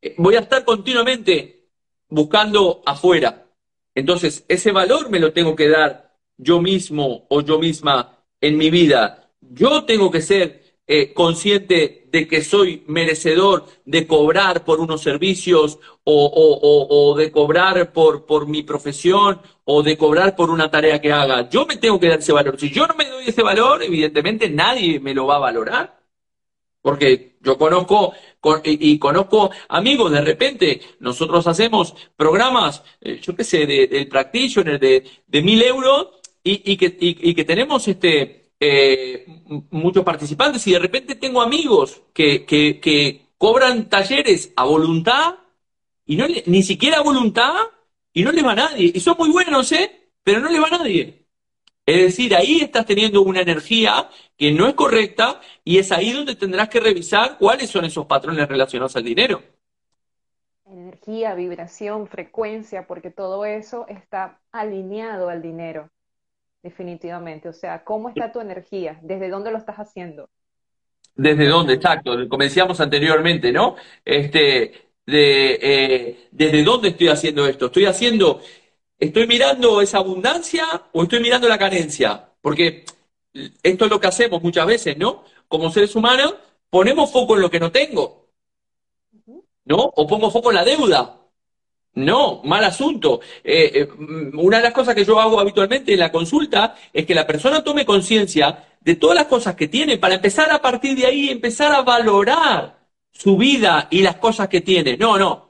eh, 0.00 0.14
voy 0.18 0.36
a 0.36 0.40
estar 0.40 0.64
continuamente 0.64 1.68
buscando 2.08 2.82
afuera. 2.84 3.45
Entonces, 3.96 4.44
ese 4.48 4.72
valor 4.72 5.10
me 5.10 5.18
lo 5.18 5.32
tengo 5.32 5.56
que 5.56 5.68
dar 5.68 6.14
yo 6.36 6.60
mismo 6.60 7.26
o 7.30 7.40
yo 7.40 7.58
misma 7.58 8.18
en 8.40 8.58
mi 8.58 8.70
vida. 8.70 9.30
Yo 9.40 9.84
tengo 9.84 10.10
que 10.10 10.20
ser 10.20 10.62
eh, 10.86 11.14
consciente 11.14 12.06
de 12.12 12.28
que 12.28 12.44
soy 12.44 12.84
merecedor 12.86 13.64
de 13.86 14.06
cobrar 14.06 14.64
por 14.64 14.80
unos 14.80 15.00
servicios 15.02 15.78
o, 16.04 17.14
de 17.16 17.32
cobrar 17.32 17.90
por, 17.92 18.26
por, 18.26 18.46
mi 18.46 18.62
profesión 18.62 19.40
o 19.64 19.82
de 19.82 19.96
cobrar 19.96 20.36
por 20.36 20.50
una 20.50 20.70
tarea 20.70 21.00
que 21.00 21.10
haga. 21.12 21.48
Yo 21.48 21.64
me 21.64 21.78
tengo 21.78 21.98
que 21.98 22.08
dar 22.08 22.18
ese 22.18 22.32
valor. 22.32 22.60
Si 22.60 22.70
yo 22.70 22.86
no 22.86 22.94
me 22.94 23.08
doy 23.08 23.24
ese 23.28 23.42
valor, 23.42 23.82
evidentemente 23.82 24.50
nadie 24.50 25.00
me 25.00 25.14
lo 25.14 25.26
va 25.26 25.36
a 25.36 25.40
valorar. 25.40 25.98
Porque 26.82 27.36
yo 27.40 27.56
conozco 27.58 28.12
y, 28.64 28.98
conozco 28.98 29.50
amigos, 29.68 30.12
de 30.12 30.20
repente 30.20 30.80
nosotros 31.00 31.46
hacemos 31.46 31.94
programas, 32.16 32.82
eh, 33.00 33.20
yo 33.22 33.34
qué 33.34 33.44
sé, 33.44 33.66
del 33.66 34.08
practitioner 34.08 34.78
de, 34.78 35.04
de 35.26 35.42
mil 35.42 35.62
euros 35.62 36.08
y, 36.42 36.76
que, 36.76 36.96
y 37.00 37.34
que 37.34 37.44
tenemos 37.44 37.88
este 37.88 38.46
eh, 38.58 39.26
muchos 39.70 40.02
participantes 40.02 40.66
y 40.66 40.72
de 40.72 40.78
repente 40.78 41.14
tengo 41.16 41.42
amigos 41.42 42.02
que, 42.14 42.46
que, 42.46 43.26
cobran 43.38 43.90
talleres 43.90 44.50
a 44.56 44.64
voluntad 44.64 45.34
y 46.06 46.16
no 46.16 46.24
ni 46.46 46.62
siquiera 46.62 46.98
a 46.98 47.02
voluntad 47.02 47.54
y 48.14 48.22
no 48.22 48.32
le 48.32 48.42
va 48.42 48.52
a 48.52 48.54
nadie. 48.54 48.92
Y 48.94 49.00
son 49.00 49.16
muy 49.18 49.28
buenos, 49.30 49.70
¿eh? 49.72 50.10
Pero 50.22 50.40
no 50.40 50.48
le 50.48 50.58
va 50.58 50.68
a 50.68 50.78
nadie. 50.78 51.25
Es 51.86 52.02
decir, 52.02 52.34
ahí 52.34 52.60
estás 52.60 52.84
teniendo 52.84 53.22
una 53.22 53.40
energía 53.40 54.10
que 54.36 54.52
no 54.52 54.66
es 54.66 54.74
correcta 54.74 55.40
y 55.64 55.78
es 55.78 55.92
ahí 55.92 56.12
donde 56.12 56.34
tendrás 56.34 56.68
que 56.68 56.80
revisar 56.80 57.38
cuáles 57.38 57.70
son 57.70 57.84
esos 57.84 58.06
patrones 58.06 58.48
relacionados 58.48 58.96
al 58.96 59.04
dinero. 59.04 59.40
Energía, 60.66 61.34
vibración, 61.34 62.08
frecuencia, 62.08 62.88
porque 62.88 63.10
todo 63.10 63.44
eso 63.44 63.86
está 63.88 64.40
alineado 64.50 65.28
al 65.28 65.40
dinero 65.40 65.88
definitivamente. 66.66 67.48
O 67.48 67.52
sea, 67.52 67.84
¿cómo 67.84 68.08
está 68.08 68.32
tu 68.32 68.40
energía? 68.40 68.98
¿Desde 69.02 69.28
dónde 69.28 69.52
lo 69.52 69.58
estás 69.58 69.76
haciendo? 69.76 70.28
¿Desde 71.14 71.46
dónde? 71.46 71.74
Exacto, 71.74 72.28
como 72.28 72.42
decíamos 72.42 72.80
anteriormente, 72.80 73.52
¿no? 73.52 73.76
Este, 74.04 74.90
de, 75.06 75.58
eh, 75.62 76.28
¿Desde 76.32 76.64
dónde 76.64 76.88
estoy 76.88 77.08
haciendo 77.08 77.46
esto? 77.46 77.66
¿Estoy 77.66 77.86
haciendo, 77.86 78.40
estoy 78.98 79.26
mirando 79.26 79.80
esa 79.80 79.98
abundancia 79.98 80.64
o 80.92 81.02
estoy 81.02 81.20
mirando 81.20 81.48
la 81.48 81.58
carencia? 81.58 82.30
Porque 82.40 82.84
esto 83.62 83.84
es 83.84 83.90
lo 83.90 84.00
que 84.00 84.06
hacemos 84.06 84.42
muchas 84.42 84.66
veces, 84.66 84.96
¿no? 84.96 85.24
Como 85.48 85.70
seres 85.70 85.94
humanos, 85.94 86.34
ponemos 86.70 87.10
foco 87.10 87.36
en 87.36 87.42
lo 87.42 87.50
que 87.50 87.60
no 87.60 87.70
tengo, 87.70 88.28
¿no? 89.64 89.76
O 89.78 90.06
pongo 90.06 90.30
foco 90.30 90.50
en 90.50 90.56
la 90.56 90.64
deuda. 90.64 91.20
No, 91.94 92.42
mal 92.44 92.62
asunto. 92.62 93.20
Eh, 93.42 93.70
eh, 93.74 93.88
una 94.34 94.58
de 94.58 94.64
las 94.64 94.72
cosas 94.74 94.94
que 94.94 95.04
yo 95.04 95.18
hago 95.18 95.40
habitualmente 95.40 95.94
en 95.94 95.98
la 96.00 96.12
consulta 96.12 96.76
es 96.92 97.06
que 97.06 97.14
la 97.14 97.26
persona 97.26 97.64
tome 97.64 97.86
conciencia 97.86 98.64
de 98.80 98.96
todas 98.96 99.16
las 99.16 99.26
cosas 99.26 99.54
que 99.54 99.68
tiene 99.68 99.96
para 99.96 100.16
empezar 100.16 100.50
a 100.50 100.60
partir 100.60 100.96
de 100.96 101.06
ahí, 101.06 101.30
empezar 101.30 101.72
a 101.72 101.82
valorar 101.82 102.78
su 103.12 103.36
vida 103.38 103.88
y 103.90 104.02
las 104.02 104.16
cosas 104.16 104.48
que 104.48 104.60
tiene. 104.60 104.98
No, 104.98 105.18
no. 105.18 105.48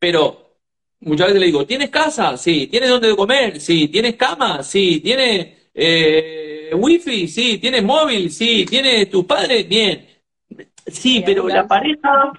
Pero 0.00 0.47
muchas 1.00 1.28
veces 1.28 1.40
le 1.40 1.46
digo, 1.46 1.66
¿tienes 1.66 1.90
casa? 1.90 2.36
Sí. 2.36 2.66
¿Tienes 2.66 2.90
dónde 2.90 3.14
comer? 3.16 3.60
Sí. 3.60 3.88
¿Tienes 3.88 4.16
cama? 4.16 4.62
Sí. 4.62 5.00
¿Tienes 5.00 5.70
eh, 5.74 6.70
wifi? 6.74 7.28
Sí. 7.28 7.58
¿Tienes 7.58 7.82
móvil? 7.82 8.30
Sí. 8.30 8.64
¿Tienes 8.66 9.10
tus 9.10 9.24
padres? 9.24 9.68
Bien. 9.68 10.06
Sí, 10.86 11.22
pero 11.24 11.48
la 11.48 11.66
pareja, 11.66 12.32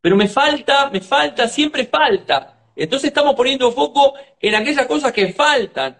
pero 0.00 0.16
me 0.16 0.28
falta, 0.28 0.90
me 0.90 1.00
falta, 1.00 1.46
siempre 1.48 1.86
falta. 1.86 2.70
Entonces 2.74 3.08
estamos 3.08 3.34
poniendo 3.34 3.70
foco 3.70 4.14
en 4.40 4.54
aquellas 4.54 4.86
cosas 4.86 5.12
que 5.12 5.32
faltan. 5.32 5.96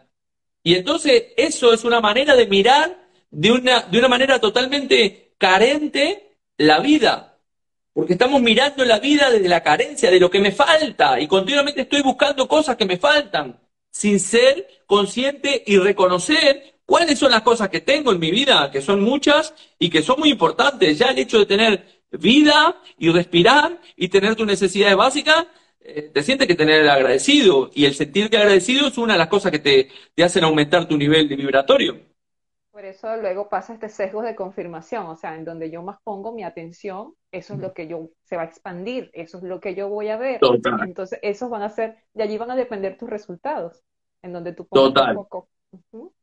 Y 0.63 0.75
entonces 0.75 1.27
eso 1.37 1.73
es 1.73 1.85
una 1.85 2.01
manera 2.01 2.35
de 2.35 2.47
mirar 2.47 3.09
de 3.31 3.53
una, 3.53 3.81
de 3.83 3.99
una 3.99 4.09
manera 4.09 4.39
totalmente 4.39 5.35
carente 5.39 6.37
la 6.57 6.81
vida. 6.81 7.32
Porque 7.93 8.15
estamos 8.15 8.41
mirando 8.41 8.85
la 8.85 8.99
vida 8.99 9.31
desde 9.31 9.49
la 9.49 9.63
carencia, 9.63 10.11
de 10.11 10.21
lo 10.21 10.31
que 10.31 10.41
me 10.41 10.53
falta. 10.53 11.21
Y 11.21 11.27
continuamente 11.27 11.83
estoy 11.83 12.03
buscando 12.03 12.49
cosas 12.49 12.77
que 12.77 12.87
me 12.87 12.97
faltan, 12.97 13.61
sin 13.91 14.19
ser 14.19 14.67
consciente 14.87 15.63
y 15.67 15.79
reconocer 15.79 16.81
cuáles 16.87 17.19
son 17.19 17.31
las 17.31 17.43
cosas 17.43 17.69
que 17.69 17.81
tengo 17.81 18.13
en 18.13 18.19
mi 18.19 18.31
vida, 18.31 18.71
que 18.71 18.81
son 18.81 19.03
muchas 19.03 19.55
y 19.79 19.91
que 19.91 20.03
son 20.03 20.21
muy 20.21 20.31
importantes. 20.31 20.99
Ya 20.99 21.07
el 21.07 21.19
hecho 21.19 21.39
de 21.39 21.47
tener 21.47 22.03
vida 22.13 22.81
y 22.99 23.11
respirar 23.11 23.81
y 23.97 24.09
tener 24.09 24.37
tus 24.37 24.47
necesidades 24.47 24.97
básicas 24.97 25.47
eh, 25.85 26.11
te 26.15 26.23
sientes 26.23 26.47
que 26.47 26.55
tener 26.55 26.83
el 26.83 26.91
agradecido 26.91 27.71
y 27.75 27.87
el 27.87 27.95
sentirte 27.95 28.37
agradecido 28.37 28.87
es 28.87 28.99
una 28.99 29.15
de 29.15 29.19
las 29.19 29.29
cosas 29.29 29.51
que 29.51 29.59
te, 29.59 29.89
te 30.15 30.23
hacen 30.23 30.45
aumentar 30.45 30.87
tu 30.87 30.97
nivel 30.97 31.29
de 31.29 31.37
vibratorio. 31.37 32.12
Por 32.83 32.89
eso 32.89 33.17
luego 33.17 33.49
pasa 33.49 33.75
este 33.75 33.89
sesgo 33.89 34.23
de 34.23 34.35
confirmación, 34.35 35.07
o 35.07 35.15
sea, 35.15 35.37
en 35.37 35.45
donde 35.45 35.71
yo 35.71 35.85
más 35.85 35.99
pongo 36.03 36.33
mi 36.33 36.43
atención, 36.43 37.15
eso 37.31 37.55
es 37.55 37.61
lo 37.61 37.73
que 37.73 37.87
yo 37.87 38.09
se 38.25 38.35
va 38.35 38.43
a 38.43 38.47
expandir, 38.47 39.09
eso 39.13 39.39
es 39.39 39.45
lo 39.45 39.61
que 39.61 39.77
yo 39.77 39.89
voy 39.89 40.09
a 40.09 40.17
ver. 40.17 40.41
Entonces, 40.85 41.21
esos 41.23 41.49
van 41.49 41.63
a 41.63 41.69
ser, 41.69 41.99
de 42.13 42.25
allí 42.25 42.37
van 42.39 42.51
a 42.51 42.57
depender 42.57 42.99
tus 42.99 43.09
resultados, 43.09 43.85
en 44.21 44.33
donde 44.33 44.53
tú 44.53 44.67
pones 44.67 44.95
Total. 44.95 45.15
foco. 45.15 45.49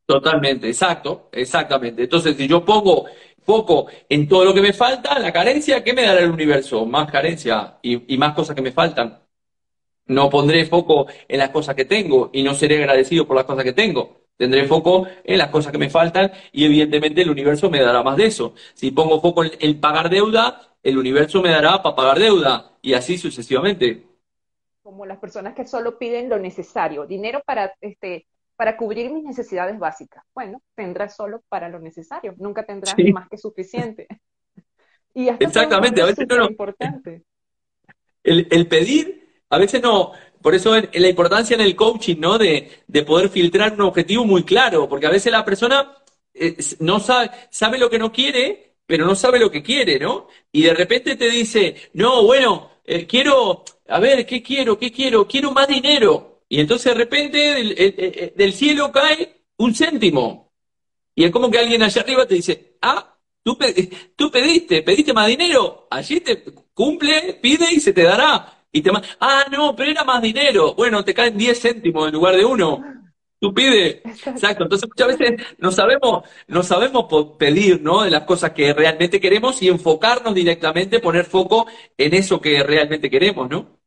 Totalmente, 0.04 0.66
exacto, 0.66 1.30
exactamente. 1.32 2.02
Entonces, 2.02 2.36
si 2.36 2.46
yo 2.46 2.62
pongo 2.62 3.06
foco 3.40 3.86
en 4.06 4.28
todo 4.28 4.44
lo 4.44 4.52
que 4.52 4.60
me 4.60 4.74
falta, 4.74 5.18
la 5.18 5.32
carencia, 5.32 5.82
¿qué 5.82 5.94
me 5.94 6.02
dará 6.02 6.20
el 6.20 6.30
universo? 6.30 6.84
Más 6.84 7.10
carencia 7.10 7.78
y 7.80 8.18
más 8.18 8.34
cosas 8.34 8.54
que 8.54 8.60
me 8.60 8.72
faltan. 8.72 9.18
No 10.08 10.28
pondré 10.28 10.66
foco 10.66 11.06
en 11.26 11.38
las 11.38 11.48
cosas 11.48 11.74
que 11.74 11.86
tengo 11.86 12.28
y 12.34 12.42
no 12.42 12.52
seré 12.52 12.76
agradecido 12.76 13.26
por 13.26 13.36
las 13.36 13.46
cosas 13.46 13.64
que 13.64 13.72
tengo. 13.72 14.19
Tendré 14.40 14.66
foco 14.66 15.06
en 15.22 15.36
las 15.36 15.50
cosas 15.50 15.70
que 15.70 15.76
me 15.76 15.90
faltan 15.90 16.32
y 16.50 16.64
evidentemente 16.64 17.20
el 17.20 17.28
universo 17.28 17.68
me 17.68 17.78
dará 17.78 18.02
más 18.02 18.16
de 18.16 18.24
eso. 18.24 18.54
Si 18.72 18.90
pongo 18.90 19.20
foco 19.20 19.44
en, 19.44 19.80
pagar 19.82 20.08
deuda, 20.08 20.76
el 20.82 20.96
universo 20.96 21.42
me 21.42 21.50
dará 21.50 21.82
para 21.82 21.94
pagar 21.94 22.18
deuda 22.18 22.72
y 22.80 22.94
así 22.94 23.18
sucesivamente. 23.18 24.02
Como 24.82 25.04
las 25.04 25.18
personas 25.18 25.54
que 25.54 25.66
solo 25.66 25.98
piden 25.98 26.30
lo 26.30 26.38
necesario, 26.38 27.04
dinero 27.04 27.42
para 27.44 27.74
este 27.82 28.28
para 28.56 28.78
cubrir 28.78 29.12
mis 29.12 29.24
necesidades 29.24 29.78
básicas. 29.78 30.24
Bueno, 30.34 30.62
tendrás 30.74 31.14
solo 31.14 31.42
para 31.50 31.68
lo 31.68 31.78
necesario, 31.78 32.34
nunca 32.38 32.64
tendrás 32.64 32.94
más 33.12 33.28
que 33.28 33.36
suficiente. 33.36 34.08
Y 35.12 35.28
Exactamente, 35.28 36.00
a 36.00 36.06
veces 36.06 36.24
no, 36.28 36.44
importante. 36.46 37.24
El, 38.22 38.46
el 38.48 38.68
pedir 38.68 39.20
a 39.50 39.58
veces 39.58 39.82
no, 39.82 40.12
por 40.42 40.54
eso 40.54 40.74
la 40.74 41.08
importancia 41.08 41.54
en 41.54 41.60
el 41.60 41.76
coaching, 41.76 42.16
¿no? 42.18 42.38
De, 42.38 42.70
poder 43.06 43.28
filtrar 43.28 43.72
un 43.74 43.82
objetivo 43.82 44.24
muy 44.24 44.44
claro, 44.44 44.88
porque 44.88 45.06
a 45.06 45.10
veces 45.10 45.32
la 45.32 45.44
persona 45.44 45.96
eh, 46.34 46.56
no 46.80 47.00
sabe, 47.00 47.30
sabe 47.50 47.78
lo 47.78 47.90
que 47.90 47.98
no 47.98 48.12
quiere, 48.12 48.74
pero 48.86 49.06
no 49.06 49.14
sabe 49.14 49.38
lo 49.38 49.50
que 49.50 49.62
quiere, 49.62 49.98
¿no? 49.98 50.28
Y 50.52 50.62
de 50.62 50.74
repente 50.74 51.16
te 51.16 51.30
dice, 51.30 51.76
no, 51.94 52.24
bueno, 52.24 52.70
eh, 52.84 53.06
quiero, 53.06 53.64
a 53.88 54.00
ver, 54.00 54.26
¿qué 54.26 54.42
quiero? 54.42 54.78
¿Qué 54.78 54.90
quiero? 54.90 55.26
Quiero 55.26 55.52
más 55.52 55.68
dinero. 55.68 56.42
Y 56.48 56.60
entonces 56.60 56.92
de 56.92 56.98
repente 56.98 57.38
del, 57.38 57.74
eh, 57.76 58.32
del 58.36 58.52
cielo 58.52 58.90
cae 58.90 59.42
un 59.58 59.74
céntimo. 59.74 60.52
Y 61.14 61.24
es 61.24 61.30
como 61.30 61.50
que 61.50 61.58
alguien 61.58 61.82
allá 61.82 62.02
arriba 62.02 62.26
te 62.26 62.34
dice, 62.36 62.76
ah, 62.82 63.18
tú 63.42 63.58
pediste, 64.32 64.82
pediste 64.82 65.12
más 65.12 65.28
dinero, 65.28 65.86
allí 65.90 66.20
te 66.20 66.42
cumple, 66.74 67.38
pide 67.40 67.72
y 67.72 67.80
se 67.80 67.92
te 67.92 68.02
dará 68.02 68.59
y 68.72 68.82
te 68.82 68.90
ah, 69.20 69.44
no, 69.50 69.74
pero 69.74 69.90
era 69.90 70.04
más 70.04 70.22
dinero. 70.22 70.74
Bueno, 70.74 71.04
te 71.04 71.14
caen 71.14 71.36
10 71.36 71.60
céntimos 71.60 72.06
en 72.06 72.14
lugar 72.14 72.36
de 72.36 72.44
uno. 72.44 72.82
Tú 73.40 73.54
pides. 73.54 74.02
Exacto. 74.04 74.64
Entonces 74.64 74.88
muchas 74.88 75.18
veces 75.18 75.46
no 75.58 75.72
sabemos, 75.72 76.24
no 76.46 76.62
sabemos 76.62 77.06
pedir, 77.38 77.82
¿no? 77.82 78.02
De 78.02 78.10
las 78.10 78.24
cosas 78.24 78.50
que 78.52 78.72
realmente 78.74 79.18
queremos 79.18 79.60
y 79.62 79.68
enfocarnos 79.68 80.34
directamente, 80.34 81.00
poner 81.00 81.24
foco 81.24 81.66
en 81.96 82.14
eso 82.14 82.40
que 82.40 82.62
realmente 82.62 83.08
queremos, 83.08 83.48
¿no? 83.48 83.80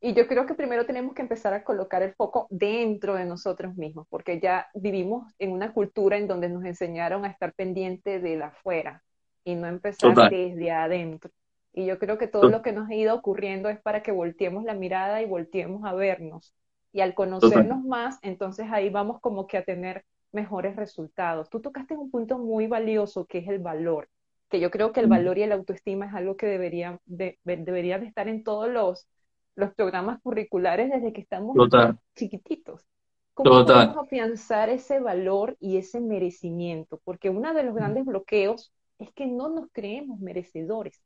Y 0.00 0.12
yo 0.12 0.28
creo 0.28 0.44
que 0.44 0.54
primero 0.54 0.84
tenemos 0.84 1.14
que 1.14 1.22
empezar 1.22 1.54
a 1.54 1.64
colocar 1.64 2.02
el 2.02 2.12
foco 2.12 2.46
dentro 2.50 3.14
de 3.14 3.24
nosotros 3.24 3.74
mismos, 3.74 4.06
porque 4.10 4.38
ya 4.38 4.68
vivimos 4.74 5.32
en 5.38 5.50
una 5.50 5.72
cultura 5.72 6.18
en 6.18 6.28
donde 6.28 6.50
nos 6.50 6.62
enseñaron 6.64 7.24
a 7.24 7.28
estar 7.28 7.54
pendiente 7.54 8.20
de 8.20 8.36
la 8.36 8.48
afuera 8.48 9.02
y 9.44 9.54
no 9.54 9.66
empezar 9.66 10.14
desde 10.30 10.70
adentro. 10.70 11.30
Y 11.74 11.86
yo 11.86 11.98
creo 12.00 12.18
que 12.18 12.28
todo 12.28 12.48
lo 12.48 12.62
que 12.62 12.72
nos 12.72 12.88
ha 12.90 12.94
ido 12.94 13.14
ocurriendo 13.16 13.68
es 13.70 13.80
para 13.82 14.02
que 14.02 14.12
volteemos 14.12 14.64
la 14.64 14.74
mirada 14.74 15.22
y 15.22 15.26
volteemos 15.26 15.84
a 15.84 15.94
vernos. 15.94 16.54
Y 16.92 17.00
al 17.02 17.14
conocernos 17.14 17.84
más, 17.84 18.18
entonces 18.22 18.66
ahí 18.72 18.90
vamos 18.90 19.20
como 19.20 19.46
que 19.48 19.58
a 19.58 19.64
tener 19.64 20.04
mejores 20.32 20.76
resultados. 20.76 21.50
Tú 21.50 21.60
tocaste 21.60 21.96
un 21.96 22.10
punto 22.10 22.38
muy 22.38 22.66
valioso 22.68 23.26
que 23.26 23.38
es 23.38 23.48
el 23.48 23.58
valor, 23.60 24.08
que 24.50 24.60
yo 24.60 24.70
creo 24.70 24.92
que 24.92 25.00
el 25.00 25.08
valor 25.08 25.38
y 25.38 25.46
la 25.46 25.56
autoestima 25.56 26.06
es 26.06 26.14
algo 26.14 26.36
que 26.36 26.46
debería 26.46 27.00
de, 27.06 27.38
debería 27.44 27.98
de 27.98 28.06
estar 28.06 28.28
en 28.28 28.44
todos 28.44 28.68
los, 28.70 29.08
los 29.56 29.74
programas 29.74 30.20
curriculares 30.22 30.90
desde 30.90 31.12
que 31.12 31.20
estamos 31.22 31.62
chiquititos. 32.16 32.86
¿Cómo 33.34 33.60
podemos 33.60 33.96
afianzar 33.96 34.68
ese 34.70 35.00
valor 35.00 35.56
y 35.60 35.76
ese 35.78 36.00
merecimiento? 36.00 37.00
Porque 37.04 37.30
uno 37.30 37.52
de 37.52 37.64
los 37.64 37.74
grandes 37.74 38.04
bloqueos 38.04 38.72
es 38.98 39.12
que 39.12 39.26
no 39.26 39.48
nos 39.48 39.68
creemos 39.72 40.20
merecedores. 40.20 41.00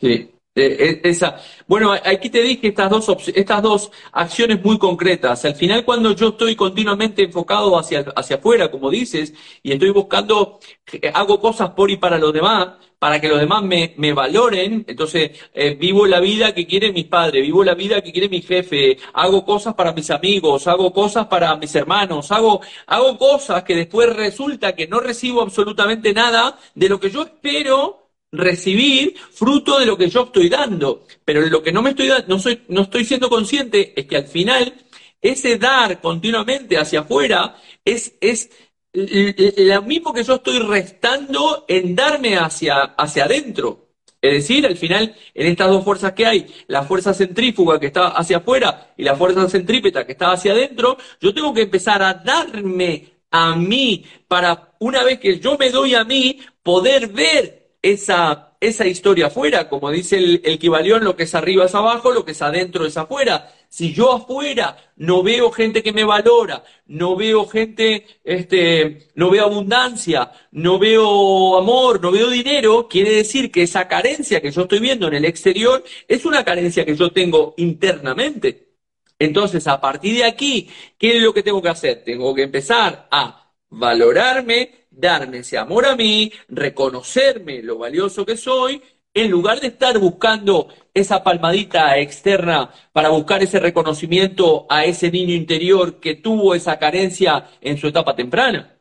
Sí, 0.00 0.30
eh, 0.54 0.76
eh, 0.78 1.00
esa. 1.04 1.36
Bueno, 1.66 1.92
aquí 1.92 2.30
te 2.30 2.42
dije 2.42 2.68
estas 2.68 2.90
dos, 2.90 3.28
estas 3.34 3.62
dos 3.62 3.90
acciones 4.12 4.62
muy 4.64 4.78
concretas. 4.78 5.44
Al 5.44 5.54
final, 5.54 5.84
cuando 5.84 6.12
yo 6.14 6.28
estoy 6.30 6.56
continuamente 6.56 7.22
enfocado 7.22 7.78
hacia, 7.78 8.00
hacia 8.16 8.36
afuera, 8.36 8.70
como 8.70 8.90
dices, 8.90 9.34
y 9.62 9.72
estoy 9.72 9.90
buscando, 9.90 10.58
eh, 10.92 11.10
hago 11.14 11.38
cosas 11.40 11.70
por 11.70 11.90
y 11.90 11.98
para 11.98 12.18
los 12.18 12.32
demás, 12.32 12.68
para 12.98 13.20
que 13.20 13.28
los 13.28 13.40
demás 13.40 13.62
me, 13.62 13.94
me 13.96 14.12
valoren, 14.12 14.84
entonces 14.86 15.30
vivo 15.78 16.06
la 16.06 16.20
vida 16.20 16.52
que 16.52 16.66
quieren 16.66 16.92
mis 16.92 17.06
padres, 17.06 17.42
vivo 17.42 17.64
la 17.64 17.74
vida 17.74 18.02
que 18.02 18.12
quiere 18.12 18.28
mi 18.28 18.42
jefe, 18.42 18.98
hago 19.14 19.42
cosas 19.42 19.74
para 19.74 19.92
mis 19.94 20.10
amigos, 20.10 20.66
hago 20.66 20.92
cosas 20.92 21.26
para 21.26 21.56
mis 21.56 21.74
hermanos, 21.74 22.30
hago, 22.30 22.60
hago 22.86 23.16
cosas 23.16 23.64
que 23.64 23.74
después 23.74 24.14
resulta 24.14 24.74
que 24.74 24.86
no 24.86 25.00
recibo 25.00 25.40
absolutamente 25.40 26.12
nada 26.12 26.58
de 26.74 26.88
lo 26.90 27.00
que 27.00 27.08
yo 27.08 27.22
espero 27.22 27.99
recibir 28.32 29.16
fruto 29.32 29.78
de 29.78 29.86
lo 29.86 29.96
que 29.96 30.08
yo 30.08 30.24
estoy 30.24 30.48
dando. 30.48 31.06
Pero 31.24 31.40
lo 31.42 31.62
que 31.62 31.72
no 31.72 31.82
me 31.82 31.90
estoy 31.90 32.10
no 32.26 32.38
soy, 32.38 32.62
no 32.68 32.82
estoy 32.82 33.04
siendo 33.04 33.28
consciente 33.28 33.92
es 33.98 34.06
que 34.06 34.16
al 34.16 34.26
final 34.26 34.74
ese 35.20 35.58
dar 35.58 36.00
continuamente 36.00 36.78
hacia 36.78 37.00
afuera 37.00 37.56
es, 37.84 38.14
es 38.20 38.50
lo 38.92 39.82
mismo 39.82 40.12
que 40.12 40.24
yo 40.24 40.36
estoy 40.36 40.58
restando 40.58 41.64
en 41.68 41.94
darme 41.94 42.36
hacia, 42.36 42.82
hacia 42.82 43.24
adentro. 43.24 43.90
Es 44.22 44.32
decir, 44.32 44.66
al 44.66 44.76
final, 44.76 45.14
en 45.32 45.46
estas 45.46 45.68
dos 45.68 45.82
fuerzas 45.82 46.12
que 46.12 46.26
hay, 46.26 46.46
la 46.66 46.82
fuerza 46.82 47.14
centrífuga 47.14 47.80
que 47.80 47.86
está 47.86 48.08
hacia 48.08 48.38
afuera 48.38 48.92
y 48.96 49.02
la 49.02 49.16
fuerza 49.16 49.48
centrípeta 49.48 50.04
que 50.04 50.12
está 50.12 50.32
hacia 50.32 50.52
adentro, 50.52 50.98
yo 51.20 51.32
tengo 51.32 51.54
que 51.54 51.62
empezar 51.62 52.02
a 52.02 52.14
darme 52.14 53.20
a 53.30 53.54
mí 53.56 54.04
para, 54.28 54.74
una 54.80 55.04
vez 55.04 55.20
que 55.20 55.38
yo 55.38 55.56
me 55.56 55.70
doy 55.70 55.94
a 55.94 56.04
mí, 56.04 56.38
poder 56.62 57.08
ver 57.08 57.59
esa, 57.82 58.56
esa 58.60 58.86
historia 58.86 59.26
afuera, 59.28 59.68
como 59.68 59.90
dice 59.90 60.18
el, 60.18 60.42
el 60.44 60.58
lo 61.02 61.16
que 61.16 61.22
es 61.24 61.34
arriba 61.34 61.64
es 61.64 61.74
abajo, 61.74 62.12
lo 62.12 62.24
que 62.24 62.32
es 62.32 62.42
adentro 62.42 62.84
es 62.86 62.96
afuera. 62.96 63.52
Si 63.68 63.92
yo 63.92 64.12
afuera 64.12 64.76
no 64.96 65.22
veo 65.22 65.50
gente 65.50 65.82
que 65.82 65.92
me 65.92 66.04
valora, 66.04 66.64
no 66.86 67.16
veo 67.16 67.46
gente, 67.46 68.06
este, 68.24 69.08
no 69.14 69.30
veo 69.30 69.44
abundancia, 69.44 70.32
no 70.50 70.78
veo 70.78 71.56
amor, 71.56 72.02
no 72.02 72.10
veo 72.10 72.28
dinero, 72.28 72.88
quiere 72.88 73.12
decir 73.12 73.50
que 73.50 73.62
esa 73.62 73.88
carencia 73.88 74.40
que 74.40 74.50
yo 74.50 74.62
estoy 74.62 74.80
viendo 74.80 75.08
en 75.08 75.14
el 75.14 75.24
exterior 75.24 75.82
es 76.08 76.24
una 76.26 76.44
carencia 76.44 76.84
que 76.84 76.96
yo 76.96 77.12
tengo 77.12 77.54
internamente. 77.56 78.70
Entonces, 79.18 79.66
a 79.68 79.80
partir 79.80 80.16
de 80.16 80.24
aquí, 80.24 80.68
¿qué 80.98 81.16
es 81.18 81.22
lo 81.22 81.32
que 81.34 81.42
tengo 81.42 81.62
que 81.62 81.68
hacer? 81.68 82.02
Tengo 82.04 82.34
que 82.34 82.42
empezar 82.44 83.08
a 83.10 83.52
valorarme, 83.68 84.79
darme 85.00 85.38
ese 85.38 85.58
amor 85.58 85.86
a 85.86 85.96
mí, 85.96 86.32
reconocerme 86.48 87.62
lo 87.62 87.78
valioso 87.78 88.24
que 88.26 88.36
soy, 88.36 88.82
en 89.12 89.30
lugar 89.30 89.60
de 89.60 89.68
estar 89.68 89.98
buscando 89.98 90.68
esa 90.94 91.22
palmadita 91.24 91.98
externa 91.98 92.70
para 92.92 93.08
buscar 93.08 93.42
ese 93.42 93.58
reconocimiento 93.58 94.66
a 94.68 94.84
ese 94.84 95.10
niño 95.10 95.34
interior 95.34 95.98
que 95.98 96.14
tuvo 96.14 96.54
esa 96.54 96.78
carencia 96.78 97.46
en 97.60 97.76
su 97.76 97.88
etapa 97.88 98.14
temprana. 98.14 98.76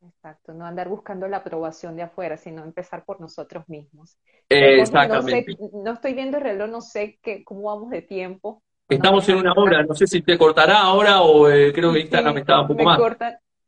Exacto, 0.00 0.52
no 0.54 0.64
andar 0.64 0.88
buscando 0.88 1.26
la 1.28 1.38
aprobación 1.38 1.96
de 1.96 2.02
afuera, 2.02 2.36
sino 2.36 2.62
empezar 2.62 3.04
por 3.04 3.20
nosotros 3.20 3.68
mismos. 3.68 4.16
Exactamente. 4.48 5.56
No, 5.72 5.92
estoy 5.94 6.14
viendo 6.14 6.38
el 6.38 6.44
reloj, 6.44 6.70
no 6.70 6.80
sé 6.80 7.18
qué, 7.22 7.42
cómo 7.44 7.62
vamos 7.62 7.90
de 7.90 8.02
tiempo. 8.02 8.62
Estamos 8.88 9.28
en 9.28 9.36
una 9.36 9.52
hora, 9.54 9.82
no 9.82 9.94
sé 9.94 10.06
si 10.06 10.22
te 10.22 10.36
cortará 10.36 10.80
ahora 10.80 11.22
o 11.22 11.48
eh, 11.48 11.72
creo 11.72 11.92
que 11.92 12.00
Instagram 12.00 12.38
estaba 12.38 12.62
un 12.62 12.68
poco 12.68 12.84
más. 12.84 13.00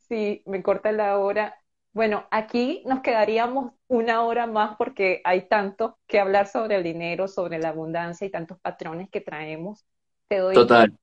sí, 0.07 0.43
me 0.45 0.61
corta 0.61 0.91
la 0.91 1.17
hora. 1.17 1.55
Bueno, 1.95 2.25
aquí 2.29 2.83
nos 2.85 2.99
quedaríamos 2.99 3.71
una 3.87 4.21
hora 4.23 4.47
más 4.47 4.75
porque 4.75 5.21
hay 5.23 5.47
tanto 5.47 5.97
que 6.07 6.19
hablar 6.19 6.47
sobre 6.47 6.75
el 6.75 6.83
dinero, 6.83 7.29
sobre 7.29 7.57
la 7.57 7.69
abundancia 7.69 8.27
y 8.27 8.29
tantos 8.29 8.59
patrones 8.59 9.09
que 9.09 9.21
traemos. 9.21 9.85
Te 10.27 10.39
doy, 10.39 10.55
Total. 10.55 10.93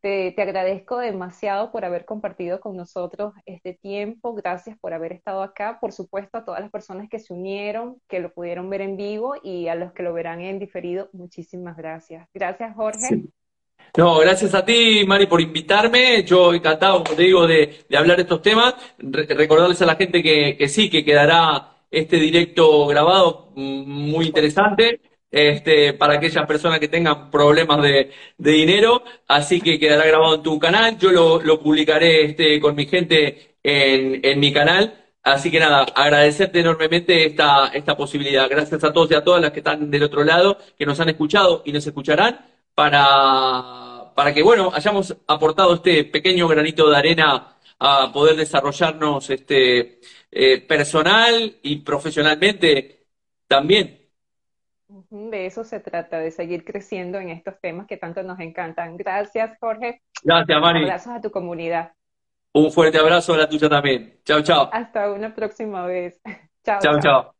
Te, 0.00 0.32
te, 0.32 0.42
agradezco 0.42 0.98
demasiado 0.98 1.70
por 1.70 1.84
haber 1.84 2.04
compartido 2.04 2.58
con 2.58 2.76
nosotros 2.76 3.32
este 3.46 3.74
tiempo. 3.74 4.34
Gracias 4.34 4.76
por 4.76 4.92
haber 4.92 5.12
estado 5.12 5.40
acá. 5.40 5.78
Por 5.80 5.92
supuesto, 5.92 6.38
a 6.38 6.44
todas 6.44 6.60
las 6.60 6.72
personas 6.72 7.08
que 7.08 7.20
se 7.20 7.32
unieron, 7.32 8.00
que 8.08 8.18
lo 8.18 8.34
pudieron 8.34 8.68
ver 8.68 8.80
en 8.80 8.96
vivo 8.96 9.36
y 9.40 9.68
a 9.68 9.76
los 9.76 9.92
que 9.92 10.02
lo 10.02 10.12
verán 10.12 10.40
en 10.40 10.58
diferido, 10.58 11.10
muchísimas 11.12 11.76
gracias. 11.76 12.28
Gracias, 12.34 12.74
Jorge. 12.74 13.22
No, 13.96 14.18
gracias 14.18 14.54
a 14.54 14.64
ti, 14.64 15.04
Mari, 15.06 15.26
por 15.26 15.40
invitarme. 15.40 16.24
Yo 16.24 16.52
encantado, 16.52 17.04
como 17.04 17.16
te 17.16 17.22
digo, 17.22 17.46
de, 17.46 17.86
hablar 17.96 18.16
de 18.16 18.22
estos 18.22 18.42
temas. 18.42 18.74
recordarles 18.98 19.80
a 19.82 19.86
la 19.86 19.94
gente 19.96 20.22
que, 20.22 20.68
sí, 20.68 20.90
que 20.90 21.04
quedará 21.04 21.76
este 21.90 22.16
directo 22.16 22.86
grabado 22.86 23.52
mm, 23.54 24.10
muy 24.10 24.26
interesante. 24.26 25.00
Este, 25.30 25.94
para 25.94 26.14
aquellas 26.14 26.46
personas 26.46 26.78
que 26.78 26.88
tengan 26.88 27.28
problemas 27.30 27.82
de, 27.82 28.10
dinero, 28.38 29.02
así 29.26 29.60
que 29.60 29.80
quedará 29.80 30.06
grabado 30.06 30.36
en 30.36 30.42
tu 30.42 30.58
canal. 30.58 30.98
Yo 30.98 31.40
lo, 31.42 31.60
publicaré 31.60 32.24
este, 32.24 32.60
con 32.60 32.74
mi 32.74 32.86
gente 32.86 33.56
en, 33.62 34.20
en 34.24 34.40
mi 34.40 34.52
canal. 34.52 35.04
Así 35.22 35.50
que 35.50 35.58
nada, 35.58 35.86
agradecerte 35.94 36.60
enormemente 36.60 37.26
esta, 37.26 37.68
esta 37.68 37.96
posibilidad. 37.96 38.48
Gracias 38.48 38.84
a 38.84 38.92
todos 38.92 39.10
y 39.10 39.14
a 39.14 39.24
todas 39.24 39.40
las 39.40 39.52
que 39.52 39.60
están 39.60 39.90
del 39.90 40.02
otro 40.02 40.22
lado, 40.22 40.58
que 40.78 40.84
nos 40.84 41.00
han 41.00 41.08
escuchado 41.08 41.62
y 41.64 41.72
nos 41.72 41.86
escucharán 41.86 42.53
para, 42.74 44.12
para 44.14 44.34
que, 44.34 44.42
bueno, 44.42 44.70
hayamos 44.74 45.16
aportado 45.26 45.74
este 45.74 46.04
pequeño 46.04 46.48
granito 46.48 46.88
de 46.90 46.96
arena 46.96 47.56
a 47.78 48.10
poder 48.12 48.36
desarrollarnos 48.36 49.30
este, 49.30 50.00
eh, 50.30 50.60
personal 50.62 51.58
y 51.62 51.76
profesionalmente 51.78 53.06
también. 53.46 54.00
De 55.10 55.46
eso 55.46 55.64
se 55.64 55.80
trata, 55.80 56.18
de 56.18 56.30
seguir 56.30 56.64
creciendo 56.64 57.18
en 57.18 57.30
estos 57.30 57.60
temas 57.60 57.86
que 57.86 57.96
tanto 57.96 58.22
nos 58.22 58.38
encantan. 58.40 58.96
Gracias, 58.96 59.58
Jorge. 59.58 60.02
Gracias, 60.22 60.60
Mari. 60.60 60.82
Abrazos 60.82 61.12
a 61.14 61.20
tu 61.20 61.30
comunidad. 61.30 61.92
Un 62.52 62.70
fuerte 62.70 62.98
abrazo 62.98 63.34
a 63.34 63.38
la 63.38 63.48
tuya 63.48 63.68
también. 63.68 64.20
Chao, 64.24 64.42
chao. 64.42 64.70
Hasta 64.72 65.10
una 65.10 65.34
próxima 65.34 65.86
vez. 65.86 66.20
Chao, 66.64 66.80
chao. 66.80 67.00
chao. 67.00 67.33